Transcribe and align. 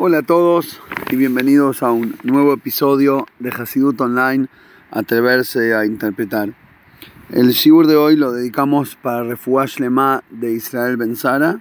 Hola 0.00 0.18
a 0.18 0.22
todos 0.22 0.80
y 1.10 1.16
bienvenidos 1.16 1.82
a 1.82 1.90
un 1.90 2.16
nuevo 2.22 2.52
episodio 2.52 3.26
de 3.40 3.50
Hasidut 3.50 4.00
Online, 4.00 4.46
Atreverse 4.92 5.74
a 5.74 5.86
Interpretar. 5.86 6.54
El 7.30 7.48
shiur 7.48 7.88
de 7.88 7.96
hoy 7.96 8.14
lo 8.14 8.30
dedicamos 8.30 8.94
para 8.94 9.24
Refuash 9.24 9.80
Lema 9.80 10.22
de 10.30 10.52
Israel 10.52 10.98
Benzara 10.98 11.58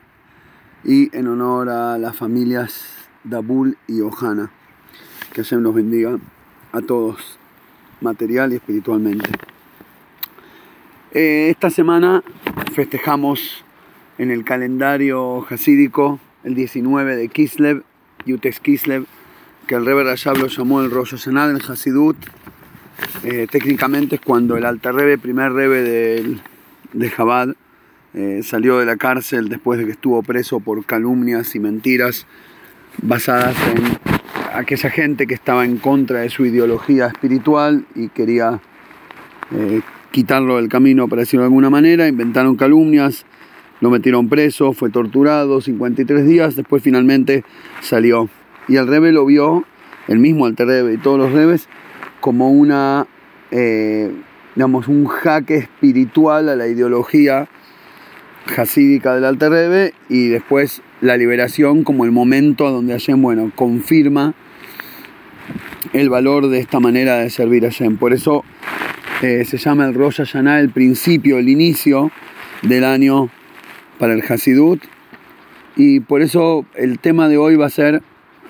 y 0.83 1.09
en 1.17 1.27
honor 1.27 1.69
a 1.69 1.97
las 1.97 2.15
familias 2.15 3.07
Dabul 3.23 3.75
y 3.87 4.01
Ohana. 4.01 4.51
Que 5.33 5.41
Hashem 5.41 5.63
los 5.63 5.73
bendiga 5.73 6.19
a 6.73 6.81
todos, 6.81 7.39
material 8.01 8.53
y 8.53 8.57
espiritualmente. 8.57 9.31
Eh, 11.11 11.47
esta 11.49 11.71
semana 11.71 12.23
festejamos 12.75 13.65
en 14.19 14.29
el 14.29 14.45
calendario 14.45 15.43
hasídico 15.49 16.19
el 16.43 16.53
19 16.53 17.15
de 17.15 17.29
Kislev 17.29 17.83
Yutex 18.27 18.59
Kislev, 18.59 19.05
que 19.65 19.75
el 19.75 19.85
Rebbe 19.85 20.03
Rashab 20.03 20.37
lo 20.37 20.47
llamó 20.47 20.81
el 20.81 20.91
Rosh 20.91 21.11
Hashanah 21.11 21.47
del 21.47 21.61
Hasidut. 21.67 22.17
Eh, 23.23 23.47
técnicamente 23.49 24.15
es 24.15 24.21
cuando 24.21 24.57
el 24.57 24.65
Alter 24.65 24.93
Rebbe, 24.93 25.17
primer 25.17 25.53
Rebbe 25.53 25.81
de, 25.81 26.37
de 26.93 27.11
Chabad, 27.11 27.55
eh, 28.13 28.41
salió 28.43 28.79
de 28.79 28.85
la 28.85 28.97
cárcel 28.97 29.47
después 29.49 29.77
de 29.77 29.85
que 29.85 29.91
estuvo 29.91 30.23
preso 30.23 30.59
por 30.59 30.83
calumnias 30.85 31.53
y 31.55 31.59
mentiras 31.59 32.25
basadas 33.01 33.55
en 33.75 33.83
aquella 34.53 34.89
gente 34.89 35.27
que 35.27 35.35
estaba 35.35 35.65
en 35.65 35.77
contra 35.77 36.21
de 36.21 36.29
su 36.29 36.43
ideología 36.43 37.07
espiritual 37.07 37.85
y 37.93 38.09
quería 38.09 38.59
eh, 39.51 39.81
quitarlo 40.09 40.55
del 40.55 40.67
camino, 40.67 41.07
para 41.07 41.19
decirlo 41.19 41.43
de 41.43 41.47
alguna 41.47 41.69
manera. 41.69 42.07
Inventaron 42.07 42.55
calumnias, 42.55 43.25
lo 43.81 43.89
metieron 43.89 44.29
preso, 44.29 44.73
fue 44.73 44.89
torturado 44.89 45.61
53 45.61 46.25
días, 46.25 46.55
después 46.55 46.81
finalmente 46.83 47.43
salió. 47.81 48.29
Y 48.67 48.77
el 48.77 48.87
Rebe 48.87 49.11
lo 49.11 49.25
vio, 49.25 49.65
el 50.07 50.19
mismo 50.19 50.45
Alter 50.45 50.67
Rebe 50.67 50.93
y 50.93 50.97
todos 50.97 51.19
los 51.19 51.31
Rebes, 51.31 51.67
como 52.19 52.51
una, 52.51 53.07
eh, 53.51 54.11
digamos, 54.55 54.87
un 54.87 55.05
jaque 55.05 55.55
espiritual 55.57 56.49
a 56.49 56.55
la 56.55 56.67
ideología 56.67 57.47
hasídica 58.57 59.13
del 59.13 59.25
Alter 59.25 59.51
Rebe 59.51 59.93
y 60.09 60.27
después 60.27 60.81
la 61.01 61.17
liberación 61.17 61.83
como 61.83 62.05
el 62.05 62.11
momento 62.11 62.71
donde 62.71 62.93
Hashem, 62.93 63.21
bueno, 63.21 63.51
confirma 63.53 64.33
el 65.93 66.09
valor 66.09 66.47
de 66.47 66.59
esta 66.59 66.79
manera 66.79 67.17
de 67.17 67.29
servir 67.29 67.65
a 67.65 67.69
Hashem. 67.69 67.97
Por 67.97 68.13
eso 68.13 68.43
eh, 69.21 69.45
se 69.45 69.57
llama 69.57 69.85
el 69.85 69.93
Rosh 69.93 70.17
Hashanah 70.17 70.59
el 70.59 70.69
principio, 70.69 71.37
el 71.37 71.49
inicio 71.49 72.11
del 72.63 72.83
año 72.83 73.29
para 73.99 74.13
el 74.13 74.23
Hasidut. 74.27 74.81
Y 75.75 75.99
por 75.99 76.21
eso 76.21 76.65
el 76.75 76.99
tema 76.99 77.27
de 77.27 77.37
hoy 77.37 77.55
va 77.55 77.67
a 77.67 77.69
ser 77.69 78.01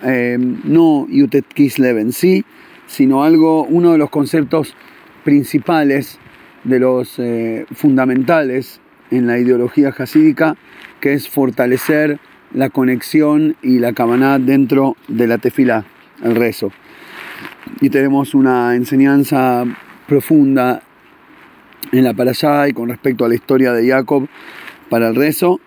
eh, 0.03 0.38
no 0.40 1.08
Yutet 1.09 1.45
Kislev 1.48 1.98
en 1.98 2.14
sí, 2.14 2.45
sino 2.88 3.23
algo, 3.23 3.64
uno 3.64 3.92
de 3.92 3.98
los 3.98 4.09
conceptos 4.09 4.75
principales, 5.23 6.20
de 6.64 6.80
los 6.80 7.20
eh, 7.20 7.66
fundamentales 7.73 8.81
en 9.12 9.28
la 9.28 9.40
ideología 9.40 9.94
hasídica, 9.98 10.56
que 11.00 11.14
es 11.14 11.30
fortalecer 11.30 12.20
la 12.53 12.70
conexión 12.70 13.56
y 13.62 13.80
la 13.80 13.94
cabaná 13.94 14.40
dentro 14.40 14.95
de 15.08 15.28
la 15.28 15.38
tefila, 15.38 15.86
el 16.23 16.36
rezo. 16.36 16.72
Y 17.81 17.90
tenemos 17.90 18.34
una 18.34 18.75
enseñanza 18.75 19.64
profunda 20.08 20.81
en 21.92 22.03
la 22.03 22.14
parashá 22.14 22.68
y 22.68 22.73
con 22.73 22.90
respecto 22.90 23.25
a 23.25 23.30
la 23.30 23.36
historia 23.36 23.73
de 23.73 23.88
Jacob 23.88 24.28
para 24.89 25.09
el 25.09 25.16
rezo. 25.16 25.59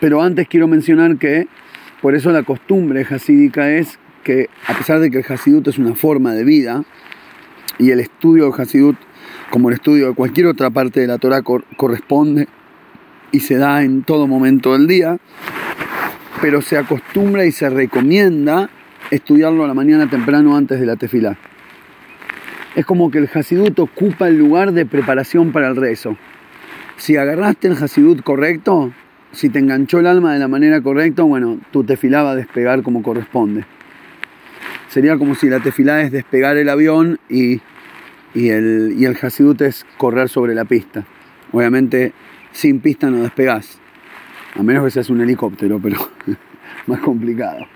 Pero 0.00 0.22
antes 0.22 0.48
quiero 0.48 0.68
mencionar 0.68 1.16
que 1.16 1.48
por 2.02 2.14
eso 2.14 2.30
la 2.30 2.42
costumbre 2.42 3.06
hasídica 3.08 3.70
es 3.70 3.98
que 4.22 4.48
a 4.66 4.74
pesar 4.74 5.00
de 5.00 5.10
que 5.10 5.18
el 5.18 5.24
hasidut 5.28 5.68
es 5.68 5.78
una 5.78 5.94
forma 5.94 6.32
de 6.32 6.44
vida 6.44 6.84
y 7.78 7.90
el 7.90 8.00
estudio 8.00 8.50
del 8.50 8.60
hasidut 8.60 8.96
como 9.50 9.68
el 9.68 9.76
estudio 9.76 10.08
de 10.08 10.14
cualquier 10.14 10.48
otra 10.48 10.70
parte 10.70 11.00
de 11.00 11.06
la 11.06 11.18
Torah 11.18 11.42
corresponde 11.42 12.48
y 13.32 13.40
se 13.40 13.56
da 13.56 13.82
en 13.82 14.02
todo 14.02 14.26
momento 14.26 14.72
del 14.72 14.86
día, 14.86 15.18
pero 16.40 16.62
se 16.62 16.76
acostumbra 16.76 17.44
y 17.44 17.52
se 17.52 17.70
recomienda 17.70 18.70
estudiarlo 19.10 19.64
a 19.64 19.68
la 19.68 19.74
mañana 19.74 20.10
temprano 20.10 20.56
antes 20.56 20.80
de 20.80 20.86
la 20.86 20.96
tefilá. 20.96 21.36
Es 22.74 22.84
como 22.84 23.10
que 23.10 23.18
el 23.18 23.30
hasidut 23.32 23.78
ocupa 23.78 24.28
el 24.28 24.36
lugar 24.36 24.72
de 24.72 24.84
preparación 24.84 25.52
para 25.52 25.68
el 25.68 25.76
rezo 25.76 26.16
si 26.96 27.16
agarraste 27.16 27.68
el 27.68 27.74
Hasidut 27.74 28.22
correcto, 28.22 28.92
si 29.32 29.48
te 29.50 29.58
enganchó 29.58 30.00
el 30.00 30.06
alma 30.06 30.32
de 30.32 30.38
la 30.38 30.48
manera 30.48 30.80
correcta, 30.80 31.22
bueno, 31.22 31.58
tu 31.70 31.84
tefilá 31.84 32.22
va 32.22 32.32
a 32.32 32.36
despegar 32.36 32.82
como 32.82 33.02
corresponde. 33.02 33.64
Sería 34.88 35.18
como 35.18 35.34
si 35.34 35.48
la 35.48 35.60
tefilá 35.60 36.02
es 36.02 36.12
despegar 36.12 36.56
el 36.56 36.68
avión 36.68 37.18
y, 37.28 37.60
el, 38.34 38.94
y 38.96 39.04
el 39.04 39.16
Hasidut 39.20 39.60
es 39.62 39.84
correr 39.98 40.28
sobre 40.28 40.54
la 40.54 40.64
pista. 40.64 41.04
Obviamente, 41.52 42.12
sin 42.52 42.80
pista 42.80 43.10
no 43.10 43.22
despegás. 43.22 43.78
A 44.54 44.62
menos 44.62 44.84
que 44.84 44.90
seas 44.90 45.10
un 45.10 45.20
helicóptero, 45.20 45.78
pero 45.82 45.98
más 46.86 47.00
complicado. 47.00 47.66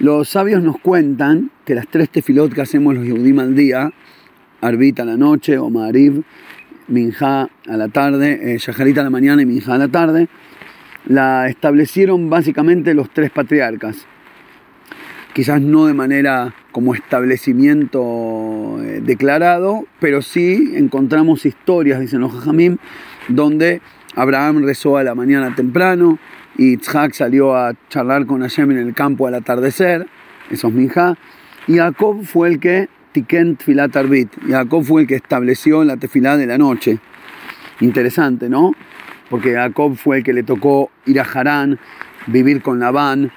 Los 0.00 0.28
sabios 0.28 0.62
nos 0.62 0.78
cuentan 0.80 1.52
que 1.64 1.76
las 1.76 1.86
tres 1.86 2.10
tefilot 2.10 2.52
que 2.52 2.62
hacemos 2.62 2.94
los 2.94 3.04
Yehudim 3.04 3.38
al 3.38 3.54
día 3.54 3.92
Arbita 4.64 5.02
a 5.02 5.06
la 5.06 5.16
noche 5.16 5.58
o 5.58 5.68
Marib, 5.68 6.22
Minja 6.88 7.50
a 7.68 7.76
la 7.76 7.88
tarde, 7.88 8.54
eh, 8.54 8.58
a 8.66 9.02
la 9.02 9.10
mañana 9.10 9.42
y 9.42 9.46
Minja 9.46 9.74
a 9.74 9.78
la 9.78 9.88
tarde, 9.88 10.28
la 11.06 11.48
establecieron 11.48 12.30
básicamente 12.30 12.94
los 12.94 13.10
tres 13.10 13.30
patriarcas. 13.30 14.06
Quizás 15.34 15.60
no 15.60 15.86
de 15.86 15.94
manera 15.94 16.54
como 16.72 16.94
establecimiento 16.94 18.78
eh, 18.80 19.02
declarado, 19.04 19.84
pero 20.00 20.22
sí 20.22 20.72
encontramos 20.76 21.44
historias, 21.44 22.00
dicen 22.00 22.20
los 22.20 22.32
Jajamim, 22.32 22.78
donde 23.28 23.82
Abraham 24.14 24.64
rezó 24.64 24.96
a 24.96 25.04
la 25.04 25.14
mañana 25.14 25.54
temprano 25.54 26.18
y 26.56 26.78
Tzhak 26.78 27.12
salió 27.12 27.54
a 27.54 27.74
charlar 27.90 28.26
con 28.26 28.40
Hashem 28.40 28.70
en 28.70 28.78
el 28.78 28.94
campo 28.94 29.26
al 29.26 29.34
atardecer, 29.34 30.06
eso 30.50 30.68
es 30.68 30.74
Minja, 30.74 31.18
y 31.66 31.76
Jacob 31.78 32.24
fue 32.24 32.48
el 32.48 32.60
que 32.60 32.88
Tiken 33.14 33.56
Tfilat 33.56 33.94
Arbit. 33.94 34.28
Jacob 34.48 34.82
fue 34.82 35.02
el 35.02 35.06
que 35.06 35.14
estableció 35.14 35.84
la 35.84 35.96
tefilá 35.96 36.36
de 36.36 36.48
la 36.48 36.58
noche. 36.58 36.98
Interesante, 37.78 38.48
¿no? 38.48 38.72
Porque 39.30 39.54
Jacob 39.54 39.96
fue 39.96 40.18
el 40.18 40.24
que 40.24 40.32
le 40.32 40.42
tocó 40.42 40.90
ir 41.06 41.20
a 41.20 41.22
Harán, 41.22 41.78
vivir 42.26 42.60
con 42.60 42.80
Labán, 42.80 43.30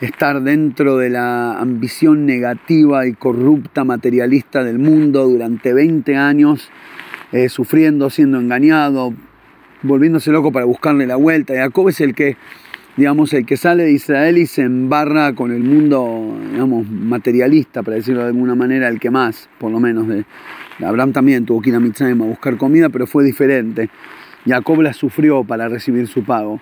estar 0.00 0.40
dentro 0.42 0.96
de 0.96 1.10
la 1.10 1.58
ambición 1.58 2.24
negativa 2.24 3.04
y 3.08 3.14
corrupta 3.14 3.82
materialista 3.82 4.62
del 4.62 4.78
mundo 4.78 5.26
durante 5.26 5.72
20 5.72 6.16
años, 6.16 6.70
eh, 7.32 7.48
sufriendo, 7.48 8.10
siendo 8.10 8.38
engañado, 8.38 9.12
volviéndose 9.82 10.30
loco 10.30 10.52
para 10.52 10.66
buscarle 10.66 11.08
la 11.08 11.16
vuelta. 11.16 11.54
Jacob 11.54 11.88
es 11.88 12.00
el 12.00 12.14
que 12.14 12.36
digamos, 13.00 13.32
el 13.32 13.46
que 13.46 13.56
sale 13.56 13.84
de 13.84 13.92
Israel 13.92 14.36
y 14.36 14.44
se 14.44 14.60
embarra 14.60 15.34
con 15.34 15.52
el 15.52 15.62
mundo, 15.62 16.36
digamos, 16.52 16.86
materialista, 16.86 17.82
para 17.82 17.96
decirlo 17.96 18.20
de 18.20 18.26
alguna 18.26 18.54
manera, 18.54 18.88
el 18.88 19.00
que 19.00 19.10
más, 19.10 19.48
por 19.56 19.72
lo 19.72 19.80
menos. 19.80 20.06
De, 20.06 20.26
Abraham 20.84 21.12
también 21.12 21.46
tuvo 21.46 21.62
que 21.62 21.70
ir 21.70 21.76
a 21.76 21.80
Mitzrayim 21.80 22.20
a 22.20 22.26
buscar 22.26 22.58
comida, 22.58 22.90
pero 22.90 23.06
fue 23.06 23.24
diferente. 23.24 23.88
Jacob 24.46 24.82
la 24.82 24.92
sufrió 24.92 25.44
para 25.44 25.66
recibir 25.66 26.08
su 26.08 26.24
pago, 26.24 26.60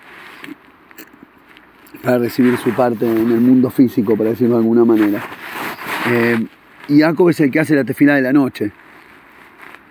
para 2.03 2.19
recibir 2.19 2.55
su 2.55 2.69
parte 2.69 3.05
en 3.05 3.31
el 3.31 3.41
mundo 3.41 3.69
físico, 3.69 4.15
para 4.15 4.29
decirlo 4.29 4.55
de 4.55 4.61
alguna 4.61 4.85
manera. 4.85 5.21
Eh, 6.09 6.37
y 6.87 7.01
Jacob 7.01 7.27
es 7.31 7.41
el 7.41 7.51
que 7.51 7.59
hace 7.59 7.75
la 7.75 7.83
tefila 7.83 8.15
de 8.15 8.21
la 8.21 8.31
noche, 8.31 8.71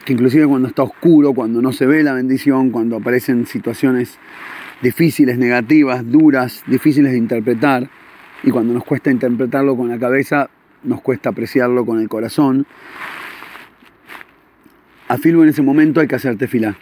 que 0.06 0.14
inclusive 0.14 0.46
cuando 0.46 0.68
está 0.68 0.82
oscuro, 0.82 1.34
cuando 1.34 1.60
no 1.60 1.74
se 1.74 1.84
ve 1.84 2.02
la 2.02 2.14
bendición, 2.14 2.70
cuando 2.70 2.96
aparecen 2.96 3.44
situaciones 3.44 4.18
difíciles, 4.82 5.38
negativas, 5.38 6.10
duras, 6.10 6.62
difíciles 6.66 7.12
de 7.12 7.18
interpretar. 7.18 7.90
Y 8.42 8.50
cuando 8.50 8.72
nos 8.72 8.84
cuesta 8.84 9.10
interpretarlo 9.10 9.76
con 9.76 9.88
la 9.88 9.98
cabeza, 9.98 10.50
nos 10.82 11.00
cuesta 11.00 11.30
apreciarlo 11.30 11.84
con 11.84 12.00
el 12.00 12.08
corazón. 12.08 12.66
Afirmo 15.08 15.42
en 15.42 15.48
ese 15.48 15.62
momento 15.62 16.00
hay 16.00 16.06
que 16.06 16.14
hacer 16.14 16.36
tefilá. 16.36 16.76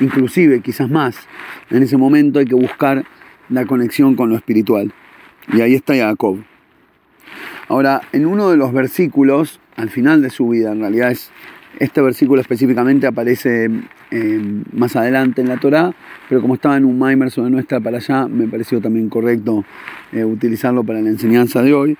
Inclusive, 0.00 0.60
quizás 0.60 0.90
más, 0.90 1.26
en 1.70 1.82
ese 1.82 1.96
momento 1.96 2.38
hay 2.38 2.44
que 2.44 2.54
buscar 2.54 3.04
la 3.48 3.66
conexión 3.66 4.14
con 4.14 4.30
lo 4.30 4.36
espiritual. 4.36 4.92
Y 5.52 5.60
ahí 5.60 5.74
está 5.74 5.94
Jacob. 5.94 6.42
Ahora, 7.68 8.02
en 8.12 8.26
uno 8.26 8.50
de 8.50 8.56
los 8.56 8.72
versículos, 8.72 9.60
al 9.76 9.90
final 9.90 10.22
de 10.22 10.30
su 10.30 10.48
vida, 10.48 10.72
en 10.72 10.80
realidad 10.80 11.10
es 11.10 11.30
este 11.78 12.00
versículo 12.00 12.40
específicamente 12.40 13.06
aparece 13.06 13.70
eh, 14.10 14.62
más 14.72 14.96
adelante 14.96 15.40
en 15.40 15.48
la 15.48 15.58
Torá, 15.58 15.94
pero 16.28 16.40
como 16.40 16.54
estaba 16.54 16.76
en 16.76 16.84
un 16.84 16.98
Maimer 16.98 17.30
sobre 17.30 17.50
nuestra 17.50 17.80
para 17.80 17.98
allá, 17.98 18.26
me 18.26 18.48
pareció 18.48 18.80
también 18.80 19.08
correcto 19.08 19.64
eh, 20.12 20.24
utilizarlo 20.24 20.82
para 20.82 21.00
la 21.00 21.08
enseñanza 21.08 21.62
de 21.62 21.74
hoy. 21.74 21.96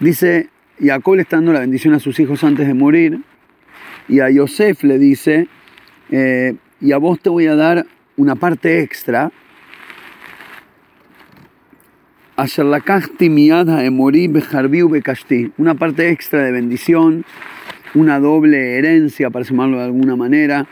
Dice, 0.00 0.48
Jacob 0.80 1.14
le 1.14 1.22
está 1.22 1.36
dando 1.36 1.52
la 1.52 1.60
bendición 1.60 1.94
a 1.94 2.00
sus 2.00 2.18
hijos 2.18 2.42
antes 2.42 2.66
de 2.66 2.74
morir, 2.74 3.20
y 4.08 4.20
a 4.20 4.28
Yosef 4.28 4.82
le 4.82 4.98
dice, 4.98 5.46
eh, 6.10 6.56
y 6.80 6.92
a 6.92 6.98
vos 6.98 7.20
te 7.20 7.30
voy 7.30 7.46
a 7.46 7.54
dar 7.54 7.86
una 8.16 8.34
parte 8.34 8.80
extra, 8.80 9.30
una 15.56 15.74
parte 15.76 16.10
extra 16.10 16.42
de 16.42 16.50
bendición, 16.50 17.24
una 17.94 18.20
doble 18.20 18.78
herencia, 18.78 19.30
para 19.30 19.44
llamarlo 19.44 19.78
de 19.78 19.84
alguna 19.84 20.16
manera. 20.16 20.66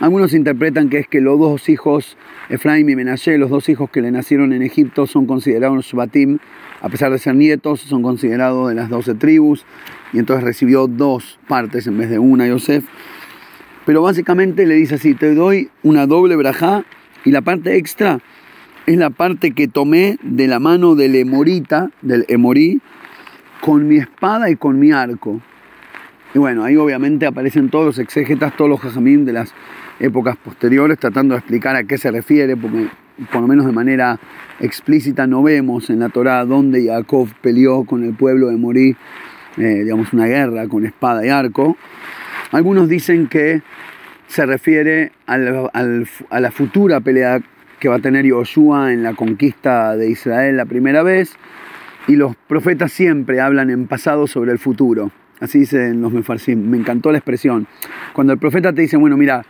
Algunos 0.00 0.32
interpretan 0.32 0.88
que 0.88 0.98
es 0.98 1.08
que 1.08 1.20
los 1.20 1.38
dos 1.38 1.68
hijos, 1.68 2.16
Efraim 2.48 2.88
y 2.88 2.96
Menashe, 2.96 3.36
los 3.36 3.50
dos 3.50 3.68
hijos 3.68 3.90
que 3.90 4.00
le 4.00 4.10
nacieron 4.10 4.52
en 4.52 4.62
Egipto, 4.62 5.06
son 5.06 5.26
considerados 5.26 5.84
Shvatim, 5.84 6.38
a 6.80 6.88
pesar 6.88 7.12
de 7.12 7.18
ser 7.18 7.34
nietos, 7.34 7.80
son 7.80 8.02
considerados 8.02 8.70
de 8.70 8.74
las 8.74 8.88
doce 8.88 9.14
tribus, 9.14 9.66
y 10.12 10.18
entonces 10.18 10.44
recibió 10.44 10.86
dos 10.86 11.38
partes 11.48 11.86
en 11.86 11.98
vez 11.98 12.08
de 12.08 12.18
una, 12.18 12.48
Yosef. 12.48 12.84
Pero 13.84 14.02
básicamente 14.02 14.66
le 14.66 14.74
dice 14.74 14.94
así, 14.94 15.14
te 15.14 15.34
doy 15.34 15.68
una 15.82 16.06
doble 16.06 16.36
brajá, 16.36 16.84
y 17.24 17.30
la 17.32 17.42
parte 17.42 17.76
extra 17.76 18.20
es 18.86 18.96
la 18.96 19.10
parte 19.10 19.50
que 19.50 19.68
tomé 19.68 20.16
de 20.22 20.46
la 20.48 20.60
mano 20.60 20.94
del 20.94 21.14
Emorita, 21.16 21.90
del 22.00 22.24
Emorí, 22.28 22.80
con 23.60 23.86
mi 23.86 23.98
espada 23.98 24.48
y 24.48 24.56
con 24.56 24.78
mi 24.78 24.92
arco. 24.92 25.42
Y 26.32 26.38
bueno, 26.38 26.62
ahí 26.62 26.76
obviamente 26.76 27.26
aparecen 27.26 27.70
todos 27.70 27.86
los 27.86 27.98
exégetas, 27.98 28.56
todos 28.56 28.70
los 28.70 28.80
jajamín 28.80 29.24
de 29.24 29.32
las 29.32 29.52
épocas 29.98 30.36
posteriores, 30.36 30.98
tratando 30.98 31.34
de 31.34 31.38
explicar 31.38 31.74
a 31.74 31.84
qué 31.84 31.98
se 31.98 32.10
refiere, 32.10 32.56
porque 32.56 32.86
por 33.32 33.42
lo 33.42 33.48
menos 33.48 33.66
de 33.66 33.72
manera 33.72 34.18
explícita 34.60 35.26
no 35.26 35.42
vemos 35.42 35.90
en 35.90 35.98
la 35.98 36.08
Torá 36.08 36.44
dónde 36.44 36.86
Jacob 36.86 37.28
peleó 37.40 37.84
con 37.84 38.04
el 38.04 38.14
pueblo 38.14 38.48
de 38.48 38.56
Morí, 38.56 38.96
eh, 39.56 39.82
digamos, 39.82 40.12
una 40.12 40.26
guerra 40.26 40.68
con 40.68 40.86
espada 40.86 41.26
y 41.26 41.28
arco. 41.28 41.76
Algunos 42.52 42.88
dicen 42.88 43.26
que 43.26 43.62
se 44.28 44.46
refiere 44.46 45.10
a 45.26 45.36
la 45.36 46.50
futura 46.52 47.00
pelea 47.00 47.40
que 47.80 47.88
va 47.88 47.96
a 47.96 48.00
tener 48.00 48.24
Yoshua 48.24 48.92
en 48.92 49.02
la 49.02 49.14
conquista 49.14 49.96
de 49.96 50.10
Israel 50.10 50.56
la 50.56 50.66
primera 50.66 51.02
vez, 51.02 51.34
y 52.06 52.16
los 52.16 52.36
profetas 52.36 52.92
siempre 52.92 53.40
hablan 53.40 53.70
en 53.70 53.86
pasado 53.86 54.26
sobre 54.26 54.52
el 54.52 54.58
futuro. 54.58 55.10
Así 55.40 55.60
dicen 55.60 56.00
los 56.02 56.12
mefarsim. 56.12 56.68
Me 56.68 56.76
encantó 56.76 57.10
la 57.10 57.18
expresión. 57.18 57.66
Cuando 58.12 58.32
el 58.32 58.38
profeta 58.38 58.72
te 58.72 58.82
dice, 58.82 58.96
bueno, 58.96 59.16
mira, 59.16 59.42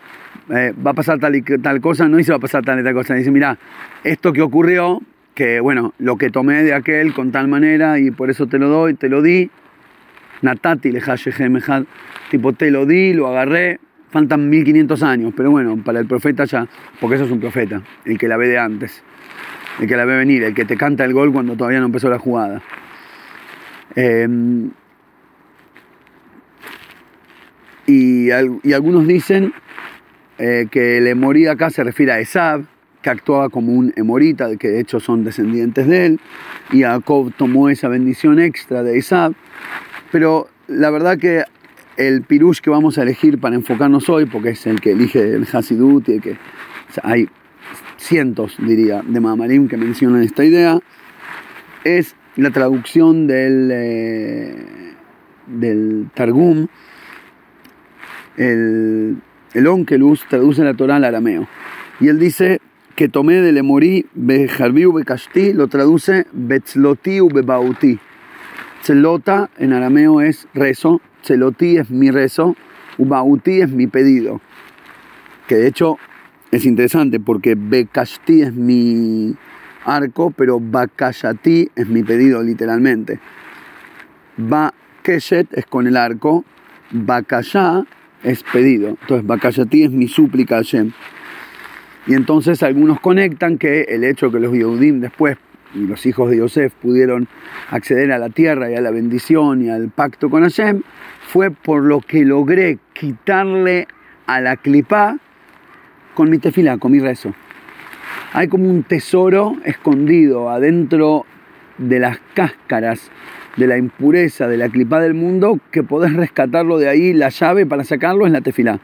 eh, 0.51 0.73
va 0.85 0.93
a 0.93 0.95
pasar 0.95 1.19
tal 1.19 1.35
y 1.35 1.43
tal 1.43 1.81
cosa, 1.81 2.09
no 2.09 2.17
dice 2.17 2.31
va 2.31 2.39
a 2.39 2.41
pasar 2.41 2.65
tal 2.65 2.81
y 2.81 2.85
tal 2.85 2.95
cosa. 2.95 3.15
Dice, 3.15 3.31
mira, 3.31 3.59
esto 4.05 4.33
que 4.33 4.43
ocurrió, 4.43 5.01
que 5.35 5.61
bueno, 5.61 5.93
lo 5.99 6.17
que 6.17 6.31
tomé 6.31 6.63
de 6.63 6.75
aquel 6.75 7.13
con 7.13 7.33
tal 7.33 7.49
manera 7.49 7.99
y 7.99 8.11
por 8.11 8.31
eso 8.31 8.47
te 8.47 8.59
lo 8.59 8.69
doy, 8.69 8.95
te 8.95 9.09
lo 9.09 9.21
di. 9.21 9.51
Natati 10.43 10.91
le 10.91 11.03
tipo 12.31 12.53
te 12.55 12.71
lo 12.71 12.87
di, 12.87 13.13
lo 13.13 13.29
agarré. 13.29 13.81
Faltan 14.11 14.49
1500 14.49 15.03
años, 15.05 15.33
pero 15.37 15.53
bueno, 15.53 15.77
para 15.85 16.01
el 16.01 16.07
profeta 16.07 16.45
ya, 16.45 16.67
porque 17.01 17.15
eso 17.15 17.27
es 17.27 17.31
un 17.31 17.39
profeta, 17.39 17.81
el 18.05 18.19
que 18.19 18.27
la 18.27 18.37
ve 18.37 18.49
de 18.49 18.59
antes, 18.59 19.05
el 19.79 19.87
que 19.87 19.97
la 19.97 20.05
ve 20.05 20.17
venir, 20.17 20.43
el 20.43 20.53
que 20.53 20.65
te 20.65 20.77
canta 20.77 21.05
el 21.05 21.13
gol 21.13 21.33
cuando 21.33 21.55
todavía 21.55 21.79
no 21.79 21.87
empezó 21.87 22.11
la 22.11 22.19
jugada. 22.19 22.61
Eh, 23.95 24.27
Y, 27.91 28.31
algunos 28.31 29.05
dicen 29.09 29.53
eh, 30.39 30.67
que 30.71 30.99
el 30.99 31.09
emorí 31.09 31.47
acá 31.49 31.71
se 31.71 31.83
refiere 31.83 32.13
a 32.13 32.21
Esab, 32.21 32.65
que 33.03 33.11
actuaba 33.11 33.49
como 33.49 33.73
un 33.73 33.93
emorita, 33.97 34.55
que 34.57 34.69
de 34.69 34.81
hecho 34.81 35.01
son 35.01 35.25
descendientes 35.25 35.89
de 35.89 36.07
él, 36.07 36.21
y 36.71 36.83
Jacob 36.83 37.33
tomó 37.37 37.69
esa 37.69 37.89
bendición 37.89 38.39
extra 38.39 38.85
de 38.85 38.97
Esab. 38.97 39.35
Pero 40.13 40.49
la 40.69 40.91
verdad 40.91 41.19
que 41.19 41.43
el 41.97 42.23
pirush 42.23 42.61
que 42.61 42.71
vamos 42.71 42.97
a 42.97 43.03
elegir 43.03 43.41
para 43.41 43.57
enfocarnos 43.57 44.09
hoy, 44.09 44.27
porque 44.27 44.51
es 44.51 44.65
el 44.69 44.81
que 44.81 44.93
elige 44.93 45.35
el 45.35 45.49
Hasidut 45.53 46.09
y 46.11 46.21
que 46.21 46.37
hay 47.03 47.29
cientos, 47.97 48.57
diría, 48.59 49.03
de 49.05 49.19
Mamarim 49.19 49.67
que 49.67 49.77
mencionan 49.77 50.23
esta 50.23 50.45
idea, 50.45 50.79
es 51.83 52.15
la 52.37 52.51
traducción 52.51 53.27
del, 53.27 53.69
eh, 53.73 54.55
del 55.49 56.09
Targum 56.15 56.69
el, 58.41 59.19
el 59.53 59.67
Onkelus 59.67 60.25
traduce 60.29 60.65
la 60.65 60.75
Torah 60.75 60.97
al 60.97 61.05
arameo. 61.05 61.47
Y 62.01 62.09
él 62.09 62.19
dice 62.19 62.61
que 62.97 63.09
tomé 63.09 63.35
del 63.35 63.59
Emorí 63.59 64.07
Bejarbiu 64.15 64.93
Bekashti, 64.93 65.53
lo 65.53 65.69
traduce 65.69 66.27
Betzloti 66.33 67.21
Bebauti. 67.21 67.99
Tzelota 68.83 69.51
en 69.59 69.75
arameo 69.75 70.23
es 70.23 70.49
rezo, 70.55 71.03
Tzeloti 71.23 71.77
es 71.77 71.91
mi 71.91 72.11
rezo, 72.11 72.57
Ubauti 72.97 73.61
es 73.61 73.71
mi 73.71 73.87
pedido. 73.87 74.41
Que 75.47 75.57
de 75.57 75.67
hecho 75.67 75.99
es 76.51 76.65
interesante 76.65 77.21
porque 77.21 77.55
Bekashti 77.59 78.41
es 78.43 78.55
mi 78.55 79.37
arco, 79.85 80.31
pero 80.31 80.61
Bakashati 80.61 81.71
es 81.77 81.87
mi 81.89 82.03
pedido 82.03 82.43
literalmente. 82.43 83.21
Ba 84.39 84.73
Keshet 85.03 85.53
es 85.53 85.67
con 85.67 85.87
el 85.87 85.99
arco, 85.99 86.45
Bakashá 86.91 87.85
es 88.23 88.43
pedido. 88.43 88.91
Entonces, 88.91 89.27
Bakayati 89.27 89.85
es 89.85 89.91
mi 89.91 90.09
súplica 90.09 90.57
a 90.57 90.59
Hashem. 90.59 90.93
Y 92.07 92.15
entonces 92.15 92.63
algunos 92.63 93.01
conectan 93.01 93.59
que 93.59 93.83
el 93.83 94.05
hecho 94.05 94.31
que 94.31 94.41
los 94.41 94.53
Yehudim 94.53 95.01
después 95.01 95.37
y 95.75 95.87
los 95.87 96.05
hijos 96.07 96.31
de 96.31 96.39
Yosef 96.39 96.73
pudieron 96.75 97.29
acceder 97.71 98.11
a 98.13 98.19
la 98.19 98.31
tierra 98.31 98.71
y 98.71 98.75
a 98.75 98.81
la 98.81 98.91
bendición 98.91 99.63
y 99.63 99.71
al 99.71 99.91
pacto 99.91 100.31
con 100.31 100.43
Hashem 100.43 100.83
fue 101.29 101.51
por 101.51 101.85
lo 101.85 102.01
que 102.01 102.25
logré 102.25 102.79
quitarle 102.93 103.87
a 104.27 104.41
la 104.41 104.57
clipá 104.57 105.19
con 106.15 106.31
mi 106.31 106.39
tefila, 106.39 106.79
con 106.79 106.93
mi 106.93 106.99
rezo. 106.99 107.35
Hay 108.33 108.49
como 108.49 108.69
un 108.69 108.83
tesoro 108.83 109.57
escondido 109.65 110.51
adentro 110.51 111.27
de 111.79 111.99
las 112.01 112.19
cáscaras 112.35 113.11
de 113.57 113.67
la 113.67 113.77
impureza 113.77 114.49
de 114.49 114.57
la 114.57 114.69
clipa 114.69 115.01
del 115.01 115.15
mundo 115.15 115.59
que 115.71 115.83
podés 115.83 116.13
rescatarlo 116.13 116.79
de 116.79 116.89
ahí, 116.89 117.13
la 117.13 117.29
llave 117.29 117.67
para 117.67 117.85
sacarlo 117.85 118.27
es 118.27 118.33
la 118.33 118.41
tefilá. 118.41 118.79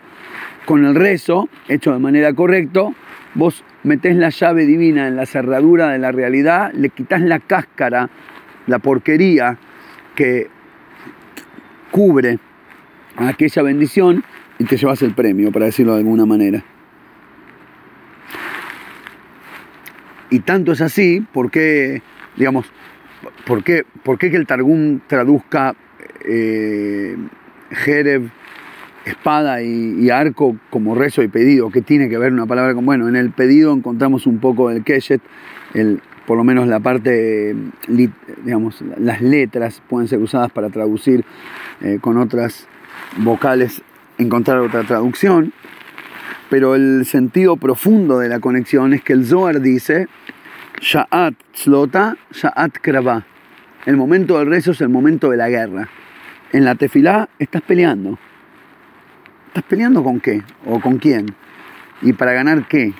Con 0.64 0.84
el 0.84 0.94
rezo, 0.94 1.48
hecho 1.68 1.92
de 1.92 1.98
manera 1.98 2.32
correcta, 2.32 2.88
vos 3.34 3.64
metés 3.84 4.16
la 4.16 4.30
llave 4.30 4.66
divina 4.66 5.06
en 5.06 5.16
la 5.16 5.26
cerradura 5.26 5.90
de 5.90 5.98
la 5.98 6.10
realidad, 6.10 6.72
le 6.74 6.90
quitas 6.90 7.20
la 7.20 7.38
cáscara, 7.38 8.10
la 8.66 8.78
porquería 8.80 9.58
que 10.14 10.48
cubre 11.90 12.38
aquella 13.16 13.62
bendición 13.62 14.24
y 14.58 14.64
te 14.64 14.76
llevas 14.76 15.02
el 15.02 15.14
premio, 15.14 15.52
para 15.52 15.66
decirlo 15.66 15.92
de 15.92 16.00
alguna 16.00 16.26
manera. 16.26 16.64
Y 20.30 20.40
tanto 20.40 20.72
es 20.72 20.80
así 20.80 21.24
porque, 21.32 22.02
digamos, 22.36 22.66
¿Por 23.46 23.62
qué, 23.62 23.84
que 24.02 24.36
el 24.36 24.44
Targum 24.44 24.98
traduzca 25.06 25.76
eh, 26.24 27.16
Jereb, 27.70 28.28
espada 29.04 29.62
y, 29.62 30.10
arco 30.10 30.56
como 30.68 30.96
rezo 30.96 31.22
y 31.22 31.28
pedido? 31.28 31.70
¿Qué 31.70 31.80
tiene 31.80 32.08
que 32.08 32.18
ver 32.18 32.32
una 32.32 32.46
palabra 32.46 32.74
con.? 32.74 32.84
Bueno, 32.84 33.08
en 33.08 33.14
el 33.14 33.30
pedido 33.30 33.72
encontramos 33.72 34.26
un 34.26 34.40
poco 34.40 34.68
el 34.72 34.82
Keshet, 34.82 35.20
el, 35.74 36.00
por 36.26 36.36
lo 36.36 36.42
menos 36.42 36.66
la 36.66 36.80
parte, 36.80 37.54
digamos, 38.44 38.82
las 38.98 39.20
letras 39.22 39.80
pueden 39.88 40.08
ser 40.08 40.18
usadas 40.18 40.50
para 40.50 40.68
traducir 40.68 41.24
eh, 41.82 41.98
con 42.00 42.18
otras 42.18 42.66
vocales, 43.18 43.80
encontrar 44.18 44.58
otra 44.58 44.82
traducción. 44.82 45.52
Pero 46.50 46.74
el 46.74 47.06
sentido 47.06 47.56
profundo 47.56 48.18
de 48.18 48.28
la 48.28 48.40
conexión 48.40 48.92
es 48.92 49.04
que 49.04 49.12
el 49.12 49.24
Zohar 49.24 49.60
dice 49.60 50.08
Sha'at 50.80 51.34
tzlota, 51.54 52.16
sha'at 52.32 52.78
krava. 52.82 53.35
El 53.86 53.96
momento 53.96 54.38
del 54.38 54.48
rezo 54.48 54.72
es 54.72 54.80
el 54.80 54.88
momento 54.88 55.30
de 55.30 55.36
la 55.36 55.48
guerra. 55.48 55.88
En 56.52 56.64
la 56.64 56.74
tefilá 56.74 57.28
estás 57.38 57.62
peleando. 57.62 58.18
¿Estás 59.48 59.62
peleando 59.62 60.02
con 60.02 60.20
qué? 60.20 60.42
¿O 60.66 60.80
con 60.80 60.98
quién? 60.98 61.26
¿Y 62.02 62.12
para 62.12 62.32
ganar 62.32 62.66
qué? 62.66 62.92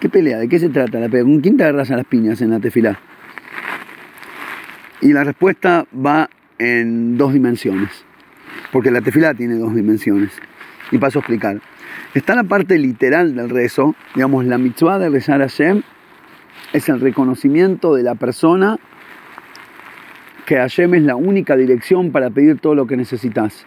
¿Qué 0.00 0.10
pelea? 0.10 0.38
¿De 0.38 0.48
qué 0.48 0.58
se 0.58 0.68
trata 0.68 1.00
la 1.00 1.08
pelea? 1.08 1.24
¿Con 1.24 1.40
quién 1.40 1.56
te 1.56 1.64
agarras 1.64 1.90
a 1.90 1.96
las 1.96 2.04
piñas 2.04 2.42
en 2.42 2.50
la 2.50 2.60
tefilá? 2.60 3.00
Y 5.00 5.14
la 5.14 5.24
respuesta 5.24 5.86
va 5.94 6.28
en 6.58 7.16
dos 7.16 7.32
dimensiones. 7.32 8.04
Porque 8.70 8.90
la 8.90 9.00
tefilá 9.00 9.32
tiene 9.32 9.56
dos 9.56 9.74
dimensiones. 9.74 10.30
Y 10.90 10.98
paso 10.98 11.18
a 11.18 11.20
explicar. 11.20 11.60
Está 12.12 12.34
la 12.34 12.44
parte 12.44 12.78
literal 12.78 13.34
del 13.34 13.48
rezo, 13.48 13.94
digamos, 14.14 14.44
la 14.44 14.58
mitzvah 14.58 14.98
de 14.98 15.08
rezar 15.08 15.40
a 15.40 15.48
Hashem 15.48 15.82
es 16.74 16.88
el 16.88 17.00
reconocimiento 17.00 17.94
de 17.94 18.02
la 18.02 18.16
persona 18.16 18.78
que 20.46 20.56
Hashem 20.56 20.94
es 20.94 21.02
la 21.02 21.16
única 21.16 21.56
dirección 21.56 22.12
para 22.12 22.30
pedir 22.30 22.58
todo 22.58 22.74
lo 22.74 22.86
que 22.86 22.96
necesitas. 22.96 23.66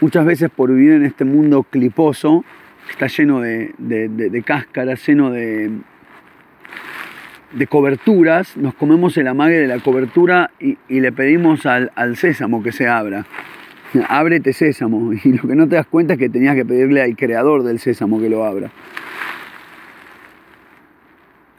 Muchas 0.00 0.24
veces 0.24 0.50
por 0.50 0.72
vivir 0.72 0.92
en 0.92 1.04
este 1.04 1.24
mundo 1.24 1.64
cliposo, 1.64 2.44
está 2.90 3.06
lleno 3.08 3.40
de, 3.40 4.42
cáscaras, 4.44 5.04
lleno 5.06 5.30
de, 5.30 5.70
de 7.52 7.66
coberturas, 7.66 8.56
nos 8.56 8.74
comemos 8.74 9.16
el 9.16 9.26
amague 9.26 9.58
de 9.58 9.66
la 9.66 9.80
cobertura 9.80 10.50
y, 10.60 10.76
le 10.88 11.12
pedimos 11.12 11.66
al, 11.66 11.90
al, 11.96 12.16
sésamo 12.16 12.62
que 12.62 12.72
se 12.72 12.86
abra. 12.86 13.26
Ábrete 14.08 14.52
sésamo. 14.52 15.12
Y 15.24 15.32
lo 15.32 15.48
que 15.48 15.56
no 15.56 15.68
te 15.68 15.76
das 15.76 15.86
cuenta 15.86 16.14
es 16.14 16.18
que 16.18 16.28
tenías 16.28 16.54
que 16.54 16.64
pedirle 16.64 17.02
al 17.02 17.16
creador 17.16 17.62
del 17.64 17.78
sésamo 17.78 18.20
que 18.20 18.28
lo 18.28 18.44
abra 18.44 18.70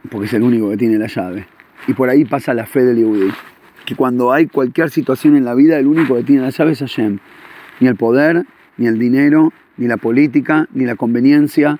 porque 0.10 0.26
es 0.26 0.34
el 0.34 0.44
único 0.44 0.70
que 0.70 0.78
tiene 0.78 0.98
la 0.98 1.08
llave. 1.08 1.46
Y 1.88 1.94
por 1.94 2.10
ahí 2.10 2.26
pasa 2.26 2.54
la 2.54 2.66
fe 2.66 2.84
del 2.84 2.98
Yehudi. 2.98 3.32
Que 3.90 3.96
cuando 3.96 4.32
hay 4.32 4.46
cualquier 4.46 4.92
situación 4.92 5.36
en 5.36 5.46
la 5.46 5.56
vida, 5.56 5.80
el 5.80 5.88
único 5.88 6.16
que 6.16 6.22
tiene 6.22 6.44
la 6.44 6.52
llave 6.52 6.74
es 6.74 6.80
Hashem. 6.80 7.18
Ni 7.80 7.88
el 7.88 7.96
poder, 7.96 8.46
ni 8.78 8.86
el 8.86 9.00
dinero, 9.00 9.52
ni 9.78 9.88
la 9.88 9.98
política, 9.98 10.68
ni 10.76 10.86
la 10.86 10.94
conveniencia, 10.94 11.80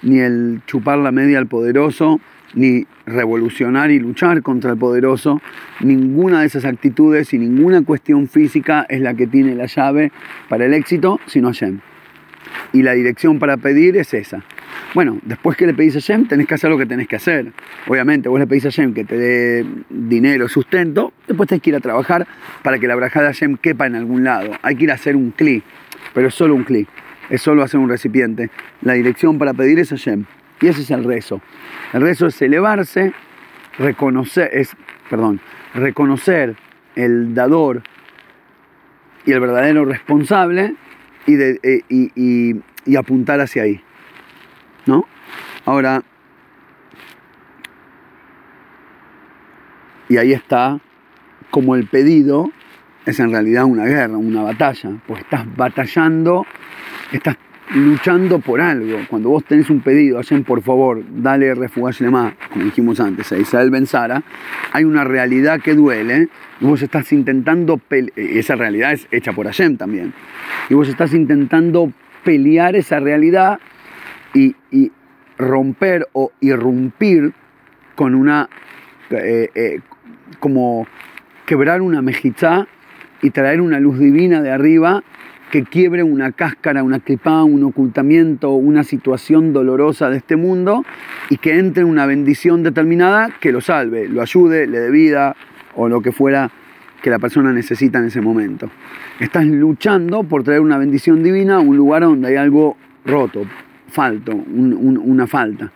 ni 0.00 0.20
el 0.20 0.62
chupar 0.66 0.96
la 0.96 1.12
media 1.12 1.36
al 1.36 1.48
poderoso, 1.48 2.20
ni 2.54 2.86
revolucionar 3.04 3.90
y 3.90 3.98
luchar 3.98 4.40
contra 4.40 4.70
el 4.70 4.78
poderoso. 4.78 5.42
Ninguna 5.80 6.40
de 6.40 6.46
esas 6.46 6.64
actitudes 6.64 7.34
y 7.34 7.38
ninguna 7.38 7.82
cuestión 7.82 8.28
física 8.28 8.86
es 8.88 9.02
la 9.02 9.12
que 9.12 9.26
tiene 9.26 9.54
la 9.54 9.66
llave 9.66 10.10
para 10.48 10.64
el 10.64 10.72
éxito, 10.72 11.20
sino 11.26 11.48
Hashem. 11.48 11.80
Y 12.72 12.82
la 12.82 12.92
dirección 12.92 13.38
para 13.38 13.58
pedir 13.58 13.98
es 13.98 14.14
esa. 14.14 14.42
Bueno, 14.94 15.18
después 15.22 15.56
que 15.56 15.66
le 15.66 15.72
pedís 15.72 15.96
a 15.96 16.00
Hashem, 16.00 16.26
tenés 16.28 16.46
que 16.46 16.54
hacer 16.54 16.68
lo 16.68 16.76
que 16.76 16.84
tenés 16.84 17.08
que 17.08 17.16
hacer. 17.16 17.52
Obviamente, 17.86 18.28
vos 18.28 18.38
le 18.38 18.46
pedís 18.46 18.66
a 18.66 18.68
Hashem 18.68 18.92
que 18.92 19.04
te 19.04 19.16
dé 19.16 19.66
dinero, 19.88 20.48
sustento, 20.48 21.12
después 21.26 21.48
tenés 21.48 21.62
que 21.62 21.70
ir 21.70 21.76
a 21.76 21.80
trabajar 21.80 22.26
para 22.62 22.78
que 22.78 22.86
la 22.86 22.94
braja 22.94 23.20
de 23.20 23.26
Hashem 23.26 23.56
quepa 23.56 23.86
en 23.86 23.94
algún 23.94 24.24
lado. 24.24 24.52
Hay 24.62 24.76
que 24.76 24.84
ir 24.84 24.90
a 24.90 24.94
hacer 24.94 25.16
un 25.16 25.30
clic, 25.30 25.64
pero 26.12 26.28
es 26.28 26.34
solo 26.34 26.54
un 26.54 26.64
clic, 26.64 26.88
es 27.30 27.40
solo 27.40 27.62
hacer 27.62 27.80
un 27.80 27.88
recipiente. 27.88 28.50
La 28.82 28.92
dirección 28.92 29.38
para 29.38 29.54
pedir 29.54 29.78
es 29.78 29.90
Hashem. 29.90 30.26
Y 30.60 30.68
ese 30.68 30.82
es 30.82 30.90
el 30.90 31.04
rezo. 31.04 31.40
El 31.92 32.02
rezo 32.02 32.26
es 32.26 32.40
elevarse, 32.42 33.14
reconocer, 33.78 34.50
es, 34.52 34.76
perdón, 35.08 35.40
reconocer 35.74 36.54
el 36.94 37.34
dador 37.34 37.82
y 39.24 39.32
el 39.32 39.40
verdadero 39.40 39.86
responsable 39.86 40.74
y, 41.26 41.34
eh, 41.40 41.82
y 41.88 42.96
apuntar 42.96 43.40
hacia 43.40 43.62
ahí. 43.62 43.80
¿No? 44.86 45.06
Ahora, 45.64 46.02
y 50.08 50.16
ahí 50.16 50.32
está 50.32 50.80
como 51.50 51.74
el 51.76 51.86
pedido 51.86 52.50
es 53.06 53.18
en 53.20 53.30
realidad 53.30 53.64
una 53.64 53.84
guerra, 53.84 54.16
una 54.16 54.42
batalla, 54.42 54.90
pues 55.06 55.20
estás 55.20 55.44
batallando, 55.56 56.46
estás 57.12 57.36
luchando 57.74 58.38
por 58.38 58.60
algo. 58.60 58.98
Cuando 59.08 59.30
vos 59.30 59.44
tenés 59.44 59.70
un 59.70 59.80
pedido, 59.80 60.18
hacen 60.18 60.44
por 60.44 60.62
favor, 60.62 61.02
dale 61.08 61.54
refugio 61.54 62.10
más, 62.10 62.34
como 62.52 62.64
dijimos 62.64 63.00
antes, 63.00 63.32
a 63.32 63.38
Israel 63.38 63.70
Benzara, 63.70 64.22
hay 64.72 64.84
una 64.84 65.04
realidad 65.04 65.60
que 65.60 65.74
duele, 65.74 66.28
y 66.60 66.64
vos 66.64 66.82
estás 66.82 67.12
intentando, 67.12 67.80
esa 68.16 68.54
realidad 68.56 68.92
es 68.92 69.08
hecha 69.10 69.32
por 69.32 69.46
Hashem 69.46 69.76
también, 69.76 70.12
y 70.68 70.74
vos 70.74 70.88
estás 70.88 71.12
intentando 71.14 71.92
pelear 72.24 72.76
esa 72.76 73.00
realidad 73.00 73.58
y, 74.34 74.54
romper 75.38 76.06
o 76.12 76.30
irrumpir 76.40 77.32
con 77.96 78.14
una, 78.14 78.48
eh, 79.10 79.50
eh, 79.54 79.80
como 80.38 80.86
quebrar 81.46 81.82
una 81.82 82.00
mejizá 82.00 82.68
y 83.22 83.30
traer 83.30 83.60
una 83.60 83.80
luz 83.80 83.98
divina 83.98 84.40
de 84.40 84.52
arriba 84.52 85.02
que 85.50 85.64
quiebre 85.64 86.02
una 86.02 86.32
cáscara, 86.32 86.82
una 86.82 87.00
clipá, 87.00 87.42
un 87.42 87.62
ocultamiento, 87.64 88.52
una 88.52 88.84
situación 88.84 89.52
dolorosa 89.52 90.08
de 90.08 90.16
este 90.16 90.36
mundo 90.36 90.84
y 91.28 91.36
que 91.36 91.58
entre 91.58 91.84
una 91.84 92.06
bendición 92.06 92.62
determinada 92.62 93.30
que 93.38 93.52
lo 93.52 93.60
salve, 93.60 94.08
lo 94.08 94.22
ayude, 94.22 94.66
le 94.66 94.80
dé 94.80 94.90
vida 94.90 95.36
o 95.74 95.88
lo 95.88 96.00
que 96.00 96.10
fuera 96.10 96.50
que 97.02 97.10
la 97.10 97.18
persona 97.18 97.52
necesita 97.52 97.98
en 97.98 98.06
ese 98.06 98.22
momento. 98.22 98.70
Estás 99.20 99.44
luchando 99.44 100.22
por 100.22 100.42
traer 100.42 100.60
una 100.60 100.78
bendición 100.78 101.22
divina 101.22 101.56
a 101.56 101.60
un 101.60 101.76
lugar 101.76 102.02
donde 102.02 102.28
hay 102.28 102.36
algo 102.36 102.78
roto, 103.04 103.44
falto, 103.92 104.32
una 104.34 105.26
falta. 105.26 105.70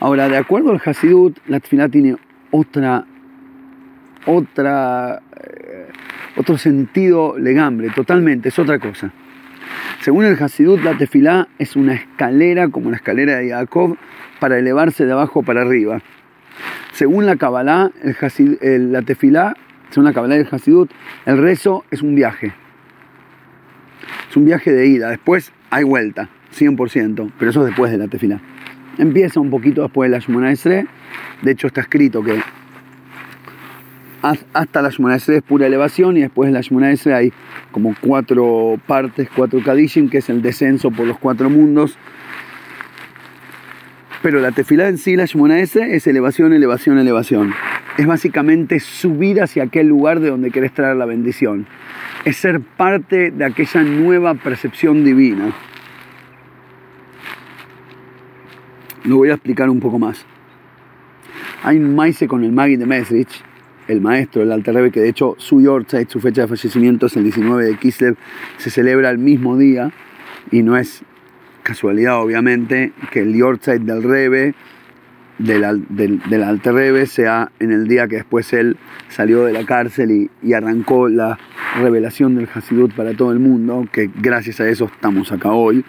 Ahora, 0.00 0.28
de 0.28 0.36
acuerdo 0.36 0.72
al 0.72 0.80
Hasidut, 0.84 1.38
la 1.46 1.60
tefilá 1.60 1.88
tiene 1.88 2.16
otra, 2.50 3.04
otra 4.26 5.22
otro 6.36 6.56
sentido 6.58 7.38
legambre, 7.38 7.90
totalmente, 7.90 8.48
es 8.48 8.58
otra 8.58 8.78
cosa. 8.78 9.12
Según 10.00 10.24
el 10.24 10.42
Hasidut, 10.42 10.82
la 10.82 10.96
tefilá 10.96 11.48
es 11.58 11.76
una 11.76 11.94
escalera, 11.94 12.68
como 12.68 12.90
la 12.90 12.96
escalera 12.96 13.36
de 13.36 13.50
Jacob, 13.50 13.96
para 14.40 14.58
elevarse 14.58 15.06
de 15.06 15.12
abajo 15.12 15.42
para 15.42 15.62
arriba. 15.62 16.00
Según 16.92 17.26
la 17.26 17.36
Kabbalah, 17.36 17.90
el 18.02 18.92
la 18.92 19.02
tefilá, 19.02 19.54
según 19.90 20.06
la 20.06 20.12
Kabbalah 20.12 20.36
del 20.36 20.48
Hasidut, 20.50 20.90
el 21.26 21.38
rezo 21.38 21.84
es 21.90 22.02
un 22.02 22.14
viaje. 22.14 22.52
Es 24.28 24.36
un 24.36 24.44
viaje 24.44 24.72
de 24.72 24.86
ida, 24.86 25.10
después 25.10 25.52
vuelta, 25.84 26.28
100%, 26.56 27.32
pero 27.38 27.50
eso 27.50 27.60
es 27.62 27.66
después 27.68 27.90
de 27.90 27.98
la 27.98 28.08
tefilá. 28.08 28.40
Empieza 28.98 29.40
un 29.40 29.50
poquito 29.50 29.82
después 29.82 30.10
de 30.10 30.16
la 30.16 30.22
Shemona 30.22 30.52
Esre, 30.52 30.86
de 31.40 31.50
hecho 31.50 31.66
está 31.66 31.80
escrito 31.80 32.22
que 32.22 32.40
hasta 34.52 34.82
la 34.82 34.90
Shemona 34.90 35.16
es 35.16 35.42
pura 35.46 35.66
elevación 35.66 36.16
y 36.16 36.20
después 36.20 36.48
de 36.48 36.52
la 36.52 36.60
Shemona 36.60 36.94
hay 37.16 37.32
como 37.72 37.94
cuatro 38.00 38.78
partes, 38.86 39.28
cuatro 39.34 39.60
Kadishim, 39.64 40.08
que 40.08 40.18
es 40.18 40.28
el 40.28 40.42
descenso 40.42 40.90
por 40.90 41.06
los 41.06 41.18
cuatro 41.18 41.50
mundos. 41.50 41.98
Pero 44.22 44.40
la 44.40 44.52
tefilá 44.52 44.88
en 44.88 44.98
sí, 44.98 45.16
la 45.16 45.26
Shemona 45.26 45.58
es 45.60 45.76
elevación, 46.06 46.52
elevación, 46.52 46.98
elevación. 46.98 47.52
Es 47.98 48.06
básicamente 48.06 48.78
subir 48.80 49.42
hacia 49.42 49.64
aquel 49.64 49.88
lugar 49.88 50.20
de 50.20 50.30
donde 50.30 50.50
querés 50.50 50.72
traer 50.72 50.96
la 50.96 51.06
bendición. 51.06 51.66
Es 52.24 52.36
ser 52.36 52.60
parte 52.60 53.30
de 53.32 53.44
aquella 53.44 53.82
nueva 53.82 54.34
percepción 54.34 55.04
divina. 55.04 55.52
Lo 59.04 59.16
voy 59.16 59.30
a 59.30 59.34
explicar 59.34 59.68
un 59.68 59.80
poco 59.80 59.98
más. 59.98 60.24
Hay 61.64 61.76
un 61.78 61.94
maíz 61.94 62.22
con 62.28 62.44
el 62.44 62.52
Magi 62.52 62.76
de 62.76 62.86
Mesrich 62.86 63.42
el 63.88 64.00
maestro, 64.00 64.42
el 64.42 64.52
Alter 64.52 64.74
Rebbe, 64.74 64.90
que 64.90 65.00
de 65.00 65.08
hecho 65.08 65.34
su 65.38 65.60
Yortzeit, 65.60 66.08
su 66.08 66.20
fecha 66.20 66.42
de 66.42 66.48
fallecimiento 66.48 67.06
es 67.06 67.16
el 67.16 67.24
19 67.24 67.64
de 67.64 67.76
Kislev, 67.76 68.16
se 68.58 68.70
celebra 68.70 69.10
el 69.10 69.18
mismo 69.18 69.56
día 69.56 69.90
y 70.50 70.62
no 70.62 70.76
es 70.76 71.02
casualidad 71.62 72.20
obviamente 72.20 72.92
que 73.10 73.20
el 73.20 73.34
Yortzeit 73.34 73.82
del 73.82 74.02
Rebbe, 74.02 74.54
del, 75.38 75.86
del, 75.88 76.42
Alter 76.42 76.74
Rebbe, 76.74 77.06
sea 77.06 77.50
en 77.58 77.72
el 77.72 77.88
día 77.88 78.06
que 78.06 78.16
después 78.16 78.52
él 78.52 78.76
salió 79.08 79.44
de 79.44 79.52
la 79.52 79.64
cárcel 79.64 80.30
y, 80.42 80.52
arrancó 80.52 81.08
la 81.08 81.38
revelación 81.80 82.36
del 82.36 82.48
Hasidut 82.52 82.92
para 82.94 83.14
todo 83.14 83.32
el 83.32 83.40
mundo, 83.40 83.86
que 83.90 84.10
gracias 84.20 84.60
a 84.60 84.68
eso 84.68 84.84
estamos 84.84 85.32
acá 85.32 85.52
hoy 85.52 85.84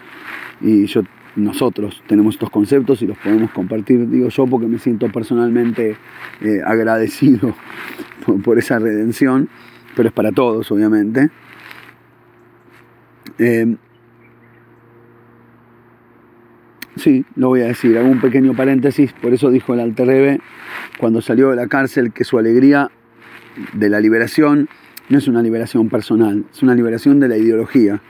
y 0.60 0.86
yo 0.86 1.02
nosotros 1.36 2.02
tenemos 2.06 2.36
estos 2.36 2.50
conceptos 2.50 3.02
y 3.02 3.06
los 3.06 3.18
podemos 3.18 3.50
compartir, 3.50 4.08
digo 4.08 4.28
yo, 4.28 4.46
porque 4.46 4.66
me 4.66 4.78
siento 4.78 5.10
personalmente 5.10 5.96
eh, 6.40 6.60
agradecido 6.64 7.54
por, 8.44 8.58
esa 8.58 8.78
redención, 8.78 9.48
pero 9.96 10.08
es 10.08 10.14
para 10.14 10.30
todos, 10.30 10.70
obviamente. 10.70 11.30
Eh, 13.38 13.76
sí, 16.96 17.24
lo 17.36 17.48
voy 17.48 17.62
a 17.62 17.66
decir, 17.66 17.96
hago 17.98 18.08
un 18.08 18.20
pequeño 18.20 18.54
paréntesis, 18.54 19.12
por 19.12 19.32
eso 19.32 19.50
dijo 19.50 19.74
el 19.74 19.80
Alterrebe 19.80 20.40
cuando 20.98 21.20
salió 21.20 21.50
de 21.50 21.56
la 21.56 21.66
cárcel 21.66 22.12
que 22.12 22.24
su 22.24 22.38
alegría 22.38 22.90
de 23.72 23.88
la 23.88 24.00
liberación 24.00 24.68
no 25.08 25.18
es 25.18 25.28
una 25.28 25.42
liberación 25.42 25.88
personal, 25.88 26.44
es 26.52 26.62
una 26.62 26.74
liberación 26.74 27.20
de 27.20 27.28
la 27.28 27.36
ideología. 27.36 28.00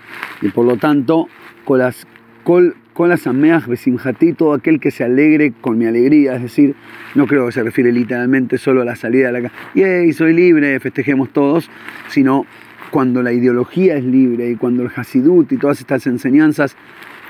Y 0.43 0.49
por 0.50 0.64
lo 0.64 0.76
tanto, 0.76 1.29
con 1.64 1.81
las, 1.81 2.07
con, 2.45 2.75
con 2.93 3.09
las 3.09 3.26
ameas 3.26 3.67
besimjatí, 3.67 4.33
todo 4.33 4.53
aquel 4.53 4.79
que 4.79 4.91
se 4.91 5.03
alegre 5.03 5.53
con 5.61 5.76
mi 5.76 5.87
alegría, 5.87 6.37
es 6.37 6.43
decir, 6.43 6.76
no 7.14 7.26
creo 7.26 7.47
que 7.47 7.53
se 7.53 7.62
refiere 7.62 7.91
literalmente 7.91 8.59
solo 8.59 8.83
a 8.83 8.85
la 8.85 8.97
salida 8.97 9.33
de 9.33 9.41
la 9.41 9.50
casa, 9.50 10.05
y 10.05 10.12
soy 10.12 10.35
libre, 10.35 10.79
festejemos 10.79 11.31
todos, 11.31 11.69
sino 12.09 12.47
cuando 12.91 13.23
la 13.23 13.33
ideología 13.33 13.97
es 13.97 14.05
libre 14.05 14.50
y 14.50 14.57
cuando 14.57 14.85
el 14.85 14.91
Hasidut 14.95 15.50
y 15.50 15.57
todas 15.57 15.81
estas 15.81 16.07
enseñanzas 16.07 16.76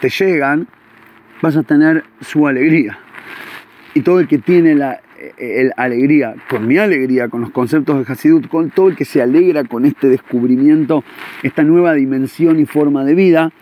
te 0.02 0.10
llegan, 0.10 0.68
vas 1.44 1.56
a 1.58 1.62
tener 1.62 2.04
su 2.22 2.48
alegría. 2.48 2.98
Y 3.92 4.00
todo 4.00 4.18
el 4.18 4.26
que 4.26 4.38
tiene 4.38 4.74
la 4.74 5.02
alegría, 5.76 6.34
con 6.48 6.66
mi 6.66 6.78
alegría, 6.78 7.28
con 7.28 7.42
los 7.42 7.50
conceptos 7.50 7.96
del 7.96 8.10
Hasidut, 8.10 8.48
con 8.48 8.70
todo 8.70 8.88
el 8.88 8.96
que 8.96 9.04
se 9.04 9.20
alegra 9.20 9.64
con 9.64 9.84
este 9.84 10.08
descubrimiento, 10.08 11.04
esta 11.42 11.62
nueva 11.62 11.92
dimensión 11.92 12.58
y 12.60 12.64
forma 12.64 13.04
de 13.04 13.14
vida, 13.14 13.52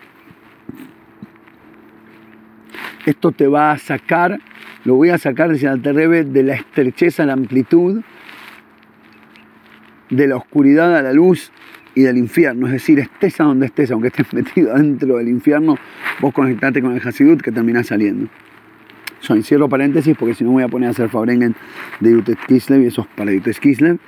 esto 3.05 3.33
te 3.33 3.49
va 3.49 3.73
a 3.73 3.79
sacar, 3.79 4.39
lo 4.85 4.95
voy 4.95 5.11
a 5.11 5.19
sacar, 5.19 5.51
decía 5.51 5.73
el 5.73 5.83
Terrebe, 5.83 6.23
de 6.23 6.45
la 6.45 6.55
estrecheza 6.55 7.25
a 7.25 7.27
la 7.27 7.33
amplitud, 7.33 8.03
de 10.09 10.29
la 10.29 10.37
oscuridad 10.37 10.97
a 10.97 11.03
la 11.03 11.13
luz 11.13 11.51
y 11.95 12.03
del 12.03 12.17
infierno. 12.19 12.67
Es 12.67 12.73
decir, 12.73 12.99
estés 12.99 13.41
a 13.41 13.45
donde 13.45 13.67
estés, 13.67 13.91
aunque 13.91 14.09
estés 14.09 14.33
metido 14.33 14.75
dentro 14.75 15.17
del 15.17 15.29
infierno, 15.29 15.77
vos 16.21 16.33
conectate 16.33 16.81
con 16.83 16.93
el 16.93 17.07
Hasidut 17.07 17.41
que 17.41 17.53
terminás 17.53 17.89
saliendo. 17.89 18.29
Yo 19.23 19.35
encierro 19.35 19.69
paréntesis 19.69 20.17
porque 20.19 20.35
si 20.35 20.43
no 20.43 20.51
voy 20.51 20.65
a 20.65 20.69
poner 20.69 20.89
a 20.89 20.91
hacer 20.91 21.09
Fabrengen 21.09 21.55
de 22.01 22.11
Yutet 22.11 22.39
Kislev 22.47 22.83
y 22.83 22.87
eso 22.87 23.03
es 23.03 23.07
para 23.17 23.33
Yutet 23.33 23.59
Kislev. 23.59 23.99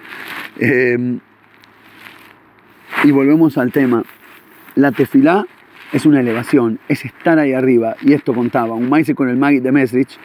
Eh, 0.59 1.19
y 3.05 3.11
volvemos 3.11 3.57
al 3.59 3.71
tema. 3.71 4.03
La 4.75 4.91
tefilá 4.91 5.47
es 5.93 6.07
una 6.07 6.21
elevación, 6.21 6.81
es 6.89 7.05
estar 7.05 7.39
ahí 7.39 7.53
arriba. 7.53 7.95
Y 8.03 8.13
esto 8.13 8.35
contaba, 8.35 8.75
un 8.75 8.89
maíz 8.89 9.13
con 9.15 9.29
el 9.29 9.37
Magid 9.37 9.63
de 9.63 9.71
Mesrich, 9.71 10.19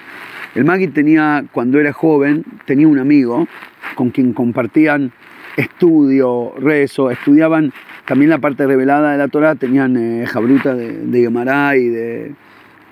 El 0.55 0.65
Magid 0.65 0.91
tenía, 0.91 1.45
cuando 1.51 1.79
era 1.79 1.93
joven, 1.93 2.43
tenía 2.65 2.87
un 2.87 2.97
amigo 2.97 3.47
con 3.93 4.09
quien 4.09 4.33
compartían 4.33 5.11
estudio, 5.59 6.53
rezo, 6.59 7.11
estudiaban 7.11 7.73
también 8.05 8.29
la 8.29 8.39
parte 8.39 8.65
revelada 8.65 9.11
de 9.11 9.17
la 9.17 9.27
Torah, 9.27 9.55
tenían 9.55 9.95
eh, 9.97 10.25
jabruta 10.25 10.73
de, 10.73 11.05
de 11.05 11.21
Gemara 11.21 11.77
y 11.77 11.89
de, 11.89 12.33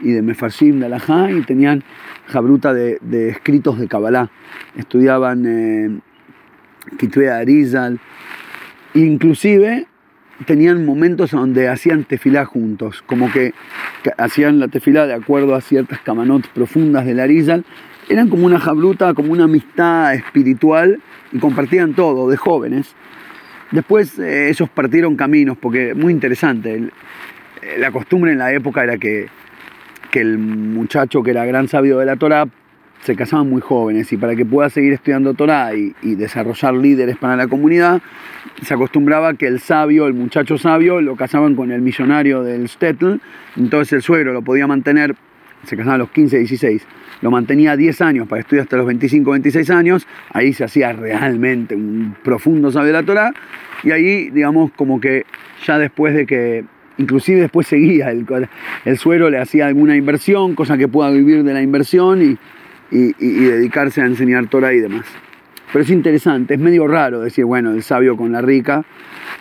y 0.01 0.11
de 0.11 0.21
Mefarshim, 0.21 0.79
de 0.79 0.85
Alajá, 0.85 1.31
y 1.31 1.41
tenían 1.41 1.83
jabruta 2.27 2.73
de, 2.73 3.29
escritos 3.29 3.79
de 3.79 3.87
Kabbalah. 3.87 4.29
Estudiaban 4.75 5.45
eh, 5.47 5.99
Arizal, 7.31 7.99
inclusive 8.93 9.87
tenían 10.45 10.85
momentos 10.85 11.31
donde 11.31 11.67
hacían 11.67 12.03
tefilá 12.03 12.45
juntos, 12.45 13.03
como 13.05 13.31
que, 13.31 13.53
hacían 14.17 14.59
la 14.59 14.67
tefilá 14.67 15.07
de 15.07 15.13
acuerdo 15.13 15.55
a 15.55 15.61
ciertas 15.61 15.99
kamanot 16.01 16.47
profundas 16.49 17.05
del 17.05 17.19
Arizal, 17.19 17.65
eran 18.09 18.29
como 18.29 18.45
una 18.45 18.59
jabruta, 18.59 19.13
como 19.13 19.33
una 19.33 19.45
amistad 19.45 20.13
espiritual 20.13 20.99
y 21.31 21.39
compartían 21.39 21.93
todo 21.93 22.29
de 22.29 22.37
jóvenes. 22.37 22.95
Después 23.71 24.17
eh, 24.19 24.49
ellos 24.49 24.69
partieron 24.69 25.15
caminos, 25.15 25.57
porque 25.57 25.93
muy 25.93 26.13
interesante, 26.13 26.75
eh, 26.75 27.77
la 27.77 27.91
costumbre 27.91 28.31
en 28.31 28.37
la 28.37 28.53
época 28.53 28.83
era 28.83 28.97
que, 28.97 29.27
que 30.11 30.21
el 30.21 30.37
muchacho 30.37 31.21
que 31.21 31.31
era 31.31 31.45
gran 31.45 31.67
sabio 31.67 31.97
de 31.99 32.05
la 32.05 32.15
Torah 32.15 32.47
se 33.01 33.15
casaban 33.15 33.49
muy 33.49 33.61
jóvenes 33.61 34.11
y 34.11 34.17
para 34.17 34.35
que 34.35 34.45
pueda 34.45 34.69
seguir 34.69 34.93
estudiando 34.93 35.33
Torah 35.33 35.75
y, 35.75 35.93
y 36.01 36.15
desarrollar 36.15 36.73
líderes 36.73 37.17
para 37.17 37.35
la 37.35 37.47
comunidad, 37.47 38.01
se 38.63 38.73
acostumbraba 38.73 39.35
que 39.35 39.47
el 39.47 39.59
sabio, 39.59 40.07
el 40.07 40.13
muchacho 40.13 40.57
sabio, 40.57 40.99
lo 41.01 41.15
casaban 41.15 41.55
con 41.55 41.71
el 41.71 41.81
millonario 41.81 42.43
del 42.43 42.67
Stetl, 42.67 43.15
entonces 43.55 43.93
el 43.93 44.01
suegro 44.01 44.33
lo 44.33 44.41
podía 44.41 44.67
mantener, 44.67 45.15
se 45.67 45.75
casaban 45.77 45.95
a 45.95 45.97
los 45.99 46.09
15, 46.11 46.37
16, 46.39 46.85
lo 47.21 47.31
mantenía 47.31 47.75
10 47.75 48.01
años 48.01 48.27
para 48.27 48.41
estudiar 48.41 48.63
hasta 48.63 48.77
los 48.77 48.85
25, 48.85 49.31
26 49.31 49.69
años, 49.71 50.07
ahí 50.33 50.53
se 50.53 50.63
hacía 50.63 50.93
realmente 50.93 51.75
un 51.75 52.15
profundo 52.23 52.71
sabio 52.71 52.87
de 52.87 52.93
la 52.93 53.03
Torah, 53.03 53.33
y 53.83 53.91
ahí, 53.91 54.29
digamos, 54.29 54.71
como 54.75 54.99
que 54.99 55.25
ya 55.65 55.77
después 55.77 56.13
de 56.15 56.25
que, 56.25 56.63
inclusive 56.97 57.41
después 57.41 57.67
seguía, 57.67 58.11
el, 58.11 58.25
el 58.85 58.97
suegro 58.97 59.29
le 59.29 59.39
hacía 59.39 59.67
alguna 59.67 59.95
inversión, 59.95 60.55
cosa 60.55 60.77
que 60.77 60.87
pueda 60.87 61.09
vivir 61.11 61.43
de 61.43 61.53
la 61.53 61.61
inversión 61.61 62.21
y- 62.21 62.37
y 62.89 63.13
dedicarse 63.43 64.01
a 64.01 64.05
enseñar 64.05 64.47
Torah 64.47 64.73
y 64.73 64.79
demás. 64.79 65.05
Pero 65.73 65.83
es 65.83 65.89
interesante, 65.89 66.53
es 66.53 66.59
medio 66.61 66.87
raro 66.87 67.19
decir, 67.19 67.43
bueno, 67.43 67.71
el 67.73 67.83
sabio 67.83 68.15
con 68.15 68.31
la 68.31 68.41
rica, 68.41 68.85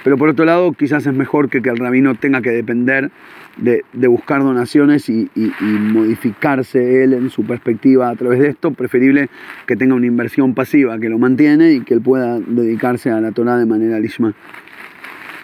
pero 0.02 0.18
por 0.18 0.28
otro 0.28 0.44
lado 0.44 0.72
quizás 0.72 1.06
es 1.06 1.14
mejor 1.14 1.48
que, 1.48 1.62
que 1.62 1.68
el 1.70 1.76
rabino 1.76 2.16
tenga 2.16 2.42
que 2.42 2.50
depender 2.50 3.12
de, 3.56 3.84
de 3.92 4.06
buscar 4.06 4.42
donaciones 4.42 5.08
y, 5.08 5.30
modificarse 5.60 7.02
él 7.02 7.14
en 7.14 7.30
su 7.30 7.44
perspectiva 7.44 8.10
a 8.10 8.16
través 8.16 8.38
de 8.40 8.48
esto, 8.48 8.70
preferible 8.72 9.28
que 9.66 9.76
tenga 9.76 9.94
una 9.94 10.06
inversión 10.06 10.54
pasiva 10.54 10.98
que 10.98 11.08
lo 11.08 11.18
mantiene 11.18 11.72
y 11.72 11.80
que 11.80 11.94
él 11.94 12.00
pueda 12.00 12.38
dedicarse 12.40 13.10
a 13.10 13.20
la 13.20 13.32
Torah 13.32 13.56
de 13.56 13.66
manera 13.66 13.98
lishma. 13.98 14.34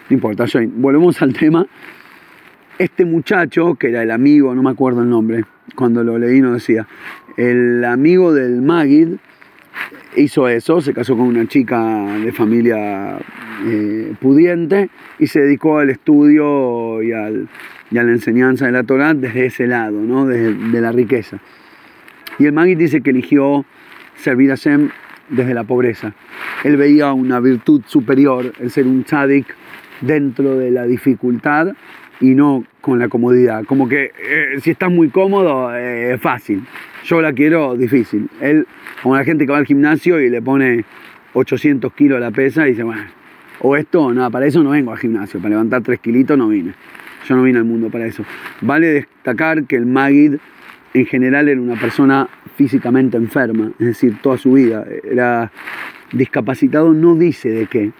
No 0.09 0.13
importa, 0.13 0.45
Join. 0.47 0.81
Volvemos 0.81 1.21
al 1.21 1.33
tema. 1.33 1.65
Este 2.77 3.05
muchacho, 3.05 3.75
que 3.75 3.89
era 3.89 4.03
el 4.03 4.11
amigo, 4.11 4.53
no 4.55 4.63
me 4.63 4.69
acuerdo 4.71 5.01
el 5.03 5.09
nombre, 5.09 5.45
cuando 5.75 6.03
lo 6.03 6.17
leí 6.17 6.41
no 6.41 6.53
decía, 6.53 6.87
el 7.37 7.83
amigo 7.85 8.33
del 8.33 8.61
Magid 8.61 9.09
hizo 10.15 10.47
eso, 10.47 10.81
se 10.81 10.93
casó 10.93 11.15
con 11.15 11.27
una 11.27 11.47
chica 11.47 12.17
de 12.23 12.31
familia 12.31 13.17
eh, 13.65 14.13
pudiente 14.19 14.89
y 15.19 15.27
se 15.27 15.41
dedicó 15.41 15.79
al 15.79 15.89
estudio 15.91 17.01
y, 17.01 17.11
al- 17.11 17.47
y 17.93 17.97
a 17.99 18.03
la 18.03 18.11
enseñanza 18.11 18.65
de 18.65 18.71
la 18.71 18.83
Torah 18.83 19.13
desde 19.13 19.45
ese 19.45 19.67
lado, 19.67 20.01
¿no? 20.01 20.25
desde 20.25 20.53
de 20.53 20.81
la 20.81 20.91
riqueza. 20.91 21.37
Y 22.39 22.45
el 22.45 22.51
Magid 22.51 22.77
dice 22.77 23.01
que 23.01 23.11
eligió 23.11 23.65
servir 24.15 24.51
a 24.51 24.55
Shem 24.55 24.89
desde 25.29 25.53
la 25.53 25.63
pobreza. 25.63 26.13
Él 26.63 26.75
veía 26.75 27.13
una 27.13 27.39
virtud 27.39 27.83
superior, 27.85 28.51
el 28.59 28.71
ser 28.71 28.87
un 28.87 29.03
tzadik 29.03 29.45
dentro 30.01 30.57
de 30.57 30.71
la 30.71 30.85
dificultad 30.85 31.73
y 32.19 32.33
no 32.33 32.65
con 32.81 32.97
la 32.97 33.09
comodidad. 33.09 33.63
Como 33.65 33.87
que 33.87 34.05
eh, 34.05 34.59
si 34.59 34.71
estás 34.71 34.91
muy 34.91 35.09
cómodo, 35.09 35.75
eh, 35.75 36.15
es 36.15 36.21
fácil. 36.21 36.63
Yo 37.05 37.21
la 37.21 37.31
quiero 37.31 37.75
difícil. 37.75 38.27
Él, 38.41 38.65
como 39.03 39.15
la 39.15 39.23
gente 39.23 39.45
que 39.45 39.51
va 39.51 39.59
al 39.59 39.67
gimnasio 39.67 40.19
y 40.19 40.31
le 40.31 40.41
pone 40.41 40.83
800 41.33 41.93
kilos 41.93 42.17
a 42.17 42.19
la 42.19 42.31
pesa 42.31 42.65
y 42.67 42.71
dice, 42.71 42.81
bueno, 42.81 43.03
o 43.59 43.75
esto 43.75 44.11
nada, 44.13 44.31
para 44.31 44.47
eso 44.47 44.63
no 44.63 44.71
vengo 44.71 44.91
al 44.91 44.97
gimnasio, 44.97 45.39
para 45.39 45.51
levantar 45.51 45.83
3 45.83 45.99
kilitos 45.99 46.35
no 46.37 46.47
vine. 46.47 46.73
Yo 47.27 47.35
no 47.35 47.43
vine 47.43 47.59
al 47.59 47.65
mundo 47.65 47.89
para 47.89 48.05
eso. 48.05 48.23
Vale 48.61 48.87
destacar 48.87 49.65
que 49.65 49.75
el 49.75 49.85
Magid 49.85 50.35
en 50.93 51.05
general 51.05 51.49
era 51.49 51.59
una 51.59 51.79
persona 51.79 52.27
físicamente 52.55 53.17
enferma, 53.17 53.71
es 53.79 53.85
decir, 53.85 54.17
toda 54.21 54.37
su 54.37 54.53
vida. 54.53 54.85
Era 55.03 55.51
discapacitado, 56.11 56.93
no 56.93 57.15
dice 57.15 57.49
de 57.49 57.65
qué. 57.67 57.91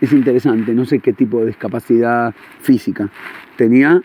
Es 0.00 0.12
interesante, 0.12 0.74
no 0.74 0.84
sé 0.84 1.00
qué 1.00 1.12
tipo 1.12 1.40
de 1.40 1.46
discapacidad 1.46 2.34
física 2.60 3.08
tenía, 3.56 4.02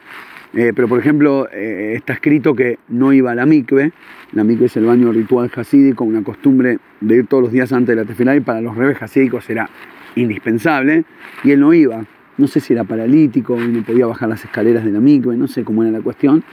eh, 0.54 0.72
pero 0.74 0.88
por 0.88 1.00
ejemplo 1.00 1.50
eh, 1.52 1.94
está 1.96 2.14
escrito 2.14 2.56
que 2.56 2.80
no 2.88 3.12
iba 3.14 3.32
a 3.32 3.36
la 3.36 3.46
mikve. 3.46 3.92
La 4.32 4.46
mikve 4.46 4.68
es 4.68 4.78
el 4.78 4.86
baño 4.86 5.12
ritual 5.12 5.52
hasídico, 5.54 6.06
una 6.06 6.24
costumbre 6.24 6.80
de 7.02 7.18
ir 7.18 7.28
todos 7.28 7.44
los 7.44 7.52
días 7.52 7.74
antes 7.74 7.96
de 7.96 8.02
la 8.02 8.08
tefilá 8.08 8.36
y 8.36 8.40
para 8.40 8.62
los 8.62 8.76
rebes 8.76 9.02
hasídicos 9.02 9.50
era 9.50 9.70
indispensable. 10.16 11.04
Y 11.44 11.52
él 11.52 11.60
no 11.60 11.74
iba. 11.74 12.06
No 12.42 12.48
sé 12.48 12.60
si 12.60 12.74
era 12.74 12.84
paralítico 12.84 13.56
y 13.62 13.68
no 13.68 13.84
podía 13.84 14.08
bajar 14.08 14.28
las 14.28 14.44
escaleras 14.44 14.84
de 14.84 14.90
la 14.90 15.00
mikve, 15.00 15.38
no 15.38 15.48
sé 15.48 15.64
cómo 15.64 15.84
era 15.84 15.92
la 15.92 16.02
cuestión. 16.02 16.44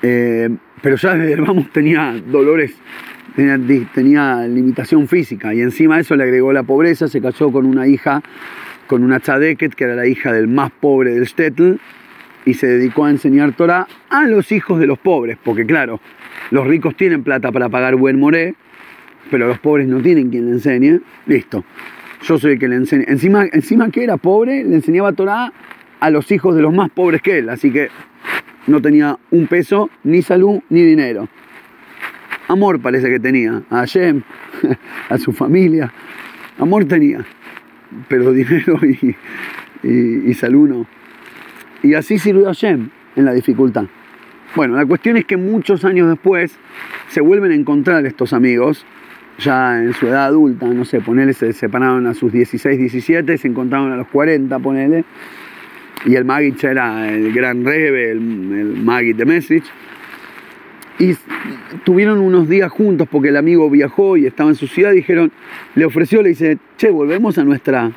Eh, 0.00 0.48
pero 0.80 0.94
ya 0.94 1.16
desde 1.16 1.32
el 1.32 1.40
vamos 1.46 1.72
tenía 1.72 2.14
dolores, 2.24 2.72
tenía, 3.34 3.58
tenía 3.92 4.46
limitación 4.46 5.08
física 5.08 5.52
y 5.52 5.60
encima 5.60 5.96
de 5.96 6.02
eso 6.02 6.14
le 6.14 6.22
agregó 6.22 6.52
la 6.52 6.62
pobreza, 6.62 7.08
se 7.08 7.20
casó 7.20 7.50
con 7.50 7.66
una 7.66 7.88
hija, 7.88 8.22
con 8.86 9.02
una 9.02 9.18
tzadeket, 9.18 9.74
que 9.74 9.82
era 9.82 9.96
la 9.96 10.06
hija 10.06 10.32
del 10.32 10.46
más 10.46 10.70
pobre 10.70 11.14
del 11.14 11.26
Stetl, 11.26 11.74
y 12.44 12.54
se 12.54 12.68
dedicó 12.68 13.06
a 13.06 13.10
enseñar 13.10 13.52
Torah 13.54 13.88
a 14.08 14.26
los 14.28 14.52
hijos 14.52 14.78
de 14.78 14.86
los 14.86 15.00
pobres, 15.00 15.36
porque 15.42 15.66
claro, 15.66 16.00
los 16.52 16.64
ricos 16.64 16.96
tienen 16.96 17.24
plata 17.24 17.50
para 17.50 17.68
pagar 17.68 17.96
buen 17.96 18.20
moré, 18.20 18.54
pero 19.32 19.48
los 19.48 19.58
pobres 19.58 19.88
no 19.88 20.00
tienen 20.00 20.30
quien 20.30 20.46
le 20.46 20.52
enseñe, 20.52 21.00
listo. 21.26 21.64
Yo 22.22 22.38
soy 22.38 22.52
el 22.52 22.58
que 22.58 22.68
le 22.68 22.76
enseña. 22.76 23.04
Encima, 23.08 23.46
encima 23.52 23.90
que 23.90 24.04
era 24.04 24.16
pobre, 24.16 24.64
le 24.64 24.76
enseñaba 24.76 25.12
Torah 25.12 25.52
a 26.00 26.10
los 26.10 26.30
hijos 26.30 26.54
de 26.54 26.62
los 26.62 26.72
más 26.72 26.90
pobres 26.90 27.22
que 27.22 27.38
él, 27.38 27.48
así 27.48 27.70
que 27.72 27.88
no 28.66 28.80
tenía 28.80 29.18
un 29.30 29.46
peso, 29.46 29.90
ni 30.04 30.22
salud, 30.22 30.60
ni 30.68 30.82
dinero. 30.82 31.28
Amor 32.48 32.80
parece 32.80 33.08
que 33.08 33.18
tenía, 33.18 33.62
a 33.70 33.78
Hashem, 33.78 34.22
a 35.08 35.18
su 35.18 35.32
familia. 35.32 35.92
Amor 36.58 36.84
tenía, 36.84 37.24
pero 38.08 38.32
dinero 38.32 38.78
y, 38.82 39.16
y- 39.88 40.34
salud 40.34 40.68
no. 40.68 40.86
Y 41.82 41.94
así 41.94 42.18
sirvió 42.18 42.46
Hashem 42.46 42.90
en 43.16 43.24
la 43.24 43.32
dificultad. 43.32 43.86
Bueno, 44.54 44.76
la 44.76 44.84
cuestión 44.86 45.16
es 45.16 45.24
que 45.24 45.36
muchos 45.36 45.84
años 45.84 46.08
después 46.08 46.56
se 47.08 47.20
vuelven 47.20 47.52
a 47.52 47.54
encontrar 47.54 48.04
estos 48.06 48.32
amigos, 48.32 48.84
ya 49.42 49.78
en 49.78 49.92
su 49.94 50.06
edad 50.06 50.26
adulta, 50.26 50.66
no 50.66 50.84
sé, 50.84 51.00
ponele, 51.00 51.32
se 51.32 51.52
separaron 51.52 52.06
a 52.06 52.14
sus 52.14 52.32
16, 52.32 52.78
17, 52.78 53.38
se 53.38 53.48
encontraron 53.48 53.92
a 53.92 53.96
los 53.96 54.08
40, 54.08 54.58
ponele, 54.58 55.04
y 56.04 56.16
el 56.16 56.24
Magid 56.24 56.56
ya 56.56 56.70
era 56.70 57.08
el 57.08 57.32
gran 57.32 57.64
rebe, 57.64 58.10
el, 58.10 58.18
el 58.18 58.82
Magid 58.82 59.16
de 59.16 59.24
Mesrich. 59.24 59.64
Y 60.98 61.16
tuvieron 61.84 62.20
unos 62.20 62.48
días 62.48 62.70
juntos 62.70 63.08
porque 63.10 63.28
el 63.28 63.36
amigo 63.36 63.68
viajó 63.70 64.16
y 64.16 64.26
estaba 64.26 64.50
en 64.50 64.56
su 64.56 64.66
ciudad. 64.66 64.92
Dijeron, 64.92 65.32
le 65.74 65.84
ofreció, 65.84 66.22
le 66.22 66.30
dice, 66.30 66.58
che, 66.76 66.90
volvemos 66.90 67.38
a 67.38 67.44
nuestra, 67.44 67.90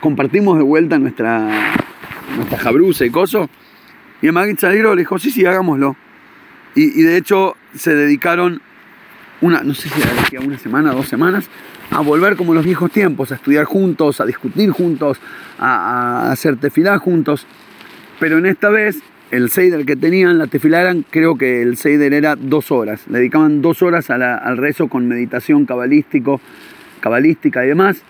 compartimos 0.00 0.56
de 0.56 0.64
vuelta 0.64 0.98
nuestra, 0.98 1.48
nuestra 2.36 2.58
jabruza 2.58 3.04
y 3.04 3.10
coso. 3.10 3.48
Y 4.22 4.26
el 4.26 4.32
Magid 4.32 4.58
Saliro 4.58 4.94
le 4.94 5.02
dijo, 5.02 5.18
sí, 5.18 5.30
sí, 5.30 5.44
hagámoslo. 5.44 5.96
Y, 6.74 7.00
y 7.00 7.02
de 7.02 7.16
hecho 7.16 7.56
se 7.74 7.94
dedicaron 7.94 8.60
una, 9.40 9.62
no 9.62 9.74
sé 9.74 9.88
si 9.88 10.00
era 10.00 10.44
una 10.44 10.58
semana, 10.58 10.92
dos 10.92 11.08
semanas, 11.08 11.48
a 11.90 12.00
volver 12.00 12.36
como 12.36 12.54
los 12.54 12.64
viejos 12.64 12.90
tiempos, 12.90 13.32
a 13.32 13.36
estudiar 13.36 13.64
juntos, 13.64 14.20
a 14.20 14.26
discutir 14.26 14.70
juntos, 14.70 15.18
a, 15.58 16.28
a 16.28 16.32
hacer 16.32 16.56
tefilá 16.56 16.98
juntos. 16.98 17.46
Pero 18.18 18.38
en 18.38 18.46
esta 18.46 18.70
vez, 18.70 19.00
el 19.30 19.50
Seider 19.50 19.84
que 19.84 19.96
tenían, 19.96 20.38
la 20.38 20.46
tefilá 20.46 20.80
eran, 20.80 21.04
creo 21.08 21.36
que 21.36 21.62
el 21.62 21.76
Seider 21.76 22.12
era 22.12 22.36
dos 22.36 22.70
horas. 22.70 23.02
Le 23.08 23.18
dedicaban 23.18 23.60
dos 23.60 23.82
horas 23.82 24.10
a 24.10 24.36
al 24.36 24.56
rezo 24.56 24.88
con 24.88 25.06
meditación 25.08 25.66
cabalístico, 25.66 26.40
cabalística 27.00 27.64
y 27.64 27.68
demás. 27.68 28.02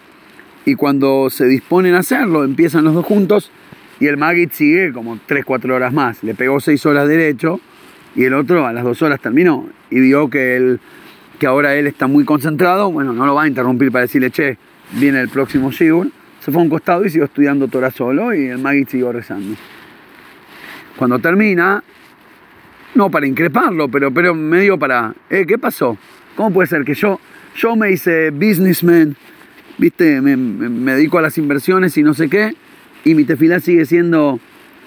Y 0.65 0.75
cuando 0.75 1.31
se 1.31 1.47
disponen 1.47 1.95
a 1.95 2.01
hacerlo, 2.01 2.45
empiezan 2.45 2.85
los 2.85 2.95
dos 2.95 3.07
juntos 3.07 3.51
y 3.99 4.09
el 4.09 4.17
Magid 4.17 4.51
sigue 4.53 4.93
como 4.93 5.19
3, 5.25 5.45
4 5.45 5.75
horas 5.75 5.93
más. 5.93 6.23
Le 6.23 6.35
pegó 6.35 6.61
6 6.61 6.85
horas 6.87 7.09
derecho 7.09 7.61
y 8.15 8.25
el 8.25 8.35
otro 8.35 8.67
a 8.67 8.73
las 8.73 8.85
2 8.85 9.01
horas 9.03 9.21
terminó. 9.21 9.69
Y 9.91 10.01
vio 10.01 10.29
que, 10.29 10.57
él, 10.57 10.81
que 11.39 11.47
ahora 11.47 11.75
él 11.75 11.87
está 11.87 12.07
muy 12.07 12.25
concentrado, 12.25 12.91
bueno, 12.91 13.13
no 13.13 13.27
lo 13.27 13.35
va 13.35 13.45
a 13.45 13.49
interrumpir 13.49 13.93
para 13.93 14.03
decirle, 14.03 14.31
che, 14.31 14.59
viene 14.93 15.21
el 15.21 15.29
próximo 15.29 15.71
Shigur. 15.71 16.09
Se 16.41 16.53
fue 16.53 16.61
a 16.61 16.65
un 16.65 16.71
costado 16.71 17.05
y 17.05 17.11
siguió 17.11 17.25
estudiando 17.25 17.67
Torah 17.69 17.91
solo 17.91 18.33
y 18.33 18.47
el 18.47 18.59
Magid 18.59 18.89
siguió 18.89 19.13
rezando. 19.13 19.57
Cuando 20.97 21.19
termina, 21.19 21.83
no 22.95 23.11
para 23.11 23.27
increparlo, 23.27 23.89
pero, 23.89 24.13
pero 24.13 24.35
medio 24.35 24.79
para, 24.79 25.15
eh, 25.29 25.45
¿qué 25.47 25.59
pasó? 25.59 25.99
¿Cómo 26.37 26.53
puede 26.53 26.69
ser 26.69 26.85
que 26.85 26.95
yo, 26.95 27.21
yo 27.57 27.77
me 27.77 27.91
hice 27.91 28.31
businessman, 28.31 29.17
viste, 29.77 30.21
me, 30.21 30.37
me 30.37 30.95
dedico 30.95 31.19
a 31.19 31.23
las 31.23 31.37
inversiones 31.37 31.97
y 31.99 32.03
no 32.03 32.15
sé 32.15 32.29
qué, 32.29 32.55
y 33.05 33.15
mi 33.15 33.25
tefilá 33.25 33.61
sigue 33.61 33.85
siendo, 33.85 34.39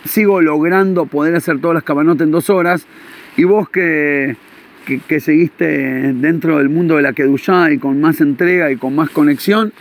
sigo 0.05 0.41
logrando 0.41 1.05
poder 1.05 1.35
hacer 1.35 1.59
todas 1.59 1.75
las 1.75 1.83
cabanotas 1.83 2.25
en 2.25 2.31
dos 2.31 2.49
horas, 2.49 2.87
y 3.37 3.43
vos 3.43 3.69
que, 3.69 4.37
que, 4.97 5.19
seguiste 5.19 5.65
dentro 6.13 6.57
del 6.57 6.69
mundo 6.69 6.95
de 6.95 7.03
la 7.03 7.13
Kedushá 7.13 7.71
y 7.71 7.77
con 7.77 8.01
más 8.01 8.21
entrega 8.21 8.71
y 8.71 8.77
con 8.77 8.95
más 8.95 9.09
conexión, 9.09 9.71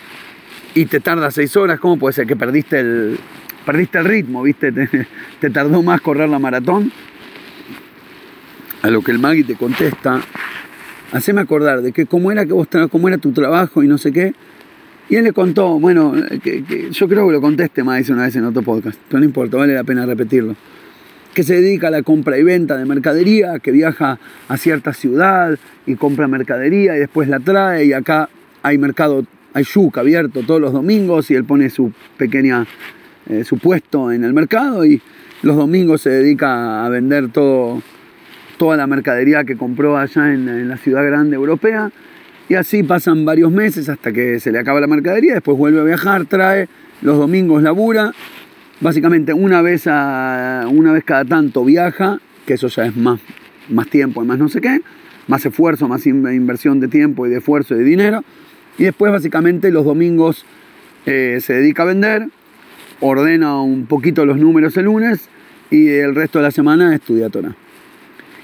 y 0.74 0.86
te 0.86 1.00
tarda 1.00 1.30
seis 1.30 1.56
horas, 1.56 1.80
¿cómo 1.80 1.98
puede 1.98 2.12
ser 2.12 2.26
que 2.26 2.36
perdiste 2.36 2.80
el, 2.80 3.18
perdiste 3.64 3.98
el 3.98 4.04
ritmo, 4.04 4.42
viste? 4.42 4.72
Te, 5.40 5.50
tardó 5.50 5.82
más 5.82 6.00
correr 6.00 6.28
la 6.28 6.38
maratón. 6.38 6.92
A 8.82 8.90
lo 8.90 9.02
que 9.02 9.10
el 9.10 9.18
Magui 9.18 9.42
te 9.42 9.56
contesta, 9.56 10.20
haceme 11.10 11.40
acordar 11.40 11.82
de 11.82 11.90
que 11.90 12.06
cómo 12.06 12.30
era 12.30 12.46
que 12.46 12.52
vos 12.52 12.68
cómo 12.92 13.08
era 13.08 13.18
tu 13.18 13.32
trabajo 13.32 13.82
y 13.82 13.88
no 13.88 13.98
sé 13.98 14.12
qué. 14.12 14.34
Y 15.08 15.16
él 15.16 15.24
le 15.24 15.32
contó, 15.32 15.80
bueno, 15.80 16.12
que, 16.42 16.90
yo 16.92 17.08
creo 17.08 17.26
que 17.26 17.32
lo 17.32 17.40
conteste 17.40 17.82
más 17.82 18.08
una 18.10 18.24
vez 18.24 18.36
en 18.36 18.44
otro 18.44 18.62
podcast, 18.62 19.00
pero 19.08 19.20
no 19.20 19.24
importa, 19.24 19.56
vale 19.56 19.74
la 19.74 19.82
pena 19.82 20.06
repetirlo. 20.06 20.54
Que 21.34 21.42
se 21.42 21.60
dedica 21.60 21.88
a 21.88 21.90
la 21.90 22.02
compra 22.02 22.38
y 22.38 22.42
venta 22.42 22.76
de 22.76 22.84
mercadería, 22.84 23.58
que 23.58 23.70
viaja 23.70 24.18
a 24.48 24.56
cierta 24.56 24.92
ciudad 24.92 25.58
y 25.86 25.94
compra 25.94 26.26
mercadería 26.26 26.96
y 26.96 27.00
después 27.00 27.28
la 27.28 27.38
trae 27.40 27.84
y 27.84 27.92
acá 27.92 28.28
hay 28.62 28.78
mercado, 28.78 29.24
hay 29.54 29.64
yuca 29.64 30.00
abierto 30.00 30.42
todos 30.42 30.60
los 30.60 30.72
domingos 30.72 31.30
y 31.30 31.34
él 31.34 31.44
pone 31.44 31.70
su 31.70 31.92
pequeña, 32.16 32.66
eh, 33.28 33.44
su 33.44 33.58
puesto 33.58 34.10
en 34.10 34.24
el 34.24 34.32
mercado 34.32 34.84
y 34.84 35.00
los 35.42 35.56
domingos 35.56 36.02
se 36.02 36.10
dedica 36.10 36.84
a 36.84 36.88
vender 36.88 37.30
todo, 37.30 37.82
toda 38.58 38.76
la 38.76 38.86
mercadería 38.86 39.44
que 39.44 39.56
compró 39.56 39.96
allá 39.96 40.32
en, 40.32 40.68
la 40.68 40.76
ciudad 40.76 41.04
grande 41.04 41.36
europea. 41.36 41.90
Y 42.48 42.54
así 42.54 42.82
pasan 42.82 43.24
varios 43.24 43.52
meses 43.52 43.88
hasta 43.88 44.10
que 44.10 44.40
se 44.40 44.50
le 44.50 44.58
acaba 44.58 44.80
la 44.80 44.86
mercadería, 44.86 45.34
después 45.34 45.56
vuelve 45.58 45.80
a 45.80 45.84
viajar, 45.84 46.24
trae, 46.24 46.68
los 47.02 47.18
domingos 47.18 47.62
labura, 47.62 48.12
básicamente 48.80 49.32
una 49.32 49.62
vez, 49.62 49.86
a, 49.86 50.66
una 50.70 50.92
vez 50.92 51.04
cada 51.04 51.24
tanto 51.24 51.64
viaja, 51.64 52.20
que 52.46 52.54
eso 52.54 52.68
ya 52.68 52.86
es 52.86 52.96
más, 52.96 53.20
más 53.68 53.88
tiempo 53.88 54.22
y 54.22 54.26
más 54.26 54.38
no 54.38 54.48
sé 54.48 54.60
qué, 54.60 54.80
más 55.26 55.44
esfuerzo, 55.44 55.88
más 55.88 56.06
inversión 56.06 56.80
de 56.80 56.88
tiempo 56.88 57.26
y 57.26 57.30
de 57.30 57.38
esfuerzo 57.38 57.74
y 57.74 57.78
de 57.78 57.84
dinero. 57.84 58.24
Y 58.78 58.84
después 58.84 59.12
básicamente 59.12 59.70
los 59.70 59.84
domingos 59.84 60.44
eh, 61.06 61.38
se 61.40 61.54
dedica 61.54 61.82
a 61.82 61.86
vender, 61.86 62.28
ordena 63.00 63.60
un 63.60 63.86
poquito 63.86 64.24
los 64.24 64.38
números 64.38 64.76
el 64.76 64.84
lunes 64.84 65.28
y 65.70 65.88
el 65.88 66.14
resto 66.14 66.38
de 66.38 66.44
la 66.44 66.50
semana 66.50 66.94
estudia 66.94 67.28
Torah. 67.28 67.54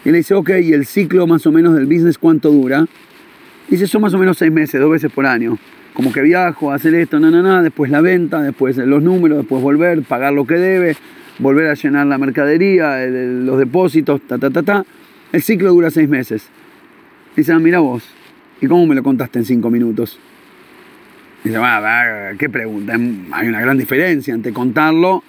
Y 0.05 0.11
le 0.11 0.19
dice, 0.19 0.35
ok, 0.35 0.51
¿y 0.63 0.73
el 0.73 0.85
ciclo 0.85 1.27
más 1.27 1.47
o 1.47 1.53
menos 1.53 1.75
del 1.75 1.87
business 1.87 2.19
cuánto 2.19 2.51
dura? 2.51 2.87
Dice, 3.69 3.87
son 3.87 4.03
más 4.03 4.13
o 4.13 4.19
menos 4.19 4.37
seis 4.37 4.53
meses, 4.53 4.79
dos 4.79 4.91
veces 4.91 5.11
por 5.11 5.25
año. 5.25 5.59
Como 5.95 6.13
que 6.13 6.21
viajo, 6.23 6.73
hacer 6.73 6.95
esto, 6.95 7.19
na, 7.21 7.31
na, 7.31 7.41
na, 7.41 7.63
después 7.63 7.91
la 7.91 8.01
venta, 8.01 8.43
después 8.43 8.77
los 8.77 9.03
números, 9.03 9.39
después 9.39 9.63
volver, 9.63 10.03
pagar 10.03 10.33
lo 10.33 10.45
que 10.45 10.55
debe, 10.55 10.97
volver 11.39 11.69
a 11.69 11.75
llenar 11.75 12.07
la 12.07 12.19
mercadería, 12.19 13.07
los 13.07 13.59
depósitos, 13.59 14.21
ta, 14.23 14.37
ta, 14.37 14.51
ta, 14.51 14.63
ta. 14.63 14.85
El 15.33 15.43
ciclo 15.43 15.71
dura 15.71 15.91
seis 15.91 16.09
meses. 16.09 16.49
Dice, 17.37 17.53
ah, 17.53 17.59
mira 17.59 17.79
vos, 17.79 18.05
¿y 18.61 18.67
cómo 18.67 18.87
me 18.87 18.95
lo 18.95 19.03
contaste 19.03 19.39
en 19.39 19.45
cinco 19.45 19.71
minutos? 19.71 20.19
Dice, 21.45 21.59
bueno, 21.59 21.87
¿qué 22.39 22.49
pregunta? 22.49 22.95
Hay 23.33 23.49
una 23.49 23.61
gran 23.61 23.79
diferencia 23.79 24.35
entre 24.35 24.53
contarlo 24.53 25.23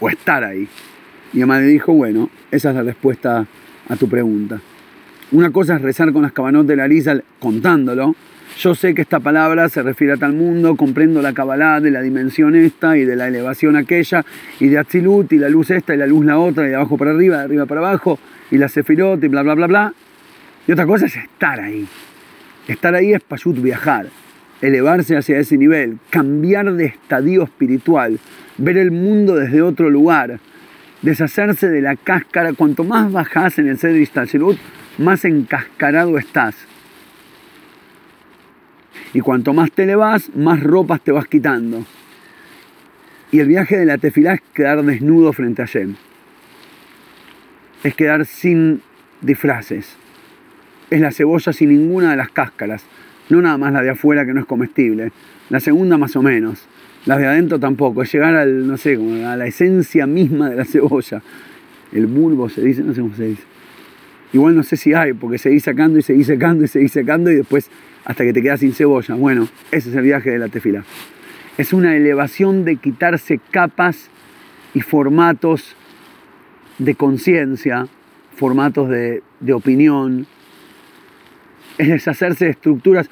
o 0.00 0.08
estar 0.08 0.42
ahí. 0.42 0.68
Y 1.32 1.38
además 1.38 1.62
le 1.62 1.66
dijo, 1.66 1.92
bueno, 1.92 2.30
esa 2.50 2.70
es 2.70 2.76
la 2.76 2.82
respuesta 2.82 3.46
a 3.88 3.96
tu 3.96 4.08
pregunta. 4.08 4.60
Una 5.32 5.50
cosa 5.50 5.76
es 5.76 5.82
rezar 5.82 6.12
con 6.12 6.22
las 6.22 6.32
cabanotas 6.32 6.68
de 6.68 6.76
la 6.76 6.86
risa 6.86 7.20
contándolo. 7.40 8.14
Yo 8.58 8.74
sé 8.74 8.94
que 8.94 9.02
esta 9.02 9.18
palabra 9.18 9.68
se 9.68 9.82
refiere 9.82 10.12
a 10.12 10.16
tal 10.16 10.32
mundo, 10.32 10.76
comprendo 10.76 11.20
la 11.20 11.32
cabalá 11.32 11.80
de 11.80 11.90
la 11.90 12.00
dimensión 12.00 12.54
esta 12.54 12.96
y 12.96 13.04
de 13.04 13.16
la 13.16 13.26
elevación 13.26 13.76
aquella, 13.76 14.24
y 14.60 14.68
de 14.68 14.78
Atzilut, 14.78 15.32
y 15.32 15.38
la 15.38 15.48
luz 15.48 15.70
esta 15.70 15.92
y 15.92 15.98
la 15.98 16.06
luz 16.06 16.24
la 16.24 16.38
otra, 16.38 16.64
y 16.64 16.68
de 16.68 16.76
abajo 16.76 16.96
para 16.96 17.10
arriba, 17.10 17.38
de 17.38 17.44
arriba 17.44 17.66
para 17.66 17.80
abajo, 17.80 18.18
y 18.52 18.58
la 18.58 18.68
sefirot, 18.68 19.22
y 19.24 19.28
bla, 19.28 19.42
bla, 19.42 19.54
bla, 19.54 19.66
bla. 19.66 19.94
Y 20.68 20.72
otra 20.72 20.86
cosa 20.86 21.06
es 21.06 21.16
estar 21.16 21.60
ahí. 21.60 21.86
Estar 22.68 22.94
ahí 22.94 23.12
es 23.12 23.22
payut 23.22 23.60
viajar, 23.60 24.06
elevarse 24.62 25.16
hacia 25.16 25.38
ese 25.38 25.58
nivel, 25.58 25.98
cambiar 26.08 26.72
de 26.72 26.86
estadio 26.86 27.42
espiritual, 27.42 28.20
ver 28.56 28.78
el 28.78 28.92
mundo 28.92 29.34
desde 29.34 29.62
otro 29.62 29.90
lugar, 29.90 30.38
deshacerse 31.02 31.68
de 31.68 31.82
la 31.82 31.96
cáscara. 31.96 32.52
Cuanto 32.52 32.84
más 32.84 33.10
bajas 33.10 33.58
en 33.58 33.68
el 33.68 33.78
Cedric 33.78 34.12
Talshirut, 34.12 34.56
más 34.98 35.24
encascarado 35.24 36.16
estás. 36.18 36.54
Y 39.14 39.20
cuanto 39.20 39.54
más 39.54 39.70
te 39.70 39.84
elevas, 39.84 40.30
más 40.34 40.60
ropas 40.60 41.00
te 41.00 41.12
vas 41.12 41.28
quitando. 41.28 41.84
Y 43.30 43.38
el 43.38 43.46
viaje 43.46 43.78
de 43.78 43.86
la 43.86 43.96
tefilá 43.96 44.34
es 44.34 44.40
quedar 44.52 44.82
desnudo 44.82 45.32
frente 45.32 45.62
a 45.62 45.66
Yem. 45.66 45.94
Es 47.84 47.94
quedar 47.94 48.26
sin 48.26 48.82
disfraces. 49.20 49.96
Es 50.90 51.00
la 51.00 51.12
cebolla 51.12 51.52
sin 51.52 51.70
ninguna 51.70 52.10
de 52.10 52.16
las 52.16 52.30
cáscaras. 52.30 52.84
No 53.30 53.40
nada 53.40 53.56
más 53.56 53.72
la 53.72 53.82
de 53.82 53.90
afuera 53.90 54.26
que 54.26 54.34
no 54.34 54.40
es 54.40 54.46
comestible. 54.46 55.12
La 55.48 55.60
segunda 55.60 55.96
más 55.96 56.16
o 56.16 56.22
menos. 56.22 56.66
Las 57.06 57.18
de 57.18 57.26
adentro 57.26 57.60
tampoco. 57.60 58.02
Es 58.02 58.12
llegar 58.12 58.34
al, 58.34 58.66
no 58.66 58.76
sé, 58.76 58.98
a 59.24 59.36
la 59.36 59.46
esencia 59.46 60.06
misma 60.08 60.50
de 60.50 60.56
la 60.56 60.64
cebolla. 60.64 61.22
El 61.92 62.06
bulbo 62.06 62.48
se 62.48 62.62
dice, 62.62 62.82
no 62.82 62.92
sé 62.94 63.00
cómo 63.00 63.14
se 63.14 63.26
dice. 63.26 63.42
Igual 64.34 64.56
no 64.56 64.64
sé 64.64 64.76
si 64.76 64.92
hay, 64.92 65.12
porque 65.12 65.38
seguís 65.38 65.62
sacando 65.62 65.96
y 65.96 66.02
seguís 66.02 66.26
sacando 66.26 66.64
y 66.64 66.68
seguís 66.68 66.90
sacando 66.90 67.30
y 67.30 67.36
después 67.36 67.70
hasta 68.04 68.24
que 68.24 68.32
te 68.32 68.42
quedas 68.42 68.58
sin 68.58 68.72
cebolla. 68.72 69.14
Bueno, 69.14 69.46
ese 69.70 69.90
es 69.90 69.94
el 69.94 70.02
viaje 70.02 70.30
de 70.30 70.40
la 70.40 70.48
tefila. 70.48 70.84
Es 71.56 71.72
una 71.72 71.94
elevación 71.94 72.64
de 72.64 72.74
quitarse 72.74 73.38
capas 73.52 74.10
y 74.74 74.80
formatos 74.80 75.76
de 76.78 76.96
conciencia, 76.96 77.86
formatos 78.34 78.88
de, 78.88 79.22
de 79.38 79.52
opinión. 79.52 80.26
Es 81.78 81.86
deshacerse 81.86 82.46
de 82.46 82.50
estructuras. 82.50 83.08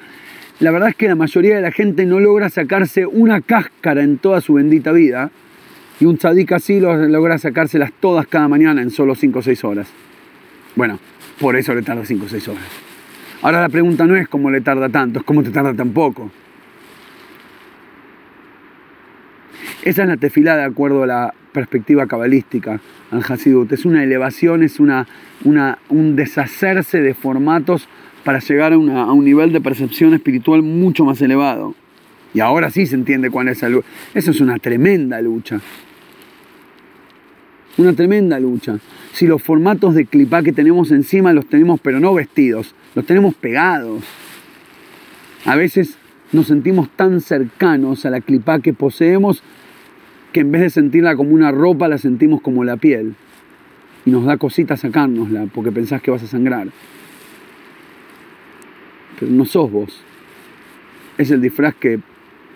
La 0.59 0.71
verdad 0.71 0.89
es 0.89 0.95
que 0.95 1.07
la 1.07 1.15
mayoría 1.15 1.55
de 1.55 1.61
la 1.61 1.71
gente 1.71 2.05
no 2.05 2.19
logra 2.19 2.49
sacarse 2.49 3.05
una 3.05 3.39
cáscara 3.39 4.03
en 4.03 4.17
toda 4.17 4.41
su 4.41 4.55
bendita 4.55 4.91
vida. 4.91 5.31
Y 6.01 6.05
un 6.05 6.17
tzadik 6.17 6.51
así 6.51 6.81
logra 6.81 7.37
sacárselas 7.37 7.93
todas 8.01 8.27
cada 8.27 8.49
mañana 8.49 8.81
en 8.81 8.89
solo 8.89 9.15
5 9.15 9.39
o 9.39 9.41
6 9.41 9.63
horas. 9.63 9.87
Bueno, 10.75 10.99
por 11.39 11.55
eso 11.55 11.73
le 11.73 11.81
tarda 11.81 12.05
5 12.05 12.25
o 12.25 12.29
6 12.29 12.47
horas. 12.47 12.63
Ahora 13.41 13.61
la 13.61 13.69
pregunta 13.69 14.05
no 14.05 14.15
es 14.15 14.27
cómo 14.27 14.49
le 14.49 14.61
tarda 14.61 14.89
tanto, 14.89 15.19
es 15.19 15.25
cómo 15.25 15.43
te 15.43 15.49
tarda 15.49 15.73
tan 15.73 15.91
poco. 15.91 16.31
Esa 19.83 20.03
es 20.03 20.07
la 20.07 20.17
tefilá 20.17 20.55
de 20.55 20.63
acuerdo 20.63 21.03
a 21.03 21.07
la 21.07 21.33
perspectiva 21.51 22.07
cabalística 22.07 22.79
al 23.11 23.23
Hasidut. 23.27 23.71
Es 23.73 23.83
una 23.83 24.03
elevación, 24.03 24.63
es 24.63 24.79
una, 24.79 25.07
una, 25.43 25.77
un 25.89 26.15
deshacerse 26.15 27.01
de 27.01 27.13
formatos 27.13 27.89
para 28.23 28.39
llegar 28.39 28.71
a, 28.71 28.75
a, 28.75 29.11
un 29.11 29.25
nivel 29.25 29.51
de 29.51 29.59
percepción 29.59 30.13
espiritual 30.13 30.61
mucho 30.61 31.03
más 31.03 31.21
elevado. 31.21 31.75
Y 32.33 32.39
ahora 32.39 32.69
sí 32.69 32.87
se 32.87 32.95
entiende 32.95 33.29
cuál 33.29 33.49
es 33.49 33.57
esa 33.57 33.69
lucha. 33.69 33.87
Eso 34.13 34.31
es 34.31 34.39
una 34.39 34.57
tremenda 34.57 35.21
lucha. 35.21 35.59
Una 37.77 37.93
tremenda 37.93 38.39
lucha. 38.39 38.77
Si 39.13 39.25
los 39.25 39.41
formatos 39.41 39.95
de 39.95 40.05
clipá 40.05 40.43
que 40.43 40.53
tenemos 40.53 40.91
encima 40.91 41.33
los 41.33 41.47
tenemos, 41.47 41.79
pero 41.79 41.99
no 41.99 42.13
vestidos, 42.13 42.75
los 42.93 43.05
tenemos 43.05 43.33
pegados. 43.33 44.03
A 45.45 45.55
veces 45.55 45.97
nos 46.31 46.47
sentimos 46.47 46.89
tan 46.95 47.19
cercanos 47.19 48.05
a 48.05 48.11
la 48.11 48.21
clipá 48.21 48.59
que 48.59 48.73
poseemos 48.73 49.43
que 50.31 50.41
en 50.41 50.51
vez 50.51 50.61
de 50.61 50.69
sentirla 50.69 51.15
como 51.15 51.31
una 51.31 51.51
ropa, 51.51 51.87
la 51.87 51.97
sentimos 51.97 52.41
como 52.41 52.63
la 52.63 52.77
piel. 52.77 53.15
Y 54.05 54.11
nos 54.11 54.25
da 54.25 54.37
cosita 54.37 54.77
sacárnosla 54.77 55.47
porque 55.53 55.71
pensás 55.71 56.01
que 56.01 56.11
vas 56.11 56.23
a 56.23 56.27
sangrar. 56.27 56.67
Pero 59.19 59.31
no 59.31 59.45
sos 59.45 59.71
vos. 59.71 60.01
Es 61.17 61.31
el 61.31 61.41
disfraz 61.41 61.75
que 61.75 61.99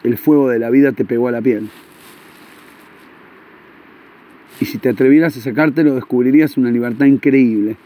el 0.03 0.17
fuego 0.17 0.49
de 0.49 0.59
la 0.59 0.69
vida 0.69 0.91
te 0.91 1.05
pegó 1.05 1.27
a 1.27 1.31
la 1.31 1.41
piel. 1.41 1.69
Y 4.59 4.65
si 4.65 4.77
te 4.77 4.89
atrevieras 4.89 5.37
a 5.37 5.41
sacártelo, 5.41 5.95
descubrirías 5.95 6.57
una 6.57 6.71
libertad 6.71 7.05
increíble. 7.05 7.77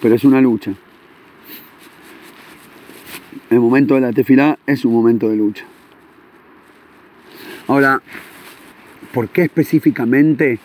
Pero 0.00 0.14
es 0.14 0.24
una 0.24 0.40
lucha. 0.40 0.72
El 3.48 3.60
momento 3.60 3.94
de 3.94 4.00
la 4.00 4.12
tefilá 4.12 4.58
es 4.66 4.84
un 4.84 4.92
momento 4.92 5.28
de 5.28 5.36
lucha. 5.36 5.64
Ahora, 7.68 8.02
¿por 9.12 9.28
qué 9.28 9.42
específicamente 9.42 10.58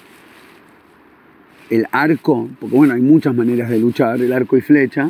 el 1.70 1.88
arco? 1.92 2.50
Porque 2.60 2.76
bueno, 2.76 2.94
hay 2.96 3.02
muchas 3.02 3.36
maneras 3.36 3.70
de 3.70 3.80
luchar, 3.80 4.22
el 4.22 4.34
arco 4.34 4.58
y 4.58 4.62
flecha. 4.62 5.10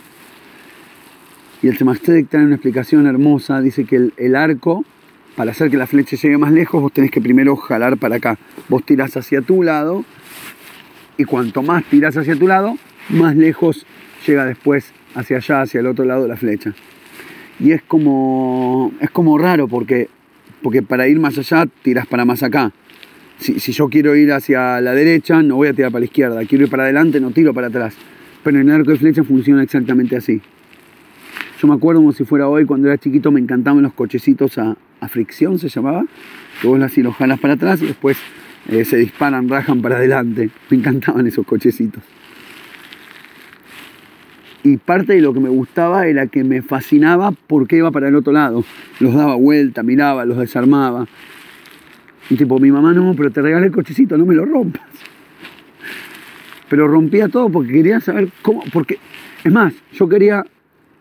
Y 1.61 1.67
el 1.67 1.75
Tzemach 1.75 1.99
tiene 1.99 2.27
una 2.33 2.55
explicación 2.55 3.07
hermosa, 3.07 3.61
dice 3.61 3.85
que 3.85 4.11
el 4.15 4.35
arco 4.35 4.85
para 5.37 5.51
hacer 5.51 5.69
que 5.69 5.77
la 5.77 5.85
flecha 5.85 6.17
llegue 6.17 6.35
más 6.39 6.51
lejos, 6.51 6.81
vos 6.81 6.91
tenés 6.91 7.11
que 7.11 7.21
primero 7.21 7.55
jalar 7.55 7.95
para 7.97 8.15
acá. 8.15 8.39
Vos 8.69 8.83
tirás 8.83 9.15
hacia 9.17 9.39
tu 9.43 9.61
lado 9.61 10.03
y 11.15 11.25
cuanto 11.25 11.61
más 11.61 11.85
tiras 11.85 12.17
hacia 12.17 12.35
tu 12.35 12.47
lado, 12.47 12.75
más 13.09 13.35
lejos 13.35 13.85
llega 14.25 14.45
después 14.45 14.93
hacia 15.13 15.37
allá, 15.37 15.61
hacia 15.61 15.79
el 15.79 15.85
otro 15.85 16.05
lado 16.05 16.23
de 16.23 16.29
la 16.29 16.37
flecha. 16.37 16.73
Y 17.59 17.71
es 17.71 17.83
como, 17.83 18.91
es 18.99 19.11
como 19.11 19.37
raro 19.37 19.67
porque, 19.67 20.09
porque 20.63 20.81
para 20.81 21.07
ir 21.07 21.19
más 21.19 21.37
allá 21.37 21.67
tiras 21.83 22.07
para 22.07 22.25
más 22.25 22.41
acá. 22.41 22.71
Si, 23.37 23.59
si, 23.59 23.73
yo 23.73 23.89
quiero 23.89 24.15
ir 24.15 24.33
hacia 24.33 24.81
la 24.81 24.93
derecha, 24.93 25.43
no 25.43 25.57
voy 25.57 25.67
a 25.67 25.73
tirar 25.73 25.91
para 25.91 25.99
la 25.99 26.05
izquierda. 26.05 26.45
Quiero 26.45 26.63
ir 26.63 26.71
para 26.71 26.81
adelante, 26.81 27.19
no 27.19 27.29
tiro 27.29 27.53
para 27.53 27.67
atrás. 27.67 27.93
Pero 28.43 28.59
en 28.59 28.69
el 28.69 28.75
arco 28.75 28.89
de 28.89 28.97
flecha 28.97 29.23
funciona 29.23 29.61
exactamente 29.61 30.15
así. 30.15 30.41
Yo 31.61 31.67
me 31.67 31.75
acuerdo 31.75 32.01
como 32.01 32.11
si 32.11 32.23
fuera 32.23 32.47
hoy, 32.47 32.65
cuando 32.65 32.87
era 32.87 32.97
chiquito 32.97 33.31
me 33.31 33.39
encantaban 33.39 33.83
los 33.83 33.93
cochecitos 33.93 34.57
a, 34.57 34.75
a 34.99 35.07
fricción, 35.07 35.59
se 35.59 35.69
llamaba. 35.69 36.05
Que 36.61 36.67
vos 36.67 36.81
así 36.81 37.03
los 37.03 37.15
jalas 37.15 37.39
para 37.39 37.53
atrás 37.53 37.81
y 37.81 37.87
después 37.87 38.17
eh, 38.69 38.85
se 38.85 38.97
disparan, 38.97 39.49
rajan 39.49 39.81
para 39.81 39.97
adelante. 39.97 40.49
Me 40.69 40.77
encantaban 40.77 41.27
esos 41.27 41.45
cochecitos. 41.45 42.03
Y 44.63 44.77
parte 44.77 45.13
de 45.13 45.21
lo 45.21 45.33
que 45.33 45.39
me 45.39 45.49
gustaba 45.49 46.07
era 46.07 46.27
que 46.27 46.43
me 46.43 46.61
fascinaba 46.61 47.31
porque 47.31 47.77
iba 47.77 47.91
para 47.91 48.09
el 48.09 48.15
otro 48.15 48.33
lado. 48.33 48.65
Los 48.99 49.13
daba 49.13 49.35
vuelta, 49.35 49.83
miraba, 49.83 50.25
los 50.25 50.37
desarmaba. 50.37 51.07
Y 52.29 52.35
tipo, 52.35 52.59
mi 52.59 52.71
mamá 52.71 52.93
no, 52.93 53.13
pero 53.15 53.31
te 53.31 53.41
regalé 53.41 53.67
el 53.67 53.71
cochecito, 53.71 54.17
no 54.17 54.25
me 54.25 54.35
lo 54.35 54.45
rompas. 54.45 54.83
Pero 56.69 56.87
rompía 56.87 57.29
todo 57.29 57.49
porque 57.49 57.71
quería 57.71 58.01
saber 58.01 58.29
cómo, 58.41 58.63
porque, 58.73 58.99
es 59.43 59.51
más, 59.51 59.73
yo 59.93 60.09
quería, 60.09 60.45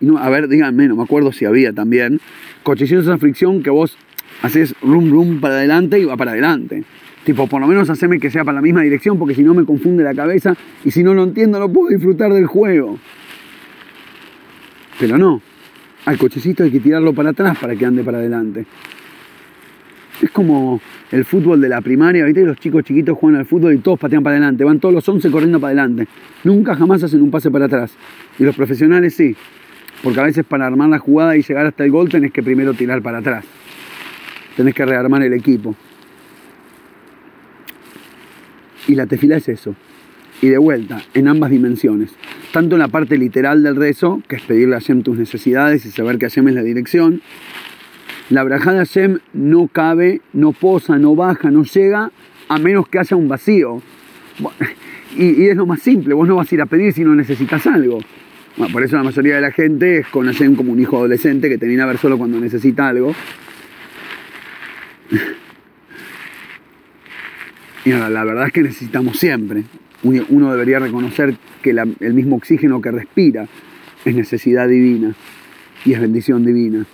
no, 0.01 0.19
a 0.19 0.29
ver, 0.29 0.49
díganme, 0.49 0.89
no 0.89 0.97
me 0.97 1.03
acuerdo 1.03 1.33
si 1.33 1.45
había 1.45 1.73
también, 1.73 2.21
cochecitos 2.63 3.09
a 3.09 3.19
fricción 3.19 3.63
que 3.63 3.71
vos 3.71 3.97
haces 4.43 4.75
rum 4.83 5.11
rum 5.11 5.41
para 5.41 5.55
adelante 5.55 5.99
y 5.99 6.05
va 6.05 6.17
para 6.17 6.33
adelante. 6.33 6.85
Tipo, 7.25 7.49
por 7.49 7.61
lo 7.61 7.67
menos 7.67 7.91
haceme 7.91 8.21
que 8.21 8.31
sea 8.31 8.45
para 8.45 8.57
la 8.57 8.63
misma 8.63 8.83
dirección 8.83 9.19
porque 9.19 9.35
si 9.35 9.43
no 9.43 9.53
me 9.55 9.65
confunde 9.65 10.05
la 10.05 10.15
cabeza 10.15 10.55
y 10.85 10.91
si 10.91 11.03
no 11.03 11.13
lo 11.13 11.25
entiendo 11.25 11.59
no 11.59 11.73
puedo 11.73 11.89
disfrutar 11.89 12.33
del 12.33 12.47
juego. 12.47 12.99
Pero 15.01 15.19
no, 15.19 15.43
al 16.05 16.19
cochecito 16.19 16.63
hay 16.63 16.71
que 16.71 16.81
tirarlo 16.81 17.13
para 17.15 17.31
atrás 17.31 17.59
para 17.59 17.75
que 17.75 17.85
ande 17.85 18.05
para 18.05 18.19
adelante. 18.19 18.65
Es 20.23 20.31
como 20.31 20.81
el 21.11 21.25
fútbol 21.25 21.61
de 21.61 21.69
la 21.69 21.81
primaria, 21.81 22.25
¿viste? 22.25 22.43
Los 22.43 22.59
chicos 22.59 22.85
chiquitos 22.85 23.19
juegan 23.19 23.41
al 23.41 23.47
fútbol 23.47 23.75
y 23.75 23.79
todos 23.79 23.99
patean 23.99 24.23
para 24.23 24.37
adelante, 24.37 24.65
van 24.65 24.79
todos 24.79 24.95
los 24.95 25.07
11 25.07 25.31
corriendo 25.31 25.61
para 25.61 25.73
adelante. 25.73 26.09
Nunca 26.45 26.75
jamás 26.75 27.03
hacen 27.03 27.21
un 27.21 27.31
pase 27.31 27.51
para 27.51 27.67
atrás. 27.67 27.93
Y 28.39 28.45
los 28.45 28.57
profesionales 28.57 29.15
sí, 29.15 29.37
porque 30.03 30.21
a 30.21 30.25
veces 30.25 30.45
para 30.45 30.67
armar 30.67 30.89
la 30.89 30.99
jugada 30.99 31.37
y 31.37 31.43
llegar 31.43 31.67
hasta 31.67 31.85
el 31.85 31.91
gol 31.91 32.09
tenés 32.09 32.33
que 32.33 32.43
primero 32.43 32.75
tirar 32.75 33.03
para 33.03 33.19
atrás. 33.19 33.45
Tenés 34.57 34.75
que 34.75 34.85
rearmar 34.85 35.23
el 35.23 35.33
equipo. 35.33 35.75
Y 38.89 38.95
la 38.95 39.07
tefila 39.07 39.37
es 39.37 39.49
eso. 39.49 39.75
Y 40.43 40.49
de 40.49 40.59
vuelta, 40.59 41.03
en 41.15 41.29
ambas 41.29 41.51
dimensiones. 41.51 42.11
Tanto 42.53 42.77
en 42.77 42.81
la 42.81 42.89
parte 42.89 43.19
literal 43.19 43.63
del 43.63 43.77
rezo, 43.77 44.23
que 44.29 44.37
es 44.37 44.43
pedirle 44.43 44.77
a 44.77 44.81
Hashem 44.81 45.03
tus 45.03 45.19
necesidades 45.19 45.85
y 45.87 45.91
saber 45.91 46.19
que 46.19 46.27
Hashem 46.27 46.49
es 46.49 46.55
la 46.55 46.63
dirección. 46.63 47.23
La 48.31 48.43
brajada 48.43 48.79
Hashem 48.79 49.19
no 49.33 49.69
cabe, 49.69 50.21
no 50.33 50.53
posa, 50.53 50.99
no 50.99 51.15
baja, 51.15 51.51
no 51.51 51.65
llega, 51.65 52.11
a 52.49 52.59
menos 52.59 52.89
que 52.89 52.99
haya 52.99 53.17
un 53.17 53.29
vacío. 53.29 53.83
Y, 55.17 55.45
y 55.45 55.49
es 55.49 55.57
lo 55.57 55.65
más 55.65 55.81
simple, 55.81 56.13
vos 56.13 56.29
no 56.29 56.37
vas 56.37 56.51
a 56.53 56.55
ir 56.55 56.61
a 56.61 56.67
pedir 56.67 56.93
si 56.93 57.03
no 57.03 57.15
necesitas 57.15 57.67
algo. 57.67 58.01
Por 58.73 58.83
eso 58.83 58.97
la 58.97 59.03
mayoría 59.03 59.37
de 59.37 59.41
la 59.43 59.51
gente 59.51 59.99
es 59.99 60.07
con 60.09 60.33
como 60.57 60.73
un 60.73 60.81
hijo 60.81 60.97
adolescente 60.97 61.49
que 61.49 61.59
termina 61.59 61.85
a 61.85 61.87
ver 61.87 61.99
solo 61.99 62.17
cuando 62.17 62.41
necesita 62.41 62.89
algo. 62.89 63.15
Y 67.85 67.91
la, 67.91 68.09
la 68.09 68.25
verdad 68.25 68.47
es 68.47 68.53
que 68.53 68.63
necesitamos 68.63 69.19
siempre. 69.19 69.65
Uno 70.03 70.51
debería 70.51 70.79
reconocer 70.79 71.37
que 71.63 71.71
el 71.71 72.15
mismo 72.15 72.37
oxígeno 72.37 72.81
que 72.81 72.91
respira 72.91 73.47
es 74.05 74.15
necesidad 74.15 74.69
divina 74.69 75.15
y 75.85 75.93
es 75.93 76.01
bendición 76.01 76.45
divina. 76.45 76.87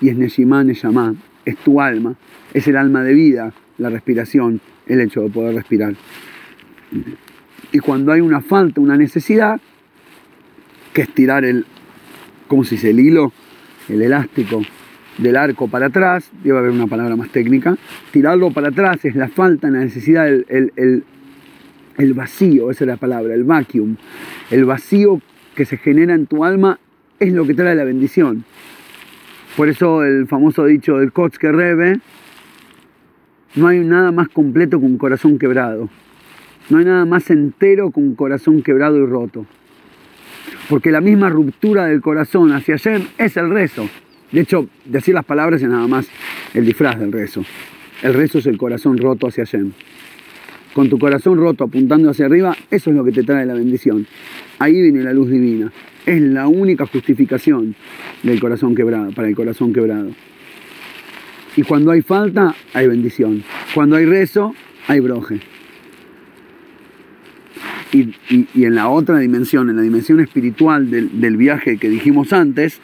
Y 0.00 0.08
es 0.08 0.16
Neshimá, 0.16 0.64
Neshama, 0.64 1.14
es 1.44 1.56
tu 1.58 1.80
alma, 1.80 2.14
es 2.52 2.66
el 2.66 2.76
alma 2.76 3.02
de 3.02 3.14
vida, 3.14 3.52
la 3.78 3.90
respiración, 3.90 4.60
el 4.86 5.00
hecho 5.00 5.22
de 5.22 5.30
poder 5.30 5.54
respirar. 5.54 5.94
Y 7.72 7.78
cuando 7.78 8.12
hay 8.12 8.20
una 8.20 8.40
falta, 8.40 8.80
una 8.80 8.96
necesidad, 8.96 9.60
que 10.94 11.02
es 11.02 11.08
tirar 11.10 11.44
el, 11.44 11.66
¿cómo 12.48 12.64
se 12.64 12.76
dice? 12.76 12.90
El 12.90 13.00
hilo, 13.00 13.32
el 13.90 14.00
elástico 14.00 14.62
del 15.18 15.36
arco 15.36 15.68
para 15.68 15.86
atrás, 15.86 16.30
debe 16.42 16.58
haber 16.58 16.70
una 16.70 16.86
palabra 16.86 17.16
más 17.16 17.30
técnica, 17.30 17.76
tirarlo 18.12 18.50
para 18.52 18.68
atrás 18.68 19.04
es 19.04 19.14
la 19.14 19.28
falta, 19.28 19.68
la 19.70 19.80
necesidad, 19.80 20.28
el, 20.28 20.46
el, 20.48 21.04
el, 21.98 22.14
vacío, 22.14 22.70
esa 22.70 22.84
es 22.84 22.88
la 22.88 22.96
palabra, 22.96 23.34
el 23.34 23.44
vacuum, 23.44 23.96
el 24.50 24.64
vacío 24.64 25.20
que 25.54 25.64
se 25.64 25.76
genera 25.76 26.14
en 26.14 26.26
tu 26.26 26.44
alma 26.44 26.78
es 27.18 27.32
lo 27.32 27.46
que 27.46 27.54
trae 27.54 27.74
la 27.74 27.84
bendición. 27.84 28.44
Por 29.56 29.68
eso 29.68 30.02
el 30.02 30.26
famoso 30.26 30.64
dicho 30.64 30.98
del 30.98 31.12
Kotzke 31.12 31.52
Rebe, 31.52 32.00
no 33.56 33.68
hay 33.68 33.80
nada 33.80 34.10
más 34.10 34.28
completo 34.28 34.80
que 34.80 34.86
un 34.86 34.98
corazón 34.98 35.38
quebrado. 35.38 35.88
No 36.70 36.78
hay 36.78 36.84
nada 36.84 37.04
más 37.04 37.30
entero 37.30 37.90
que 37.90 38.00
un 38.00 38.14
corazón 38.14 38.62
quebrado 38.62 38.96
y 38.96 39.06
roto. 39.06 39.46
Porque 40.68 40.90
la 40.90 41.00
misma 41.00 41.28
ruptura 41.28 41.86
del 41.86 42.00
corazón 42.00 42.52
hacia 42.52 42.74
ayer 42.74 43.02
es 43.18 43.36
el 43.36 43.50
rezo. 43.50 43.88
De 44.32 44.40
hecho, 44.40 44.68
decir 44.84 45.14
las 45.14 45.24
palabras 45.24 45.62
es 45.62 45.68
nada 45.68 45.86
más 45.86 46.08
el 46.54 46.64
disfraz 46.64 46.98
del 46.98 47.12
rezo. 47.12 47.44
El 48.02 48.14
rezo 48.14 48.38
es 48.38 48.46
el 48.46 48.56
corazón 48.56 48.98
roto 48.98 49.28
hacia 49.28 49.44
Hashem. 49.44 49.72
Con 50.72 50.88
tu 50.88 50.98
corazón 50.98 51.38
roto 51.38 51.64
apuntando 51.64 52.10
hacia 52.10 52.26
arriba, 52.26 52.56
eso 52.70 52.90
es 52.90 52.96
lo 52.96 53.04
que 53.04 53.12
te 53.12 53.22
trae 53.22 53.46
la 53.46 53.54
bendición. 53.54 54.06
Ahí 54.58 54.82
viene 54.82 55.02
la 55.04 55.12
luz 55.12 55.30
divina. 55.30 55.72
Es 56.04 56.20
la 56.20 56.48
única 56.48 56.86
justificación 56.86 57.76
del 58.22 58.40
corazón 58.40 58.74
quebrado, 58.74 59.12
para 59.12 59.28
el 59.28 59.36
corazón 59.36 59.72
quebrado. 59.72 60.10
Y 61.56 61.62
cuando 61.62 61.92
hay 61.92 62.02
falta, 62.02 62.54
hay 62.72 62.88
bendición. 62.88 63.44
Cuando 63.72 63.96
hay 63.96 64.04
rezo, 64.04 64.54
hay 64.88 65.00
broje. 65.00 65.40
Y, 67.94 68.12
en 68.64 68.74
la 68.74 68.88
otra 68.88 69.18
dimensión, 69.18 69.70
en 69.70 69.76
la 69.76 69.82
dimensión 69.82 70.18
espiritual 70.18 70.90
del, 70.90 71.20
del 71.20 71.36
viaje 71.36 71.78
que 71.78 71.88
dijimos 71.88 72.32
antes, 72.32 72.80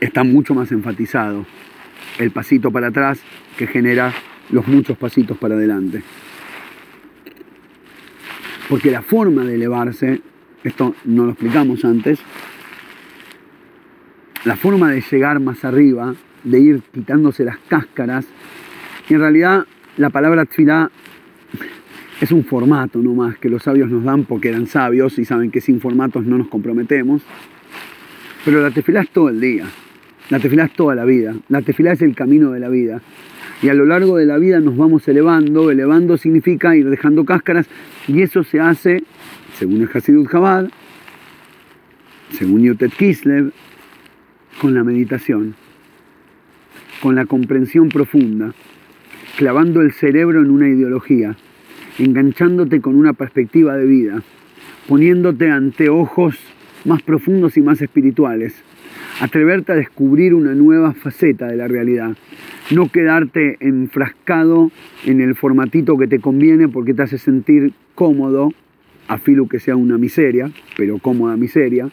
está 0.00 0.24
mucho 0.24 0.52
más 0.52 0.72
enfatizado 0.72 1.46
el 2.18 2.32
pasito 2.32 2.72
para 2.72 2.88
atrás 2.88 3.20
que 3.56 3.68
genera 3.68 4.12
los 4.50 4.66
muchos 4.66 4.98
pasitos 4.98 5.38
para 5.38 5.54
adelante. 5.54 6.02
Porque 8.68 8.90
la 8.90 9.02
forma 9.02 9.44
de 9.44 9.54
elevarse, 9.54 10.22
esto 10.64 10.96
no 11.04 11.24
lo 11.24 11.30
explicamos 11.30 11.84
antes, 11.84 12.18
la 14.44 14.56
forma 14.56 14.90
de 14.90 15.02
llegar 15.08 15.38
más 15.38 15.64
arriba, 15.64 16.14
de 16.42 16.58
ir 16.58 16.82
quitándose 16.92 17.44
las 17.44 17.58
cáscaras, 17.68 18.26
y 19.08 19.14
en 19.14 19.20
realidad 19.20 19.66
la 19.96 20.10
palabra 20.10 20.46
tfilá 20.46 20.90
es 22.20 22.32
un 22.32 22.44
formato 22.44 22.98
nomás 22.98 23.38
que 23.38 23.48
los 23.48 23.62
sabios 23.62 23.90
nos 23.90 24.04
dan 24.04 24.24
porque 24.24 24.50
eran 24.50 24.66
sabios 24.66 25.18
y 25.18 25.24
saben 25.24 25.50
que 25.50 25.60
sin 25.60 25.80
formatos 25.80 26.26
no 26.26 26.36
nos 26.36 26.48
comprometemos, 26.48 27.22
pero 28.44 28.60
la 28.60 28.70
tefilá 28.70 29.02
es 29.02 29.10
todo 29.10 29.30
el 29.30 29.40
día. 29.40 29.64
La 30.28 30.38
tefilá 30.38 30.66
es 30.66 30.72
toda 30.72 30.94
la 30.94 31.04
vida. 31.04 31.34
La 31.48 31.62
tefilá 31.62 31.92
es 31.92 32.02
el 32.02 32.14
camino 32.14 32.52
de 32.52 32.60
la 32.60 32.68
vida. 32.68 33.00
Y 33.62 33.68
a 33.68 33.74
lo 33.74 33.84
largo 33.84 34.16
de 34.16 34.26
la 34.26 34.38
vida 34.38 34.60
nos 34.60 34.76
vamos 34.76 35.06
elevando. 35.08 35.70
Elevando 35.70 36.16
significa 36.16 36.76
ir 36.76 36.88
dejando 36.88 37.24
cáscaras. 37.24 37.66
Y 38.06 38.22
eso 38.22 38.44
se 38.44 38.60
hace, 38.60 39.02
según 39.58 39.82
el 39.82 39.90
Hasidut 39.92 40.30
Chabad, 40.30 40.68
según 42.30 42.62
Yutet 42.62 42.92
Kislev, 42.94 43.52
con 44.60 44.74
la 44.74 44.84
meditación, 44.84 45.54
con 47.02 47.14
la 47.14 47.26
comprensión 47.26 47.88
profunda, 47.88 48.54
clavando 49.36 49.80
el 49.80 49.92
cerebro 49.92 50.40
en 50.40 50.50
una 50.50 50.68
ideología, 50.68 51.36
enganchándote 52.00 52.80
con 52.80 52.96
una 52.96 53.12
perspectiva 53.12 53.76
de 53.76 53.86
vida, 53.86 54.22
poniéndote 54.88 55.50
ante 55.50 55.88
ojos 55.88 56.36
más 56.84 57.02
profundos 57.02 57.56
y 57.56 57.60
más 57.60 57.80
espirituales 57.80 58.54
atreverte 59.20 59.72
a 59.72 59.76
descubrir 59.76 60.34
una 60.34 60.54
nueva 60.54 60.94
faceta 60.94 61.46
de 61.46 61.56
la 61.56 61.68
realidad, 61.68 62.16
no 62.70 62.90
quedarte 62.90 63.56
enfrascado 63.60 64.70
en 65.04 65.20
el 65.20 65.34
formatito 65.34 65.98
que 65.98 66.06
te 66.06 66.20
conviene 66.20 66.68
porque 66.68 66.94
te 66.94 67.02
hace 67.02 67.18
sentir 67.18 67.72
cómodo, 67.94 68.52
a 69.08 69.18
filo 69.18 69.48
que 69.48 69.58
sea 69.58 69.76
una 69.76 69.98
miseria, 69.98 70.50
pero 70.76 70.98
cómoda 70.98 71.36
miseria. 71.36 71.90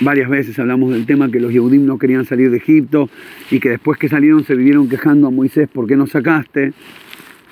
Varias 0.00 0.28
veces 0.28 0.58
hablamos 0.58 0.92
del 0.92 1.06
tema 1.06 1.30
que 1.30 1.40
los 1.40 1.50
Yehudim 1.50 1.86
no 1.86 1.98
querían 1.98 2.26
salir 2.26 2.50
de 2.50 2.58
Egipto 2.58 3.08
y 3.50 3.58
que 3.58 3.70
después 3.70 3.98
que 3.98 4.10
salieron 4.10 4.44
se 4.44 4.54
vivieron 4.54 4.88
quejando 4.90 5.26
a 5.28 5.30
Moisés, 5.30 5.68
¿por 5.68 5.86
qué 5.86 5.96
no 5.96 6.06
sacaste? 6.06 6.74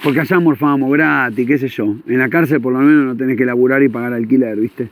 Porque 0.03 0.21
allá 0.21 0.39
morfábamos 0.39 0.93
gratis, 0.93 1.47
qué 1.47 1.59
sé 1.59 1.69
yo. 1.69 1.97
En 2.07 2.19
la 2.19 2.29
cárcel 2.29 2.61
por 2.61 2.73
lo 2.73 2.81
menos 2.81 3.07
no 3.07 3.17
tenés 3.17 3.37
que 3.37 3.45
laburar 3.45 3.83
y 3.83 3.89
pagar 3.89 4.13
alquiler, 4.13 4.59
¿viste? 4.59 4.91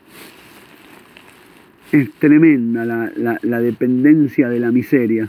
es 1.93 2.11
tremenda 2.13 2.87
la, 2.87 3.39
la, 3.43 3.61
dependencia 3.61 4.49
de 4.49 4.59
la 4.59 4.73
miseria, 4.73 5.29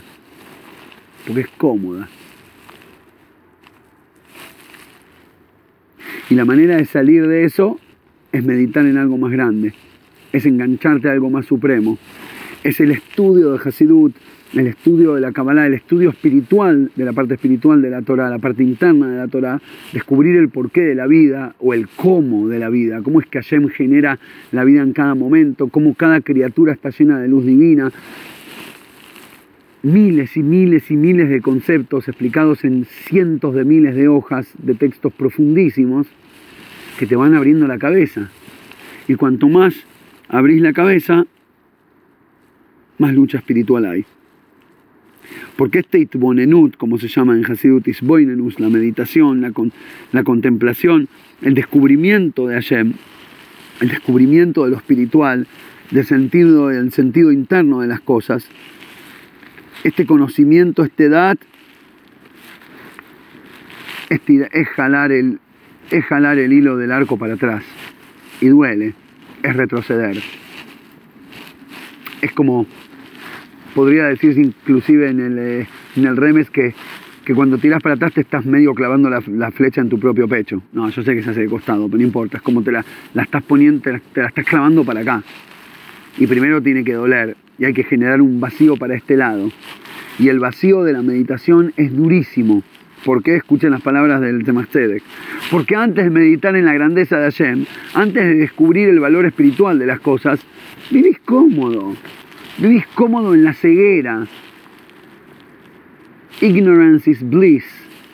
porque 1.26 1.42
es 1.42 1.48
cómoda. 1.58 2.08
Y 6.30 6.34
la 6.34 6.46
manera 6.46 6.76
de 6.76 6.86
salir 6.86 7.28
de 7.28 7.44
eso 7.44 7.78
es 8.32 8.42
meditar 8.42 8.86
en 8.86 8.96
algo 8.96 9.18
más 9.18 9.30
grande, 9.30 9.74
es 10.32 10.46
engancharte 10.46 11.08
a 11.10 11.12
algo 11.12 11.28
más 11.28 11.44
supremo. 11.44 11.98
Es 12.62 12.80
el 12.80 12.92
estudio 12.92 13.52
de 13.52 13.60
Hasidut, 13.62 14.14
el 14.52 14.66
estudio 14.68 15.14
de 15.14 15.20
la 15.20 15.32
Kabbalah, 15.32 15.66
el 15.66 15.74
estudio 15.74 16.10
espiritual 16.10 16.90
de 16.94 17.04
la 17.04 17.12
parte 17.12 17.34
espiritual 17.34 17.82
de 17.82 17.90
la 17.90 18.02
Torah, 18.02 18.30
la 18.30 18.38
parte 18.38 18.62
interna 18.62 19.08
de 19.08 19.16
la 19.18 19.28
Torah, 19.28 19.60
descubrir 19.92 20.36
el 20.36 20.48
porqué 20.48 20.82
de 20.82 20.94
la 20.94 21.06
vida 21.06 21.54
o 21.58 21.74
el 21.74 21.88
cómo 21.88 22.48
de 22.48 22.58
la 22.58 22.68
vida, 22.68 23.02
cómo 23.02 23.20
es 23.20 23.26
que 23.26 23.38
Hashem 23.38 23.68
genera 23.68 24.18
la 24.52 24.64
vida 24.64 24.82
en 24.82 24.92
cada 24.92 25.14
momento, 25.14 25.68
cómo 25.68 25.94
cada 25.94 26.20
criatura 26.20 26.72
está 26.72 26.90
llena 26.90 27.18
de 27.18 27.28
luz 27.28 27.44
divina. 27.44 27.90
Miles 29.82 30.36
y 30.36 30.42
miles 30.42 30.90
y 30.90 30.96
miles 30.96 31.28
de 31.28 31.42
conceptos 31.42 32.08
explicados 32.08 32.64
en 32.64 32.84
cientos 32.84 33.54
de 33.54 33.64
miles 33.64 33.94
de 33.94 34.08
hojas 34.08 34.48
de 34.58 34.74
textos 34.74 35.12
profundísimos 35.12 36.06
que 36.98 37.06
te 37.06 37.16
van 37.16 37.34
abriendo 37.34 37.66
la 37.66 37.78
cabeza. 37.78 38.30
Y 39.08 39.16
cuanto 39.16 39.48
más 39.48 39.74
abrís 40.28 40.62
la 40.62 40.72
cabeza, 40.72 41.26
más 42.98 43.12
lucha 43.12 43.38
espiritual 43.38 43.84
hay. 43.84 44.06
Porque 45.56 45.80
este 45.80 46.00
itbonenut, 46.00 46.76
como 46.76 46.98
se 46.98 47.08
llama 47.08 47.36
en 47.36 47.44
Hasidut 47.44 47.86
Isboinenus, 47.86 48.58
la 48.58 48.68
meditación, 48.68 49.40
la, 49.40 49.52
la 50.12 50.24
contemplación, 50.24 51.08
el 51.42 51.54
descubrimiento 51.54 52.48
de 52.48 52.54
Hashem, 52.54 52.94
el 53.80 53.88
descubrimiento 53.88 54.64
de 54.64 54.70
lo 54.70 54.76
espiritual, 54.76 55.46
del 55.90 56.04
sentido, 56.04 56.70
el 56.70 56.92
sentido 56.92 57.30
interno 57.30 57.80
de 57.80 57.86
las 57.86 58.00
cosas, 58.00 58.48
este 59.84 60.06
conocimiento, 60.06 60.82
este 60.82 61.04
edad, 61.04 61.36
es, 64.08 64.68
jalar 64.68 65.12
el, 65.12 65.38
es 65.90 66.04
jalar 66.04 66.38
el 66.38 66.52
hilo 66.52 66.76
del 66.76 66.92
arco 66.92 67.16
para 67.16 67.34
atrás. 67.34 67.64
Y 68.40 68.48
duele, 68.48 68.94
es 69.42 69.56
retroceder. 69.56 70.22
Es 72.20 72.32
como 72.32 72.66
podría 73.74 74.04
decirse 74.04 74.40
inclusive 74.40 75.10
en 75.10 75.20
el, 75.20 75.38
eh, 75.38 75.66
en 75.96 76.06
el 76.06 76.16
remes 76.16 76.50
que, 76.50 76.74
que 77.24 77.34
cuando 77.34 77.58
tiras 77.58 77.82
para 77.82 77.94
atrás 77.94 78.12
te 78.12 78.20
estás 78.20 78.44
medio 78.44 78.74
clavando 78.74 79.10
la, 79.10 79.50
flecha 79.50 79.80
en 79.80 79.88
tu 79.88 79.98
propio 79.98 80.28
pecho. 80.28 80.62
No, 80.72 80.88
yo 80.90 81.02
sé 81.02 81.14
que 81.14 81.22
se 81.22 81.30
hace 81.30 81.40
de 81.40 81.48
costado, 81.48 81.86
pero 81.86 81.98
no 81.98 82.04
importa, 82.04 82.36
es 82.36 82.42
como 82.42 82.62
te 82.62 82.70
la, 82.70 82.84
la 83.14 83.22
estás 83.22 83.42
poniendo, 83.42 83.80
te 83.80 83.92
la, 83.92 84.28
estás 84.28 84.44
clavando 84.44 84.84
para 84.84 85.00
acá. 85.00 85.22
Y 86.18 86.26
primero 86.26 86.62
tiene 86.62 86.84
que 86.84 86.92
doler 86.92 87.36
y 87.58 87.64
hay 87.64 87.72
que 87.72 87.84
generar 87.84 88.20
un 88.20 88.40
vacío 88.40 88.76
para 88.76 88.94
este 88.94 89.16
lado. 89.16 89.50
Y 90.18 90.28
el 90.28 90.38
vacío 90.38 90.84
de 90.84 90.92
la 90.92 91.02
meditación 91.02 91.72
es 91.76 91.94
durísimo. 91.94 92.62
¿Por 93.04 93.22
qué? 93.22 93.36
Escuchen 93.36 93.72
las 93.72 93.82
palabras 93.82 94.20
del 94.20 94.44
Tzedek. 94.44 95.02
Porque 95.50 95.76
antes 95.76 96.04
de 96.04 96.10
meditar 96.10 96.56
en 96.56 96.64
la 96.64 96.72
grandeza 96.72 97.18
de 97.18 97.24
Hashem, 97.24 97.66
antes 97.94 98.24
de 98.24 98.34
descubrir 98.36 98.88
el 98.88 99.00
valor 99.00 99.26
espiritual 99.26 99.78
de 99.78 99.86
las 99.86 100.00
cosas, 100.00 100.40
vivís 100.90 101.18
cómodo. 101.24 101.94
Vivís 102.58 102.86
cómodo 102.94 103.34
en 103.34 103.44
la 103.44 103.52
ceguera. 103.52 104.26
Ignorance 106.40 107.10
is 107.10 107.28
bliss, 107.28 107.64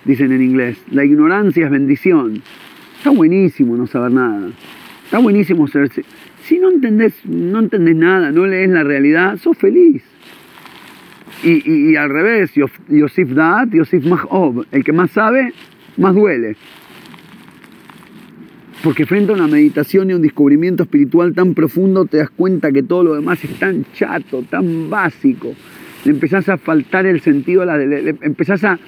dicen 0.04 0.32
en 0.32 0.42
inglés. 0.42 0.78
La 0.90 1.04
ignorancia 1.04 1.66
es 1.66 1.70
bendición. 1.70 2.42
Está 2.96 3.10
buenísimo 3.10 3.76
no 3.76 3.86
saber 3.86 4.12
nada. 4.12 4.50
Está 5.04 5.18
buenísimo 5.18 5.68
ser... 5.68 5.90
Si 6.42 6.58
no 6.58 6.70
entendés, 6.70 7.14
no 7.26 7.60
nada, 7.60 8.32
no 8.32 8.46
lees 8.46 8.70
la 8.70 8.82
realidad, 8.82 9.36
sos 9.38 9.56
feliz. 9.58 10.02
Y, 11.42 11.96
al 11.96 12.10
revés, 12.10 12.52
Yosif 12.88 13.30
Da'at, 13.30 13.70
Yosif 13.70 14.04
Mahov. 14.04 14.66
El 14.72 14.84
que 14.84 14.92
más 14.92 15.10
sabe, 15.10 15.52
más 15.96 16.14
duele. 16.14 16.56
Porque 18.82 19.04
frente 19.04 19.32
a 19.32 19.34
una 19.34 19.46
meditación 19.46 20.10
y 20.10 20.14
un 20.14 20.22
descubrimiento 20.22 20.84
espiritual 20.84 21.34
tan 21.34 21.52
profundo 21.54 22.06
te 22.06 22.16
das 22.16 22.30
cuenta 22.30 22.72
que 22.72 22.82
todo 22.82 23.04
lo 23.04 23.14
demás 23.14 23.44
es 23.44 23.58
tan 23.58 23.84
chato, 23.92 24.42
tan 24.48 24.88
básico. 24.88 25.54
Le 26.04 26.12
empezás 26.12 26.48
a 26.48 26.56
faltar 26.56 27.04
el 27.04 27.20
sentido, 27.20 27.64
la, 27.66 27.76
le, 27.76 28.16
empezás 28.22 28.64
a, 28.64 28.78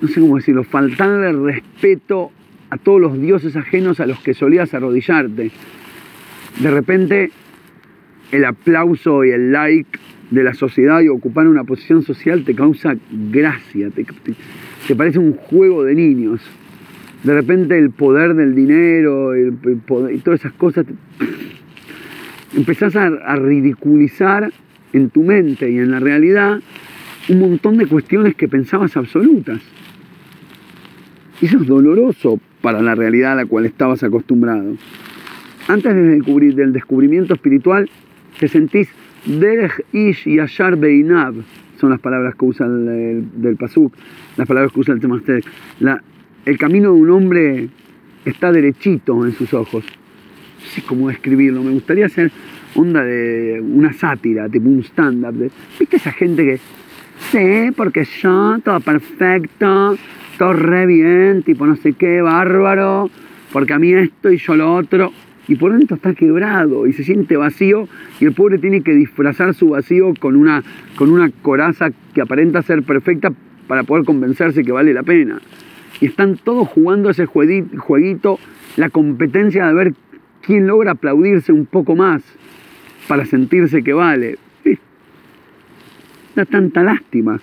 no 0.00 0.08
sé 0.08 0.20
cómo 0.20 0.36
decirlo, 0.36 0.64
faltarle 0.64 1.32
respeto 1.32 2.32
a 2.70 2.76
todos 2.76 3.00
los 3.00 3.20
dioses 3.20 3.54
ajenos 3.54 4.00
a 4.00 4.06
los 4.06 4.18
que 4.18 4.34
solías 4.34 4.74
arrodillarte. 4.74 5.52
De 6.58 6.70
repente 6.72 7.30
el 8.32 8.44
aplauso 8.44 9.24
y 9.24 9.30
el 9.30 9.52
like 9.52 9.98
de 10.32 10.42
la 10.42 10.54
sociedad 10.54 11.00
y 11.02 11.08
ocupar 11.08 11.46
una 11.46 11.62
posición 11.62 12.02
social 12.02 12.44
te 12.44 12.54
causa 12.54 12.96
gracia, 13.10 13.90
te 14.86 14.96
parece 14.96 15.20
un 15.20 15.34
juego 15.34 15.84
de 15.84 15.94
niños 15.94 16.40
de 17.22 17.34
repente 17.34 17.78
el 17.78 17.90
poder 17.90 18.34
del 18.34 18.54
dinero 18.54 19.36
y 19.36 20.18
todas 20.18 20.40
esas 20.40 20.52
cosas, 20.52 20.86
empezás 22.56 22.96
a, 22.96 23.36
ridiculizar 23.36 24.52
en 24.92 25.10
tu 25.10 25.22
mente 25.22 25.70
y 25.70 25.78
en 25.78 25.90
la 25.90 26.00
realidad 26.00 26.60
un 27.28 27.40
montón 27.40 27.76
de 27.76 27.86
cuestiones 27.86 28.34
que 28.34 28.48
pensabas 28.48 28.96
absolutas. 28.96 29.60
Y 31.40 31.46
eso 31.46 31.58
es 31.58 31.66
doloroso 31.66 32.40
para 32.60 32.82
la 32.82 32.94
realidad 32.94 33.32
a 33.32 33.36
la 33.36 33.46
cual 33.46 33.66
estabas 33.66 34.02
acostumbrado. 34.02 34.76
Antes 35.68 35.94
del 35.94 36.72
descubrimiento 36.72 37.34
espiritual, 37.34 37.88
te 38.38 38.48
sentís 38.48 38.88
Derech 39.26 39.84
Ish 39.92 40.24
Yashar 40.24 40.76
Beinab, 40.76 41.34
son 41.78 41.90
las 41.90 42.00
palabras 42.00 42.34
que 42.34 42.44
usa 42.44 42.66
el, 42.66 43.24
del 43.36 43.56
Pasuk, 43.56 43.94
las 44.36 44.46
palabras 44.46 44.72
que 44.72 44.80
usa 44.80 44.94
el 44.94 45.00
Temastek. 45.00 45.44
La, 45.80 46.02
el 46.44 46.58
camino 46.58 46.92
de 46.92 47.00
un 47.00 47.10
hombre 47.10 47.68
está 48.24 48.52
derechito 48.52 49.24
en 49.26 49.32
sus 49.32 49.52
ojos. 49.54 49.84
No 49.84 50.66
sé 50.66 50.82
cómo 50.82 51.08
describirlo, 51.08 51.62
me 51.62 51.72
gustaría 51.72 52.06
hacer 52.06 52.30
onda 52.74 53.02
de 53.04 53.60
una 53.60 53.92
sátira, 53.92 54.48
tipo 54.48 54.68
un 54.68 54.82
stand-up. 54.82 55.50
¿Viste 55.78 55.96
esa 55.96 56.12
gente 56.12 56.44
que, 56.44 56.60
sí, 57.30 57.72
porque 57.76 58.04
yo, 58.04 58.58
todo 58.64 58.80
perfecto, 58.80 59.96
todo 60.38 60.52
re 60.52 60.86
bien, 60.86 61.42
tipo 61.42 61.66
no 61.66 61.76
sé 61.76 61.92
qué, 61.94 62.20
bárbaro, 62.22 63.10
porque 63.52 63.72
a 63.72 63.78
mí 63.78 63.92
esto 63.92 64.30
y 64.30 64.38
yo 64.38 64.54
lo 64.54 64.74
otro, 64.74 65.12
y 65.48 65.56
por 65.56 65.72
dentro 65.72 65.96
está 65.96 66.14
quebrado 66.14 66.86
y 66.86 66.92
se 66.92 67.02
siente 67.02 67.36
vacío 67.36 67.88
y 68.20 68.24
el 68.24 68.32
pobre 68.32 68.58
tiene 68.58 68.82
que 68.82 68.92
disfrazar 68.92 69.52
su 69.54 69.70
vacío 69.70 70.14
con 70.18 70.36
una, 70.36 70.62
con 70.96 71.10
una 71.10 71.28
coraza 71.42 71.90
que 72.14 72.20
aparenta 72.20 72.62
ser 72.62 72.84
perfecta 72.84 73.32
para 73.66 73.82
poder 73.82 74.04
convencerse 74.04 74.62
que 74.62 74.70
vale 74.70 74.94
la 74.94 75.02
pena 75.02 75.40
y 76.00 76.06
están 76.06 76.36
todos 76.36 76.68
jugando 76.68 77.10
ese 77.10 77.26
jueguito, 77.26 78.38
la 78.76 78.88
competencia 78.88 79.66
de 79.66 79.74
ver 79.74 79.94
quién 80.42 80.66
logra 80.66 80.92
aplaudirse 80.92 81.52
un 81.52 81.66
poco 81.66 81.94
más 81.94 82.22
para 83.06 83.26
sentirse 83.26 83.82
que 83.82 83.92
vale. 83.92 84.38
Da 86.34 86.44
tanta 86.44 86.82
lástima. 86.82 87.40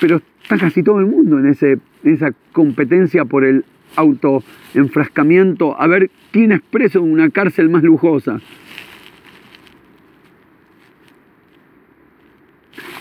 Pero 0.00 0.20
está 0.42 0.58
casi 0.58 0.82
todo 0.82 0.98
el 0.98 1.06
mundo 1.06 1.38
en, 1.38 1.46
esa 1.46 2.32
competencia 2.52 3.24
por 3.24 3.44
el 3.44 3.64
autoenfrascamiento, 3.96 5.80
a 5.80 5.86
ver 5.86 6.10
quién 6.32 6.52
es 6.52 6.60
preso 6.60 6.98
en 6.98 7.12
una 7.12 7.30
cárcel 7.30 7.70
más 7.70 7.84
lujosa. 7.84 8.40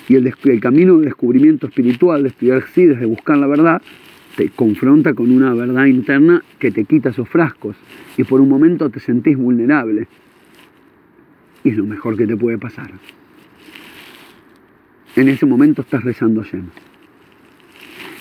Y 0.10 0.16
el, 0.16 0.60
camino 0.60 0.98
de 0.98 1.06
descubrimiento 1.06 1.68
espiritual, 1.68 2.24
de 2.24 2.30
estudiar 2.30 2.64
Sides, 2.74 3.00
de 3.00 3.06
buscar 3.06 3.38
la 3.38 3.48
verdad, 3.48 3.82
te 4.36 4.50
confronta 4.50 5.14
con 5.14 5.32
una 5.32 5.54
verdad 5.54 5.86
interna 5.86 6.44
que 6.60 6.72
te 6.72 6.86
quita 6.86 7.10
esos 7.10 7.30
frascos 7.30 7.76
y 8.18 8.24
por 8.24 8.42
un 8.42 8.50
momento 8.50 8.90
te 8.90 9.00
sentís 9.00 9.38
vulnerable. 9.38 10.08
Y 11.64 11.70
es 11.70 11.78
lo 11.78 11.86
mejor 11.86 12.18
que 12.18 12.28
te 12.28 12.36
puede 12.36 12.58
pasar. 12.58 12.92
En 15.16 15.30
ese 15.30 15.46
momento 15.46 15.84
estás 15.84 16.04
rezando 16.04 16.44
lleno. 16.44 16.70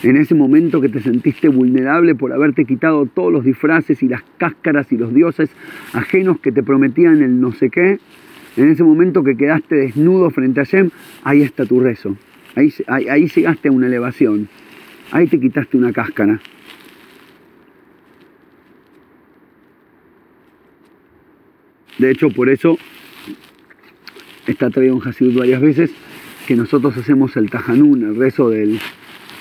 En 0.03 0.17
ese 0.17 0.35
momento 0.35 0.81
que 0.81 0.89
te 0.89 1.01
sentiste 1.01 1.49
vulnerable 1.49 2.15
por 2.15 2.33
haberte 2.33 2.65
quitado 2.65 3.07
todos 3.07 3.33
los 3.33 3.45
disfraces 3.45 4.03
y 4.03 4.09
las 4.09 4.23
cáscaras 4.37 4.91
y 4.93 4.97
los 4.97 5.15
dioses 5.15 5.51
ajenos 5.93 6.41
que 6.41 6.51
te 6.51 6.63
prometían 6.63 7.23
el 7.23 7.41
no 7.41 7.53
sé 7.53 7.71
qué, 7.71 7.99
en 8.57 8.71
ese 8.71 8.85
momento 8.85 9.23
que 9.23 9.37
quedaste 9.37 9.75
desnudo 9.77 10.31
frente 10.31 10.61
a 10.61 10.65
Shem, 10.65 10.91
ahí 11.25 11.43
está 11.43 11.65
tu 11.65 11.81
rezo. 11.81 12.17
Ahí, 12.55 12.73
ahí, 12.87 13.27
llegaste 13.29 13.69
a 13.69 13.73
una 13.73 13.87
elevación. 13.87 14.49
Ahí 15.11 15.27
te 15.27 15.41
quitaste 15.41 15.77
una 15.77 15.93
cáscara. 15.93 16.41
De 21.99 22.11
hecho, 22.11 22.31
por 22.31 22.49
eso 22.49 22.79
está 24.47 24.71
traído 24.71 24.97
en 24.97 25.09
Hasidut 25.09 25.39
varias 25.39 25.61
veces 25.61 25.91
que 26.47 26.57
nosotros 26.57 26.97
hacemos 26.97 27.37
el 27.37 27.49
Tajanún, 27.49 28.03
el 28.03 28.17
rezo 28.17 28.51
del. 28.51 28.79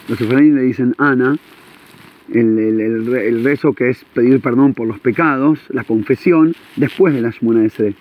Los 0.07 0.20
efraín 0.22 0.55
le 0.55 0.64
dicen 0.64 0.93
Ana, 0.97 1.38
el, 2.32 2.59
el, 2.59 3.43
rezo 3.43 3.74
que 3.74 3.89
es 3.89 4.03
pedir 4.14 4.39
perdón 4.41 4.74
por 4.74 4.88
los 4.88 4.99
pecados, 4.99 5.59
la 5.70 5.84
confesión, 5.84 6.55
después 6.76 7.14
de 7.14 7.22
la 7.22 7.32
Shmona 7.32 7.66
Esre 7.66 7.95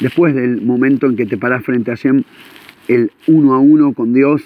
después 0.00 0.34
del 0.34 0.62
momento 0.62 1.06
en 1.06 1.16
que 1.16 1.26
te 1.26 1.36
paras 1.36 1.64
frente 1.64 1.90
a 1.90 1.96
Hashem, 1.96 2.22
el 2.88 3.10
uno 3.26 3.54
a 3.54 3.58
uno 3.58 3.92
con 3.92 4.12
Dios, 4.12 4.42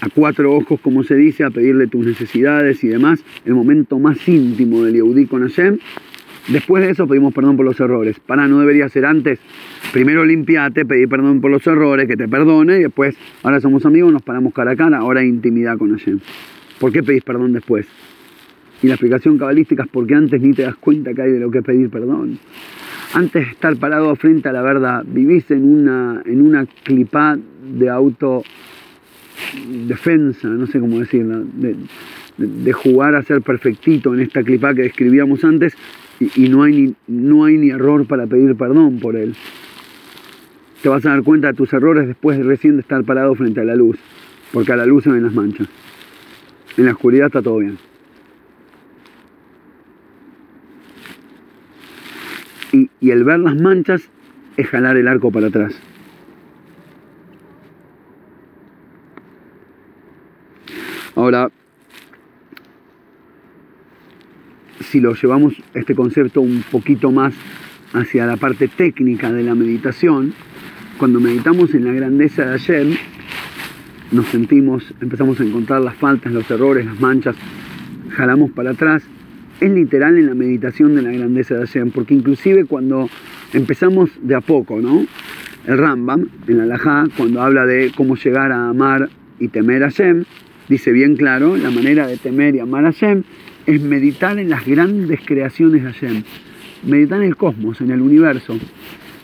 a 0.00 0.08
cuatro 0.08 0.52
ojos, 0.52 0.80
como 0.80 1.04
se 1.04 1.14
dice, 1.14 1.44
a 1.44 1.50
pedirle 1.50 1.86
tus 1.86 2.04
necesidades 2.04 2.82
y 2.84 2.88
demás, 2.88 3.24
el 3.44 3.54
momento 3.54 3.98
más 3.98 4.28
íntimo 4.28 4.84
del 4.84 4.94
Yehudí 4.94 5.26
con 5.26 5.42
Hashem. 5.42 5.78
Después 6.48 6.84
de 6.84 6.90
eso 6.90 7.06
pedimos 7.06 7.32
perdón 7.32 7.56
por 7.56 7.64
los 7.64 7.80
errores. 7.80 8.20
Para, 8.20 8.46
no 8.46 8.60
debería 8.60 8.88
ser 8.90 9.06
antes. 9.06 9.38
Primero 9.92 10.24
limpiate, 10.26 10.84
pedir 10.84 11.08
perdón 11.08 11.40
por 11.40 11.50
los 11.50 11.66
errores, 11.66 12.06
que 12.06 12.16
te 12.16 12.28
perdone, 12.28 12.78
y 12.78 12.82
después, 12.82 13.16
ahora 13.42 13.60
somos 13.60 13.86
amigos, 13.86 14.12
nos 14.12 14.22
paramos 14.22 14.52
cara 14.52 14.72
a 14.72 14.76
cara, 14.76 14.98
ahora 14.98 15.20
hay 15.20 15.28
intimidad 15.28 15.78
con 15.78 15.96
Hashem. 15.96 16.20
¿Por 16.78 16.92
qué 16.92 17.02
pedís 17.02 17.22
perdón 17.22 17.54
después? 17.54 17.86
Y 18.82 18.88
la 18.88 18.94
explicación 18.94 19.38
cabalística 19.38 19.84
es 19.84 19.88
porque 19.88 20.14
antes 20.14 20.42
ni 20.42 20.52
te 20.52 20.62
das 20.62 20.76
cuenta 20.76 21.14
que 21.14 21.22
hay 21.22 21.32
de 21.32 21.40
lo 21.40 21.50
que 21.50 21.62
pedir 21.62 21.88
perdón. 21.88 22.38
Antes 23.14 23.46
de 23.46 23.52
estar 23.52 23.76
parado 23.76 24.16
frente 24.16 24.48
a 24.48 24.52
la 24.52 24.60
verdad, 24.60 25.04
vivís 25.06 25.48
en 25.52 25.62
una, 25.62 26.20
en 26.26 26.42
una 26.42 26.66
clipá 26.66 27.38
de 27.62 27.88
auto 27.88 28.42
defensa, 29.86 30.48
no 30.48 30.66
sé 30.66 30.80
cómo 30.80 30.98
decirlo, 30.98 31.44
de, 32.36 32.72
jugar 32.72 33.14
a 33.14 33.22
ser 33.22 33.40
perfectito 33.40 34.12
en 34.14 34.20
esta 34.20 34.42
clipa 34.42 34.74
que 34.74 34.82
describíamos 34.82 35.44
antes 35.44 35.76
y, 36.18 36.48
no, 36.48 36.64
hay 36.64 36.72
ni, 36.72 36.94
no 37.06 37.44
hay 37.44 37.56
ni 37.56 37.70
error 37.70 38.04
para 38.04 38.26
pedir 38.26 38.56
perdón 38.56 38.98
por 38.98 39.14
él. 39.14 39.36
Te 40.82 40.88
vas 40.88 41.06
a 41.06 41.10
dar 41.10 41.22
cuenta 41.22 41.46
de 41.46 41.54
tus 41.54 41.72
errores 41.72 42.08
después 42.08 42.36
de 42.36 42.42
recién 42.42 42.74
de 42.74 42.80
estar 42.80 43.04
parado 43.04 43.36
frente 43.36 43.60
a 43.60 43.64
la 43.64 43.76
luz, 43.76 43.96
porque 44.52 44.72
a 44.72 44.76
la 44.76 44.86
luz 44.86 45.04
se 45.04 45.12
ven 45.12 45.22
las 45.22 45.34
manchas. 45.34 45.68
En 46.76 46.86
la 46.86 46.92
oscuridad 46.92 47.28
está 47.28 47.42
todo 47.42 47.58
bien. 47.58 47.78
Y, 52.74 52.90
el 53.08 53.22
ver 53.22 53.38
las 53.38 53.54
manchas 53.54 54.02
es 54.56 54.66
jalar 54.66 54.96
el 54.96 55.06
arco 55.06 55.30
para 55.30 55.46
atrás. 55.46 55.80
Ahora, 61.14 61.50
si 64.80 64.98
lo 64.98 65.14
llevamos 65.14 65.54
este 65.74 65.94
concepto 65.94 66.40
un 66.40 66.64
poquito 66.68 67.12
más 67.12 67.32
hacia 67.92 68.26
la 68.26 68.36
parte 68.36 68.66
técnica 68.66 69.32
de 69.32 69.44
la 69.44 69.54
meditación, 69.54 70.34
cuando 70.98 71.20
meditamos 71.20 71.72
en 71.74 71.84
la 71.84 71.92
grandeza 71.92 72.44
de 72.44 72.58
Hashem, 72.58 72.96
nos 74.10 74.26
sentimos, 74.26 74.92
empezamos 75.00 75.38
a 75.38 75.44
encontrar 75.44 75.80
las 75.80 75.94
faltas, 75.94 76.32
los 76.32 76.50
errores, 76.50 76.86
las 76.86 76.98
manchas, 76.98 77.36
jalamos 78.10 78.50
para 78.50 78.70
atrás. 78.70 79.04
Es 79.60 79.70
literal 79.70 80.18
en 80.18 80.26
la 80.26 80.34
meditación 80.34 80.94
de 80.94 81.02
la 81.02 81.10
grandeza 81.12 81.54
de 81.54 81.66
Hashem, 81.66 81.90
porque 81.90 82.14
inclusive 82.14 82.64
cuando 82.64 83.08
empezamos 83.52 84.10
de 84.20 84.34
a 84.34 84.40
poco, 84.40 84.80
¿no? 84.80 85.06
El 85.66 85.78
Rambam, 85.78 86.28
en 86.46 86.58
la 86.58 86.66
Lajá, 86.66 87.04
cuando 87.16 87.40
habla 87.40 87.64
de 87.64 87.92
cómo 87.96 88.16
llegar 88.16 88.52
a 88.52 88.68
amar 88.68 89.08
y 89.38 89.48
temer 89.48 89.82
a 89.84 89.90
Hashem, 89.90 90.24
dice 90.68 90.92
bien 90.92 91.16
claro, 91.16 91.56
la 91.56 91.70
manera 91.70 92.06
de 92.06 92.16
temer 92.16 92.54
y 92.54 92.58
amar 92.58 92.84
a 92.84 92.92
Hashem 92.92 93.22
es 93.66 93.80
meditar 93.80 94.38
en 94.38 94.50
las 94.50 94.66
grandes 94.66 95.20
creaciones 95.24 95.82
de 95.82 95.92
Hashem, 95.92 96.22
meditar 96.86 97.22
en 97.22 97.28
el 97.28 97.36
cosmos, 97.36 97.80
en 97.80 97.90
el 97.90 98.02
universo. 98.02 98.58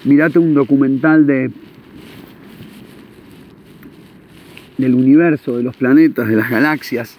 Mirate 0.05 0.39
un 0.39 0.55
documental 0.55 1.27
de 1.27 1.51
del 4.79 4.95
universo, 4.95 5.59
de 5.59 5.63
los 5.63 5.77
planetas, 5.77 6.27
de 6.27 6.37
las 6.37 6.51
galaxias. 6.51 7.19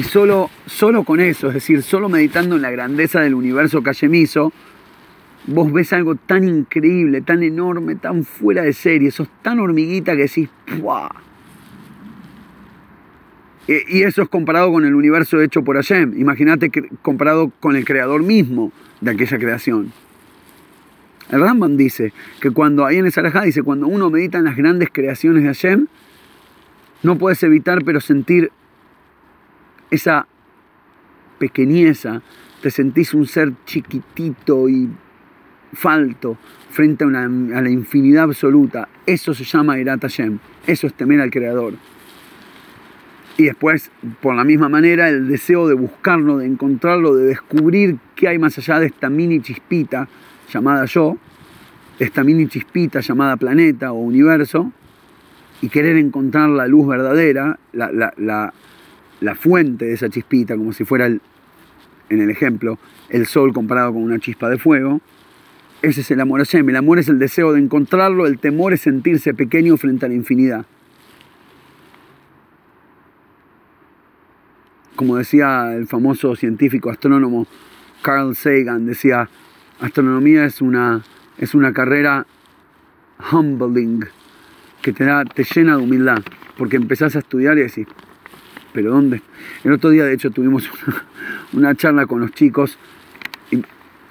Y 0.00 0.02
solo, 0.02 0.48
solo 0.64 1.04
con 1.04 1.20
eso, 1.20 1.48
es 1.48 1.54
decir, 1.54 1.82
solo 1.82 2.08
meditando 2.08 2.56
en 2.56 2.62
la 2.62 2.70
grandeza 2.70 3.20
del 3.20 3.34
universo 3.34 3.82
que 3.82 3.92
hizo, 4.16 4.50
vos 5.46 5.70
ves 5.70 5.92
algo 5.92 6.14
tan 6.14 6.48
increíble, 6.48 7.20
tan 7.20 7.42
enorme, 7.42 7.96
tan 7.96 8.24
fuera 8.24 8.62
de 8.62 8.72
serie, 8.72 9.10
sos 9.10 9.28
tan 9.42 9.60
hormiguita 9.60 10.16
que 10.16 10.22
decís, 10.22 10.48
¡puah! 10.80 11.10
Eh, 13.68 13.84
y 13.88 14.02
eso 14.04 14.22
es 14.22 14.30
comparado 14.30 14.72
con 14.72 14.86
el 14.86 14.94
universo 14.94 15.38
hecho 15.42 15.62
por 15.62 15.76
Hashem. 15.76 16.18
Imagínate 16.18 16.70
comparado 17.02 17.52
con 17.60 17.76
el 17.76 17.84
creador 17.84 18.22
mismo 18.22 18.72
de 19.02 19.10
aquella 19.10 19.38
creación. 19.38 19.92
El 21.28 21.42
Rambam 21.42 21.76
dice 21.76 22.14
que 22.40 22.50
cuando, 22.50 22.86
ahí 22.86 22.96
en 22.96 23.04
el 23.04 23.12
Sarajá 23.12 23.42
dice, 23.42 23.62
cuando 23.62 23.86
uno 23.86 24.08
medita 24.08 24.38
en 24.38 24.44
las 24.44 24.56
grandes 24.56 24.88
creaciones 24.90 25.42
de 25.42 25.48
Hashem, 25.48 25.88
no 27.02 27.18
puedes 27.18 27.42
evitar 27.42 27.84
pero 27.84 28.00
sentir 28.00 28.50
esa 29.90 30.26
pequeñeza, 31.38 32.22
te 32.62 32.70
sentís 32.70 33.14
un 33.14 33.26
ser 33.26 33.52
chiquitito 33.64 34.68
y 34.68 34.88
falto 35.72 36.36
frente 36.70 37.04
a, 37.04 37.08
la 37.08 37.70
infinidad 37.70 38.24
absoluta. 38.24 38.88
Eso 39.06 39.34
se 39.34 39.44
llama 39.44 39.76
Hashem, 39.76 40.38
eso 40.66 40.86
es 40.86 40.94
temer 40.94 41.20
al 41.20 41.30
Creador. 41.30 41.74
Y 43.36 43.44
después, 43.44 43.90
por 44.20 44.34
la 44.34 44.44
misma 44.44 44.68
manera, 44.68 45.08
el 45.08 45.28
deseo 45.28 45.66
de 45.66 45.74
buscarlo, 45.74 46.38
de 46.38 46.46
encontrarlo, 46.46 47.14
de 47.14 47.24
descubrir 47.24 47.96
qué 48.14 48.28
hay 48.28 48.38
más 48.38 48.58
allá 48.58 48.78
de 48.80 48.86
esta 48.86 49.08
mini 49.08 49.40
chispita 49.40 50.08
llamada 50.52 50.84
yo, 50.84 51.16
esta 51.98 52.22
mini 52.22 52.48
chispita 52.48 53.00
llamada 53.00 53.36
planeta 53.36 53.92
o 53.92 53.98
universo, 53.98 54.72
y 55.62 55.68
querer 55.68 55.96
encontrar 55.96 56.50
la 56.50 56.66
luz 56.66 56.86
verdadera, 56.86 57.58
la, 57.72 58.52
fuente 59.34 59.86
de 59.86 59.94
esa 59.94 60.08
chispita, 60.08 60.56
como 60.56 60.72
si 60.72 60.84
fuera, 60.84 61.06
el, 61.06 61.20
en 62.08 62.20
el 62.20 62.30
ejemplo, 62.30 62.78
el 63.08 63.26
sol 63.26 63.52
comparado 63.52 63.92
con 63.92 64.02
una 64.02 64.18
chispa 64.18 64.48
de 64.48 64.58
fuego. 64.58 65.00
Ese 65.82 66.02
es 66.02 66.10
el 66.10 66.20
amor 66.20 66.40
a. 66.40 66.70
El 66.70 66.76
amor 66.76 66.98
es 66.98 67.08
el 67.08 67.18
deseo 67.18 67.52
de 67.52 67.60
encontrarlo, 67.60 68.26
el 68.26 68.38
temor 68.38 68.72
es 68.72 68.82
sentirse 68.82 69.34
pequeño 69.34 69.76
frente 69.76 70.06
a 70.06 70.08
la 70.08 70.14
infinidad. 70.14 70.66
como 75.00 75.16
decía 75.16 75.74
el 75.74 75.86
famoso 75.86 76.36
científico 76.36 76.90
astrónomo 76.90 77.46
Carl 78.02 78.36
Sagan, 78.36 78.84
decía, 78.84 79.30
astronomía 79.80 80.44
es 80.44 80.60
una, 80.60 81.02
es 81.38 81.54
una 81.54 81.72
carrera 81.72 82.26
humbling, 83.32 84.04
que 84.82 84.92
te, 84.92 85.04
da, 85.04 85.24
te 85.24 85.42
llena 85.44 85.78
de 85.78 85.84
humildad, 85.84 86.18
porque 86.58 86.76
empezás 86.76 87.16
a 87.16 87.20
estudiar 87.20 87.56
y 87.56 87.62
decís, 87.62 87.86
¿pero 88.72 88.90
dónde? 88.90 89.22
El 89.64 89.72
otro 89.72 89.90
día, 89.90 90.04
de 90.04 90.14
hecho, 90.14 90.30
tuvimos 90.30 90.70
una, 91.52 91.74
charla 91.74 92.06
con 92.06 92.20
los 92.20 92.32
chicos 92.32 92.78
y 93.50 93.62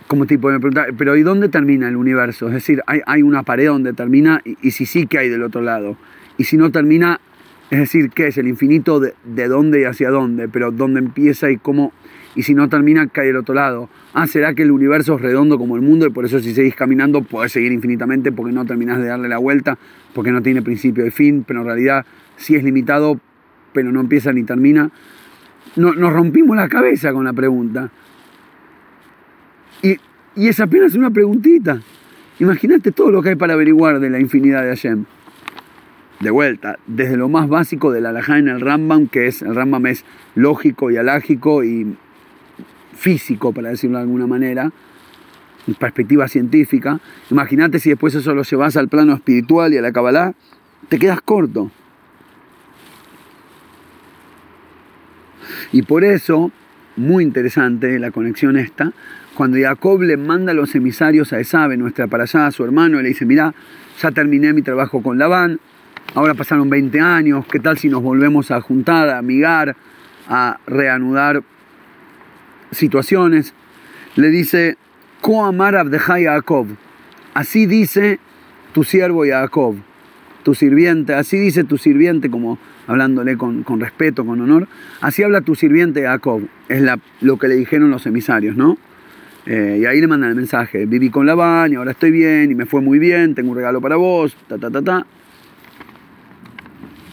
como 0.07 0.25
tipo 0.25 0.49
me 0.49 0.59
pero 0.97 1.15
¿y 1.15 1.23
dónde 1.23 1.49
termina 1.49 1.87
el 1.87 1.95
universo? 1.95 2.47
Es 2.47 2.53
decir, 2.53 2.81
hay, 2.87 3.01
hay 3.05 3.21
una 3.21 3.43
pared 3.43 3.67
donde 3.67 3.93
termina 3.93 4.41
y, 4.43 4.71
si 4.71 4.85
sí, 4.85 5.07
¿qué 5.07 5.19
hay 5.19 5.29
del 5.29 5.43
otro 5.43 5.61
lado? 5.61 5.97
Y 6.37 6.45
si 6.45 6.57
no 6.57 6.71
termina, 6.71 7.19
es 7.69 7.79
decir, 7.79 8.09
¿qué 8.09 8.27
es 8.27 8.37
el 8.37 8.47
infinito 8.47 8.99
de, 8.99 9.47
dónde 9.47 9.81
y 9.81 9.83
hacia 9.83 10.09
dónde? 10.09 10.47
Pero 10.47 10.71
dónde 10.71 10.99
empieza 10.99 11.51
y 11.51 11.57
cómo, 11.57 11.93
y 12.35 12.43
si 12.43 12.55
no 12.55 12.69
termina, 12.69 13.07
cae 13.07 13.27
del 13.27 13.37
otro 13.37 13.53
lado. 13.53 13.89
Ah, 14.13 14.25
¿será 14.25 14.55
que 14.55 14.63
el 14.63 14.71
universo 14.71 15.15
es 15.15 15.21
redondo 15.21 15.57
como 15.59 15.75
el 15.75 15.81
mundo 15.81 16.07
y 16.07 16.09
por 16.09 16.25
eso 16.25 16.39
si 16.39 16.53
seguís 16.53 16.75
caminando 16.75 17.21
podés 17.21 17.51
seguir 17.51 17.71
infinitamente 17.71 18.31
porque 18.31 18.51
no 18.51 18.65
terminás 18.65 18.99
de 18.99 19.07
darle 19.07 19.27
la 19.27 19.37
vuelta, 19.37 19.77
porque 20.15 20.31
no 20.31 20.41
tiene 20.41 20.63
principio 20.63 21.05
y 21.05 21.11
fin, 21.11 21.43
pero 21.47 21.59
en 21.59 21.67
realidad 21.67 22.05
sí 22.37 22.55
es 22.55 22.63
limitado, 22.63 23.19
pero 23.73 23.91
no 23.91 23.99
empieza 23.99 24.31
ni 24.33 24.43
termina? 24.43 24.91
No, 25.75 25.93
nos 25.93 26.13
rompimos 26.13 26.55
la 26.55 26.67
cabeza 26.67 27.13
con 27.13 27.25
la 27.25 27.33
pregunta. 27.33 27.89
Y, 29.81 29.97
y 30.35 30.47
es 30.47 30.59
apenas 30.59 30.95
una 30.95 31.09
preguntita. 31.11 31.81
Imagínate 32.39 32.91
todo 32.91 33.11
lo 33.11 33.21
que 33.21 33.29
hay 33.29 33.35
para 33.35 33.53
averiguar 33.53 33.99
de 33.99 34.09
la 34.09 34.19
infinidad 34.19 34.63
de 34.63 34.69
Hashem 34.69 35.05
de 36.19 36.31
vuelta, 36.31 36.79
desde 36.85 37.15
lo 37.15 37.29
más 37.29 37.47
básico 37.47 37.91
de 37.91 38.01
la 38.01 38.09
alajá 38.09 38.37
en 38.37 38.49
el 38.49 38.59
Rambam, 38.59 39.07
que 39.07 39.27
es, 39.27 39.41
el 39.41 39.55
Rambam 39.55 39.85
es 39.87 40.03
lógico 40.35 40.91
y 40.91 40.97
alágico 40.97 41.63
y 41.63 41.95
físico, 42.93 43.53
para 43.53 43.69
decirlo 43.69 43.97
de 43.97 44.03
alguna 44.03 44.27
manera, 44.27 44.71
en 45.65 45.75
perspectiva 45.75 46.27
científica. 46.27 46.99
Imagínate 47.31 47.79
si 47.79 47.89
después 47.89 48.15
eso 48.15 48.35
lo 48.35 48.43
llevas 48.43 48.75
al 48.75 48.89
plano 48.89 49.13
espiritual 49.13 49.73
y 49.73 49.77
a 49.77 49.81
la 49.81 49.93
Kabbalah, 49.93 50.33
te 50.89 50.99
quedas 50.99 51.21
corto. 51.21 51.71
Y 55.71 55.83
por 55.83 56.03
eso, 56.03 56.51
muy 56.95 57.23
interesante 57.23 57.99
la 57.99 58.11
conexión 58.11 58.57
esta, 58.57 58.91
cuando 59.35 59.57
Jacob 59.57 60.01
le 60.01 60.17
manda 60.17 60.53
los 60.53 60.75
emisarios 60.75 61.31
a 61.33 61.39
Esabe, 61.39 61.77
nuestra 61.77 62.07
para 62.07 62.23
allá, 62.23 62.47
a 62.47 62.51
su 62.51 62.63
hermano, 62.63 62.99
y 62.99 63.03
le 63.03 63.09
dice, 63.09 63.25
mira, 63.25 63.53
ya 64.01 64.11
terminé 64.11 64.51
mi 64.53 64.61
trabajo 64.61 65.01
con 65.01 65.17
Labán, 65.17 65.59
Ahora 66.15 66.33
pasaron 66.33 66.69
20 66.69 66.99
años, 66.99 67.45
¿qué 67.45 67.59
tal 67.59 67.77
si 67.77 67.87
nos 67.87 68.01
volvemos 68.01 68.49
a 68.49 68.61
juntar, 68.61 69.09
a 69.09 69.19
amigar, 69.19 69.75
a 70.27 70.59
reanudar 70.65 71.43
situaciones? 72.71 73.53
Le 74.15 74.29
dice, 74.29 74.77
Koamar 75.21 75.75
Abdejai 75.75 76.25
Jacob. 76.25 76.67
Así 77.35 77.67
dice 77.67 78.19
tu 78.73 78.83
siervo 78.83 79.23
Jacob, 79.23 79.75
tu 80.43 80.55
sirviente, 80.55 81.13
así 81.13 81.37
dice 81.37 81.63
tu 81.63 81.77
sirviente, 81.77 82.31
como 82.31 82.57
hablándole 82.89 83.37
con, 83.37 83.63
respeto, 83.79 84.25
con 84.25 84.41
honor. 84.41 84.67
Así 84.99 85.21
habla 85.21 85.41
tu 85.41 85.53
sirviente 85.53 86.01
Jacob. 86.01 86.41
Es 86.67 86.83
lo 87.21 87.37
que 87.37 87.47
le 87.47 87.55
dijeron 87.55 87.91
los 87.91 88.07
emisarios, 88.07 88.57
¿no? 88.57 88.79
Eh, 89.45 89.81
y 89.81 89.85
ahí 89.85 90.01
le 90.01 90.07
mandan 90.07 90.31
el 90.31 90.35
mensaje, 90.35 90.87
viví 90.87 91.11
con 91.11 91.27
la 91.27 91.35
baña, 91.35 91.77
ahora 91.77 91.91
estoy 91.91 92.09
bien 92.09 92.51
y 92.51 92.55
me 92.55 92.65
fue 92.65 92.81
muy 92.81 92.97
bien, 92.97 93.35
tengo 93.35 93.51
un 93.51 93.57
regalo 93.57 93.79
para 93.79 93.95
vos, 93.95 94.35
ta, 94.47 94.57
ta, 94.57 94.71
ta, 94.71 94.81
ta. 94.81 95.05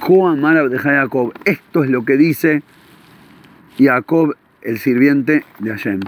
Ko 0.00 0.26
amar 0.28 0.68
de 0.70 0.78
Jacob. 0.78 1.34
Esto 1.44 1.84
es 1.84 1.90
lo 1.90 2.06
que 2.06 2.16
dice 2.16 2.62
Jacob, 3.78 4.34
el 4.62 4.78
sirviente 4.78 5.44
de 5.58 5.70
Hashem. 5.70 6.00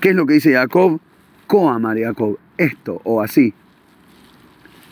¿Qué 0.00 0.10
es 0.10 0.16
lo 0.16 0.26
que 0.26 0.34
dice 0.34 0.52
Jacob? 0.52 1.00
Ko 1.46 1.70
amar 1.70 1.98
Jacob. 1.98 2.38
Esto 2.58 3.00
o 3.04 3.22
así. 3.22 3.54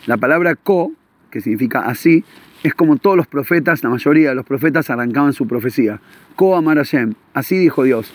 La 0.06 0.16
palabra 0.16 0.54
ko, 0.54 0.92
que 1.30 1.42
significa 1.42 1.80
así, 1.80 2.24
es 2.66 2.74
como 2.74 2.96
todos 2.96 3.16
los 3.16 3.28
profetas, 3.28 3.84
la 3.84 3.90
mayoría 3.90 4.30
de 4.30 4.34
los 4.34 4.44
profetas 4.44 4.90
arrancaban 4.90 5.32
su 5.32 5.46
profecía. 5.46 6.00
Ko 6.34 6.56
amar 6.56 6.78
Hashem. 6.78 7.14
Así 7.32 7.56
dijo 7.56 7.84
Dios. 7.84 8.12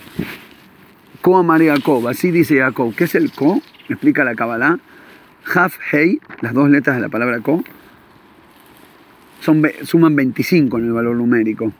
Ko 1.21 1.37
amar 1.37 1.63
Jacob. 1.63 2.07
Así 2.09 2.31
dice 2.31 2.59
Jacob. 2.59 2.93
¿Qué 2.93 3.05
es 3.05 3.15
el 3.15 3.31
ko? 3.31 3.61
Explica 3.87 4.25
la 4.25 4.35
Kabbalah. 4.35 4.79
Haf, 5.55 5.77
Hei, 5.91 6.19
las 6.41 6.53
dos 6.53 6.69
letras 6.69 6.97
de 6.97 7.01
la 7.01 7.07
palabra 7.09 7.39
ko, 7.39 7.63
son, 9.39 9.63
suman 9.83 10.15
25 10.15 10.77
en 10.77 10.85
el 10.85 10.91
valor 10.91 11.15
numérico. 11.15 11.71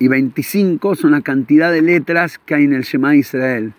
Y 0.00 0.08
25 0.08 0.96
son 0.96 1.12
la 1.12 1.20
cantidad 1.20 1.70
de 1.70 1.82
letras 1.82 2.38
que 2.38 2.56
hay 2.56 2.64
en 2.64 2.72
el 2.72 2.82
Shema 2.82 3.14
Israel. 3.14 3.74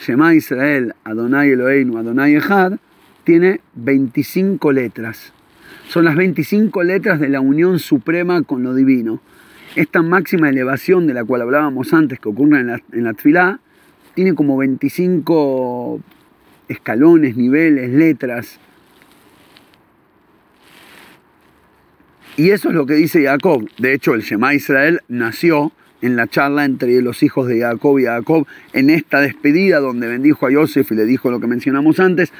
Shema 0.00 0.34
Israel, 0.34 0.94
Adonai 1.04 1.50
Eloheinu, 1.50 1.96
Adonai 1.96 2.36
Echad, 2.36 2.78
tiene 3.24 3.60
25 3.74 4.70
letras. 4.70 5.32
Son 5.88 6.04
las 6.04 6.16
25 6.16 6.82
letras 6.82 7.20
de 7.20 7.28
la 7.28 7.40
unión 7.40 7.78
suprema 7.78 8.42
con 8.42 8.62
lo 8.62 8.74
divino. 8.74 9.20
Esta 9.76 10.02
máxima 10.02 10.48
elevación 10.48 11.06
de 11.06 11.14
la 11.14 11.24
cual 11.24 11.42
hablábamos 11.42 11.92
antes, 11.92 12.20
que 12.20 12.28
ocurre 12.28 12.60
en 12.60 12.68
la, 12.68 12.82
en 12.92 13.04
la 13.04 13.14
Tfilá, 13.14 13.60
tiene 14.14 14.34
como 14.34 14.56
25 14.56 16.00
escalones, 16.68 17.36
niveles, 17.36 17.90
letras. 17.90 18.58
Y 22.36 22.50
eso 22.50 22.68
es 22.68 22.74
lo 22.74 22.86
que 22.86 22.94
dice 22.94 23.24
Jacob. 23.24 23.68
De 23.78 23.94
hecho, 23.94 24.14
el 24.14 24.22
Shema 24.22 24.54
Israel 24.54 25.00
nació 25.08 25.72
en 26.04 26.16
la 26.16 26.26
charla 26.26 26.64
entre 26.64 27.00
los 27.00 27.22
hijos 27.22 27.48
de 27.48 27.60
Jacob 27.60 27.98
y 27.98 28.04
Jacob, 28.04 28.46
en 28.72 28.90
esta 28.90 29.20
despedida 29.20 29.80
donde 29.80 30.06
bendijo 30.06 30.46
a 30.46 30.50
Yosef 30.50 30.92
y 30.92 30.96
le 30.96 31.06
dijo 31.06 31.30
lo 31.30 31.40
que 31.40 31.46
mencionamos 31.46 31.98
antes. 31.98 32.32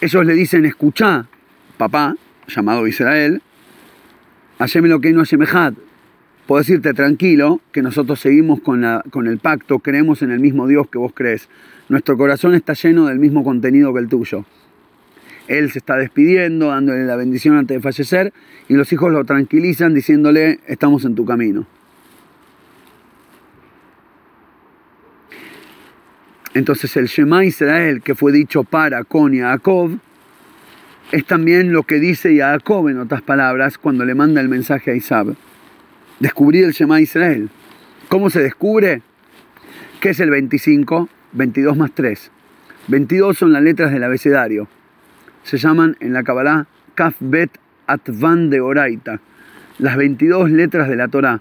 Ellos 0.00 0.26
le 0.26 0.34
dicen, 0.34 0.66
escucha, 0.66 1.26
papá, 1.78 2.16
llamado 2.48 2.86
Israel, 2.86 3.42
haceme 4.58 4.88
lo 4.88 5.00
que 5.00 5.12
no 5.12 5.24
semejad. 5.24 5.74
Puedo 6.46 6.60
decirte 6.60 6.94
tranquilo 6.94 7.60
que 7.72 7.82
nosotros 7.82 8.20
seguimos 8.20 8.60
con, 8.60 8.80
la, 8.80 9.02
con 9.10 9.26
el 9.26 9.38
pacto, 9.38 9.80
creemos 9.80 10.22
en 10.22 10.30
el 10.30 10.38
mismo 10.38 10.66
Dios 10.68 10.88
que 10.88 10.98
vos 10.98 11.12
crees. 11.14 11.48
Nuestro 11.88 12.16
corazón 12.16 12.54
está 12.54 12.74
lleno 12.74 13.06
del 13.06 13.18
mismo 13.18 13.42
contenido 13.42 13.92
que 13.92 14.00
el 14.00 14.08
tuyo. 14.08 14.44
Él 15.48 15.70
se 15.70 15.78
está 15.78 15.96
despidiendo, 15.96 16.68
dándole 16.68 17.04
la 17.04 17.16
bendición 17.16 17.56
antes 17.56 17.76
de 17.76 17.80
fallecer, 17.80 18.32
y 18.68 18.74
los 18.74 18.92
hijos 18.92 19.12
lo 19.12 19.24
tranquilizan 19.24 19.94
diciéndole, 19.94 20.60
estamos 20.66 21.04
en 21.04 21.14
tu 21.14 21.24
camino. 21.24 21.66
Entonces 26.54 26.96
el 26.96 27.06
Shema 27.06 27.44
Israel, 27.44 28.00
que 28.02 28.14
fue 28.14 28.32
dicho 28.32 28.64
para 28.64 29.04
con 29.04 29.34
es 31.12 31.24
también 31.24 31.72
lo 31.72 31.84
que 31.84 32.00
dice 32.00 32.36
Jacob 32.36 32.88
en 32.88 32.98
otras 32.98 33.22
palabras 33.22 33.78
cuando 33.78 34.04
le 34.04 34.14
manda 34.14 34.40
el 34.40 34.48
mensaje 34.48 34.90
a 34.90 34.94
Isab. 34.94 35.36
Descubrir 36.18 36.64
el 36.64 36.72
Shema 36.72 37.00
Israel. 37.00 37.48
¿Cómo 38.08 38.28
se 38.30 38.42
descubre? 38.42 39.02
¿Qué 40.00 40.10
es 40.10 40.20
el 40.20 40.30
25? 40.30 41.08
22 41.32 41.76
más 41.76 41.92
3. 41.94 42.30
22 42.88 43.38
son 43.38 43.52
las 43.52 43.62
letras 43.62 43.92
del 43.92 44.02
abecedario. 44.02 44.68
Se 45.44 45.58
llaman 45.58 45.96
en 46.00 46.12
la 46.12 46.24
Kabbalah 46.24 46.66
Kaf 46.94 47.14
Bet 47.20 47.50
Atvan 47.86 48.50
de 48.50 48.60
Oraita. 48.60 49.20
Las 49.78 49.96
22 49.96 50.50
letras 50.50 50.88
de 50.88 50.96
la 50.96 51.08
Torah. 51.08 51.40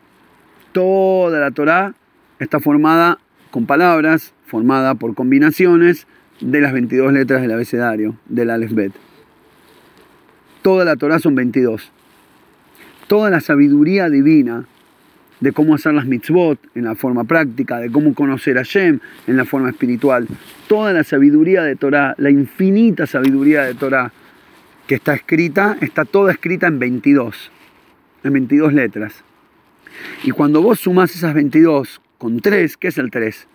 Toda 0.73 1.39
la 1.39 1.51
Torah 1.51 1.95
está 2.39 2.59
formada 2.59 3.17
con 3.49 3.65
palabras, 3.65 4.33
formada 4.45 4.95
por 4.95 5.15
combinaciones 5.15 6.05
de 6.41 6.61
las 6.61 6.73
22 6.73 7.13
letras 7.13 7.41
del 7.41 7.51
abecedario, 7.51 8.17
del 8.27 8.49
Aleph 8.49 8.73
Bet. 8.73 9.04
Toda 10.65 10.83
la 10.83 10.95
Torah 10.95 11.19
son 11.19 11.35
22. 11.35 11.91
Toda 13.05 13.29
la 13.29 13.39
sabiduría 13.39 14.09
divina 14.09 14.65
de 15.39 15.51
cómo 15.51 15.75
hacer 15.75 15.93
las 15.93 16.07
mitzvot 16.07 16.57
en 16.73 16.85
la 16.85 16.95
forma 16.95 17.23
práctica, 17.23 17.77
de 17.77 17.91
cómo 17.91 18.15
conocer 18.15 18.57
a 18.57 18.63
Shem 18.63 18.99
en 19.27 19.37
la 19.37 19.45
forma 19.45 19.69
espiritual. 19.69 20.27
Toda 20.67 20.91
la 20.91 21.03
sabiduría 21.03 21.61
de 21.61 21.75
Torah, 21.75 22.15
la 22.17 22.31
infinita 22.31 23.05
sabiduría 23.05 23.61
de 23.61 23.75
Torah 23.75 24.11
que 24.87 24.95
está 24.95 25.13
escrita, 25.13 25.77
está 25.81 26.03
toda 26.03 26.31
escrita 26.31 26.65
en 26.65 26.79
22, 26.79 27.51
en 28.23 28.33
22 28.33 28.73
letras. 28.73 29.23
Y 30.23 30.31
cuando 30.31 30.63
vos 30.63 30.79
sumás 30.79 31.13
esas 31.13 31.35
22 31.35 32.01
con 32.17 32.39
3, 32.39 32.75
¿qué 32.77 32.87
es 32.87 32.97
el 32.97 33.11
3? 33.11 33.47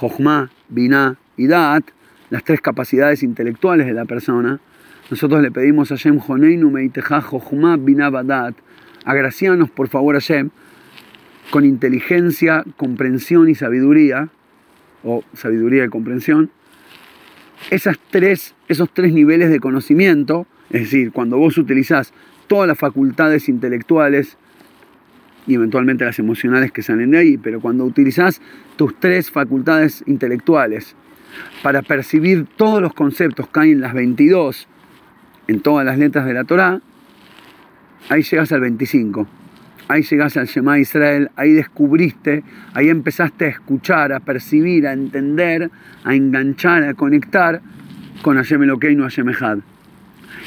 Jochma, 0.00 0.50
Binah 0.68 1.18
y 1.36 1.46
Da'at, 1.46 1.84
las 2.30 2.42
tres 2.42 2.60
capacidades 2.60 3.22
intelectuales 3.22 3.86
de 3.86 3.92
la 3.92 4.06
persona, 4.06 4.58
nosotros 5.10 5.40
le 5.40 5.50
pedimos 5.50 5.90
a 5.90 5.96
Shem 5.96 6.20
Honeinu 6.26 6.70
Meiteja 6.70 7.20
Jochma 7.20 7.76
Binah 7.76 8.10
Badat, 8.10 8.54
agracianos 9.04 9.70
por 9.70 9.88
favor 9.88 10.16
a 10.16 10.18
Shem, 10.18 10.50
con 11.50 11.64
inteligencia, 11.64 12.64
comprensión 12.76 13.48
y 13.48 13.54
sabiduría, 13.54 14.28
o 15.02 15.24
sabiduría 15.32 15.84
y 15.84 15.88
comprensión, 15.88 16.50
tres, 18.10 18.54
esos 18.68 18.92
tres 18.92 19.12
niveles 19.12 19.50
de 19.50 19.60
conocimiento, 19.60 20.46
es 20.70 20.82
decir, 20.82 21.12
cuando 21.12 21.38
vos 21.38 21.56
utilizás 21.56 22.12
todas 22.46 22.68
las 22.68 22.78
facultades 22.78 23.48
intelectuales 23.48 24.36
y 25.46 25.54
eventualmente 25.54 26.04
las 26.04 26.18
emocionales 26.18 26.70
que 26.70 26.82
salen 26.82 27.12
de 27.12 27.18
ahí, 27.18 27.38
pero 27.38 27.60
cuando 27.60 27.84
utilizás 27.84 28.42
tus 28.76 28.98
tres 29.00 29.30
facultades 29.30 30.04
intelectuales 30.06 30.94
para 31.62 31.80
percibir 31.80 32.46
todos 32.56 32.82
los 32.82 32.92
conceptos 32.92 33.48
que 33.48 33.60
hay 33.60 33.70
en 33.70 33.80
las 33.80 33.94
22, 33.94 34.68
en 35.48 35.60
todas 35.60 35.84
las 35.84 35.98
letras 35.98 36.24
de 36.26 36.34
la 36.34 36.44
Torá, 36.44 36.80
ahí 38.08 38.22
llegas 38.22 38.52
al 38.52 38.60
25 38.60 39.26
ahí 39.88 40.02
llegaste 40.02 40.38
al 40.38 40.46
Shema 40.46 40.78
Israel, 40.78 41.30
ahí 41.36 41.52
descubriste, 41.52 42.44
ahí 42.74 42.90
empezaste 42.90 43.46
a 43.46 43.48
escuchar, 43.48 44.12
a 44.12 44.20
percibir, 44.20 44.86
a 44.86 44.92
entender, 44.92 45.70
a 46.04 46.14
enganchar, 46.14 46.84
a 46.84 46.94
conectar 46.94 47.60
con 48.22 48.36
Hashem 48.36 48.62
Elokeinu, 48.62 49.02
Hashem 49.02 49.30
Echad. 49.30 49.58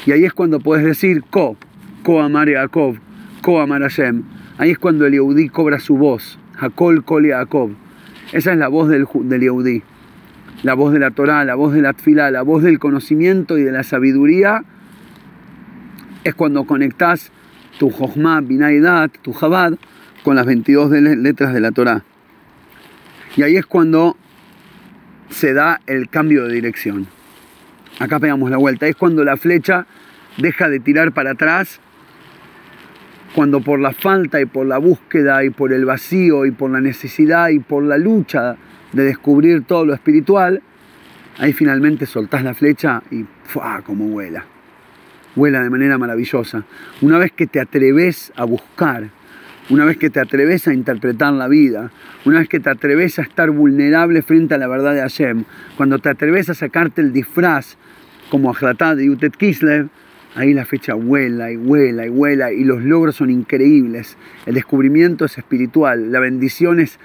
Y 0.06 0.12
ahí 0.12 0.24
es 0.24 0.32
cuando 0.32 0.60
puedes 0.60 0.84
decir 0.84 1.22
Ko, 1.28 1.56
Ko 2.04 2.22
Amar 2.22 2.48
Yaakov, 2.48 2.98
Ko 3.42 3.60
Amar 3.60 3.82
Hashem. 3.82 4.22
Ahí 4.58 4.70
es 4.70 4.78
cuando 4.78 5.06
el 5.06 5.12
Yehudí 5.12 5.48
cobra 5.48 5.80
su 5.80 5.96
voz, 5.96 6.38
Hakol 6.58 7.04
Kol 7.04 7.26
Yaakov. 7.26 7.72
Esa 8.32 8.52
es 8.52 8.58
la 8.58 8.68
voz 8.68 8.88
del, 8.88 9.06
del. 9.24 9.82
La 10.62 10.74
voz 10.74 10.92
de 10.92 11.00
la 11.00 11.10
Torah, 11.10 11.44
la 11.44 11.56
voz 11.56 11.74
de 11.74 11.82
la 11.82 11.94
la 12.30 12.42
voz 12.42 12.62
del 12.62 12.78
conocimiento 12.78 13.58
y 13.58 13.64
de 13.64 13.72
la 13.72 13.82
sabiduría. 13.82 14.62
Es 16.24 16.34
cuando 16.36 16.64
conectas 16.64 17.32
tu 17.78 17.90
Jochma, 17.90 18.40
Binaidat, 18.40 19.18
tu 19.22 19.32
Jabad, 19.32 19.74
con 20.22 20.36
las 20.36 20.46
22 20.46 20.90
letras 20.90 21.52
de 21.52 21.60
la 21.60 21.72
Torah. 21.72 22.04
Y 23.36 23.42
ahí 23.42 23.56
es 23.56 23.66
cuando 23.66 24.16
se 25.30 25.52
da 25.52 25.80
el 25.86 26.08
cambio 26.08 26.46
de 26.46 26.54
dirección. 26.54 27.08
Acá 27.98 28.20
pegamos 28.20 28.50
la 28.50 28.56
vuelta. 28.56 28.86
Es 28.86 28.94
cuando 28.94 29.24
la 29.24 29.36
flecha 29.36 29.86
deja 30.36 30.68
de 30.68 30.78
tirar 30.78 31.10
para 31.10 31.32
atrás, 31.32 31.80
cuando 33.34 33.60
por 33.60 33.80
la 33.80 33.92
falta 33.92 34.40
y 34.40 34.44
por 34.44 34.66
la 34.66 34.78
búsqueda 34.78 35.42
y 35.42 35.50
por 35.50 35.72
el 35.72 35.84
vacío 35.84 36.46
y 36.46 36.52
por 36.52 36.70
la 36.70 36.80
necesidad 36.80 37.48
y 37.48 37.58
por 37.58 37.82
la 37.82 37.98
lucha 37.98 38.56
de 38.92 39.02
descubrir 39.02 39.64
todo 39.64 39.86
lo 39.86 39.94
espiritual, 39.94 40.62
ahí 41.38 41.52
finalmente 41.52 42.06
soltás 42.06 42.44
la 42.44 42.54
flecha 42.54 43.02
y 43.10 43.24
¡fua! 43.44 43.82
como 43.84 44.06
vuela 44.06 44.44
vuela 45.34 45.62
de 45.62 45.70
manera 45.70 45.98
maravillosa. 45.98 46.64
Una 47.00 47.18
vez 47.18 47.32
que 47.32 47.46
te 47.46 47.60
atreves 47.60 48.32
a 48.36 48.44
buscar, 48.44 49.10
una 49.70 49.84
vez 49.84 49.96
que 49.96 50.10
te 50.10 50.20
atreves 50.20 50.68
a 50.68 50.74
interpretar 50.74 51.32
la 51.32 51.48
vida, 51.48 51.90
una 52.24 52.40
vez 52.40 52.48
que 52.48 52.60
te 52.60 52.70
atreves 52.70 53.18
a 53.18 53.22
estar 53.22 53.50
vulnerable 53.50 54.22
frente 54.22 54.54
a 54.54 54.58
la 54.58 54.68
verdad 54.68 54.94
de 54.94 55.00
Hashem, 55.00 55.44
cuando 55.76 55.98
te 55.98 56.08
atreves 56.08 56.50
a 56.50 56.54
sacarte 56.54 57.00
el 57.00 57.12
disfraz 57.12 57.76
como 58.30 58.50
Ajlatá 58.50 58.94
de 58.94 59.06
Yutet 59.06 59.36
Kislev, 59.36 59.88
ahí 60.34 60.54
la 60.54 60.64
fecha 60.64 60.94
vuela 60.94 61.50
y 61.50 61.56
vuela 61.56 62.06
y 62.06 62.08
vuela 62.08 62.52
y 62.52 62.64
los 62.64 62.82
logros 62.82 63.16
son 63.16 63.30
increíbles. 63.30 64.16
El 64.46 64.54
descubrimiento 64.54 65.24
es 65.24 65.38
espiritual, 65.38 66.10
la 66.10 66.20
bendición 66.20 66.80
es, 66.80 66.98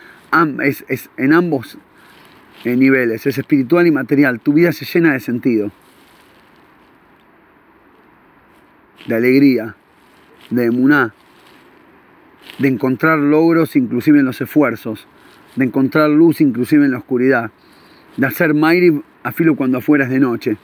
es 0.88 1.10
en 1.18 1.34
ambos 1.34 1.78
eh, 2.64 2.76
niveles, 2.76 3.26
es 3.26 3.38
espiritual 3.38 3.88
y 3.88 3.92
material. 3.92 4.40
Tu 4.40 4.54
vida 4.54 4.72
se 4.72 4.86
llena 4.86 5.14
de 5.14 5.20
sentido. 5.20 5.72
De 9.06 9.16
alegría, 9.16 9.76
de 10.50 10.66
emuná, 10.66 11.14
de 12.60 12.68
encontrar 12.68 13.20
logros 13.20 13.76
inclusive 13.76 14.20
en 14.20 14.26
los 14.26 14.42
esfuerzos, 14.42 15.08
de 15.56 15.66
encontrar 15.66 16.10
luz 16.10 16.42
inclusive 16.42 16.86
en 16.86 16.92
la 16.92 16.98
oscuridad, 16.98 17.52
de 18.16 18.26
hacer 18.28 18.54
mairi 18.54 19.02
a 19.24 19.32
filo 19.32 19.56
cuando 19.56 19.78
afuera 19.78 20.06
es 20.06 20.10
de 20.10 20.20
noche. 20.20 20.58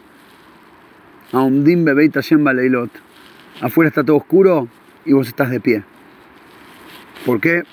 Aumdim 1.31 1.83
bebeita 1.83 2.21
Afuera 3.61 3.87
está 3.87 4.03
todo 4.03 4.17
oscuro 4.17 4.67
y 5.05 5.13
vos 5.13 5.27
estás 5.27 5.49
de 5.49 5.59
pie. 5.59 5.83
¿Por 7.25 7.39
qué? 7.39 7.63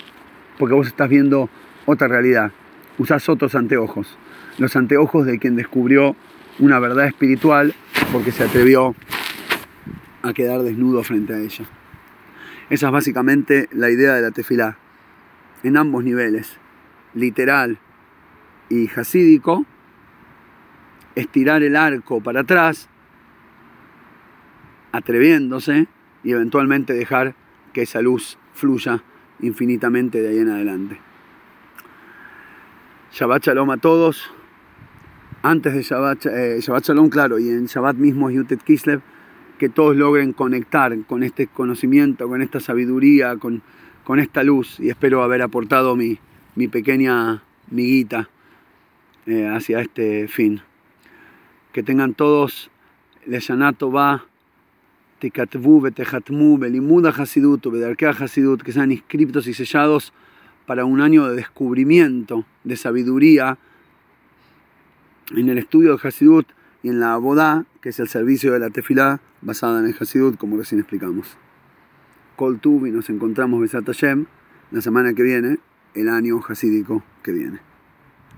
Porque 0.57 0.75
vos 0.75 0.87
estás 0.87 1.09
viendo 1.09 1.49
otra 1.85 2.07
realidad, 2.07 2.51
usás 2.97 3.27
otros 3.29 3.55
anteojos, 3.55 4.17
los 4.57 4.75
anteojos 4.75 5.25
de 5.25 5.39
quien 5.39 5.55
descubrió 5.55 6.15
una 6.59 6.79
verdad 6.79 7.07
espiritual 7.07 7.73
porque 8.11 8.31
se 8.31 8.43
atrevió 8.43 8.95
a 10.23 10.33
quedar 10.33 10.61
desnudo 10.61 11.03
frente 11.03 11.33
a 11.33 11.39
ella. 11.39 11.65
Esa 12.69 12.87
es 12.87 12.91
básicamente 12.91 13.67
la 13.71 13.89
idea 13.89 14.13
de 14.13 14.21
la 14.21 14.31
tefilá, 14.31 14.77
en 15.63 15.77
ambos 15.77 16.03
niveles, 16.03 16.57
literal 17.13 17.79
y 18.69 18.87
jasídico, 18.87 19.65
estirar 21.15 21.63
el 21.63 21.75
arco 21.75 22.21
para 22.21 22.41
atrás, 22.41 22.89
atreviéndose 24.91 25.87
y 26.23 26.31
eventualmente 26.31 26.93
dejar 26.93 27.35
que 27.73 27.83
esa 27.83 28.01
luz 28.01 28.37
fluya 28.53 29.03
infinitamente 29.41 30.21
de 30.21 30.29
ahí 30.29 30.39
en 30.39 30.49
adelante. 30.49 30.99
Shabbat 33.11 33.43
Shalom 33.43 33.69
a 33.71 33.77
todos. 33.77 34.31
Antes 35.43 35.73
de 35.73 35.81
Shabbat, 35.81 36.25
eh, 36.27 36.59
Shabbat 36.61 36.85
Shalom, 36.85 37.09
claro, 37.09 37.39
y 37.39 37.49
en 37.49 37.65
Shabbat 37.65 37.97
mismo 37.97 38.29
Yutet 38.29 38.63
Kislev, 38.63 39.01
que 39.61 39.69
todos 39.69 39.95
logren 39.95 40.33
conectar 40.33 40.97
con 41.05 41.21
este 41.21 41.45
conocimiento, 41.45 42.27
con 42.27 42.41
esta 42.41 42.59
sabiduría, 42.59 43.35
con, 43.37 43.61
con 44.03 44.19
esta 44.19 44.43
luz. 44.43 44.79
Y 44.79 44.89
espero 44.89 45.21
haber 45.21 45.43
aportado 45.43 45.95
mi, 45.95 46.17
mi 46.55 46.67
pequeña 46.67 47.43
miguita 47.69 48.27
eh, 49.27 49.47
hacia 49.47 49.81
este 49.81 50.27
fin. 50.27 50.61
Que 51.73 51.83
tengan 51.83 52.15
todos 52.15 52.71
Leshanato 53.27 53.91
va 53.91 54.25
Tikatvu, 55.19 55.81
Betejatmu, 55.81 56.57
Belimuda 56.57 57.11
Hasidut, 57.11 57.63
Bedarkea 57.67 58.15
Hasidut, 58.19 58.63
que 58.63 58.71
sean 58.71 58.91
inscriptos 58.91 59.45
y 59.45 59.53
sellados 59.53 60.11
para 60.65 60.85
un 60.85 61.01
año 61.01 61.27
de 61.27 61.35
descubrimiento, 61.35 62.45
de 62.63 62.77
sabiduría, 62.77 63.59
en 65.35 65.49
el 65.49 65.59
estudio 65.59 65.95
de 65.95 66.07
Hasidut 66.07 66.47
y 66.83 66.89
en 66.89 66.99
la 66.99 67.13
Abodá, 67.13 67.65
que 67.81 67.89
es 67.89 67.99
el 67.99 68.07
servicio 68.07 68.53
de 68.53 68.59
la 68.59 68.69
tefilá 68.69 69.19
basada 69.41 69.79
en 69.79 69.87
el 69.87 69.95
Hasidut, 69.99 70.37
como 70.37 70.57
recién 70.57 70.79
explicamos. 70.79 71.37
Y 72.39 72.91
nos 72.91 73.09
encontramos 73.11 73.61
Besat 73.61 73.85
Hashem 73.85 74.25
la 74.71 74.81
semana 74.81 75.13
que 75.13 75.21
viene, 75.21 75.59
el 75.93 76.09
año 76.09 76.41
hasídico 76.47 77.03
que 77.21 77.31
viene. 77.31 77.70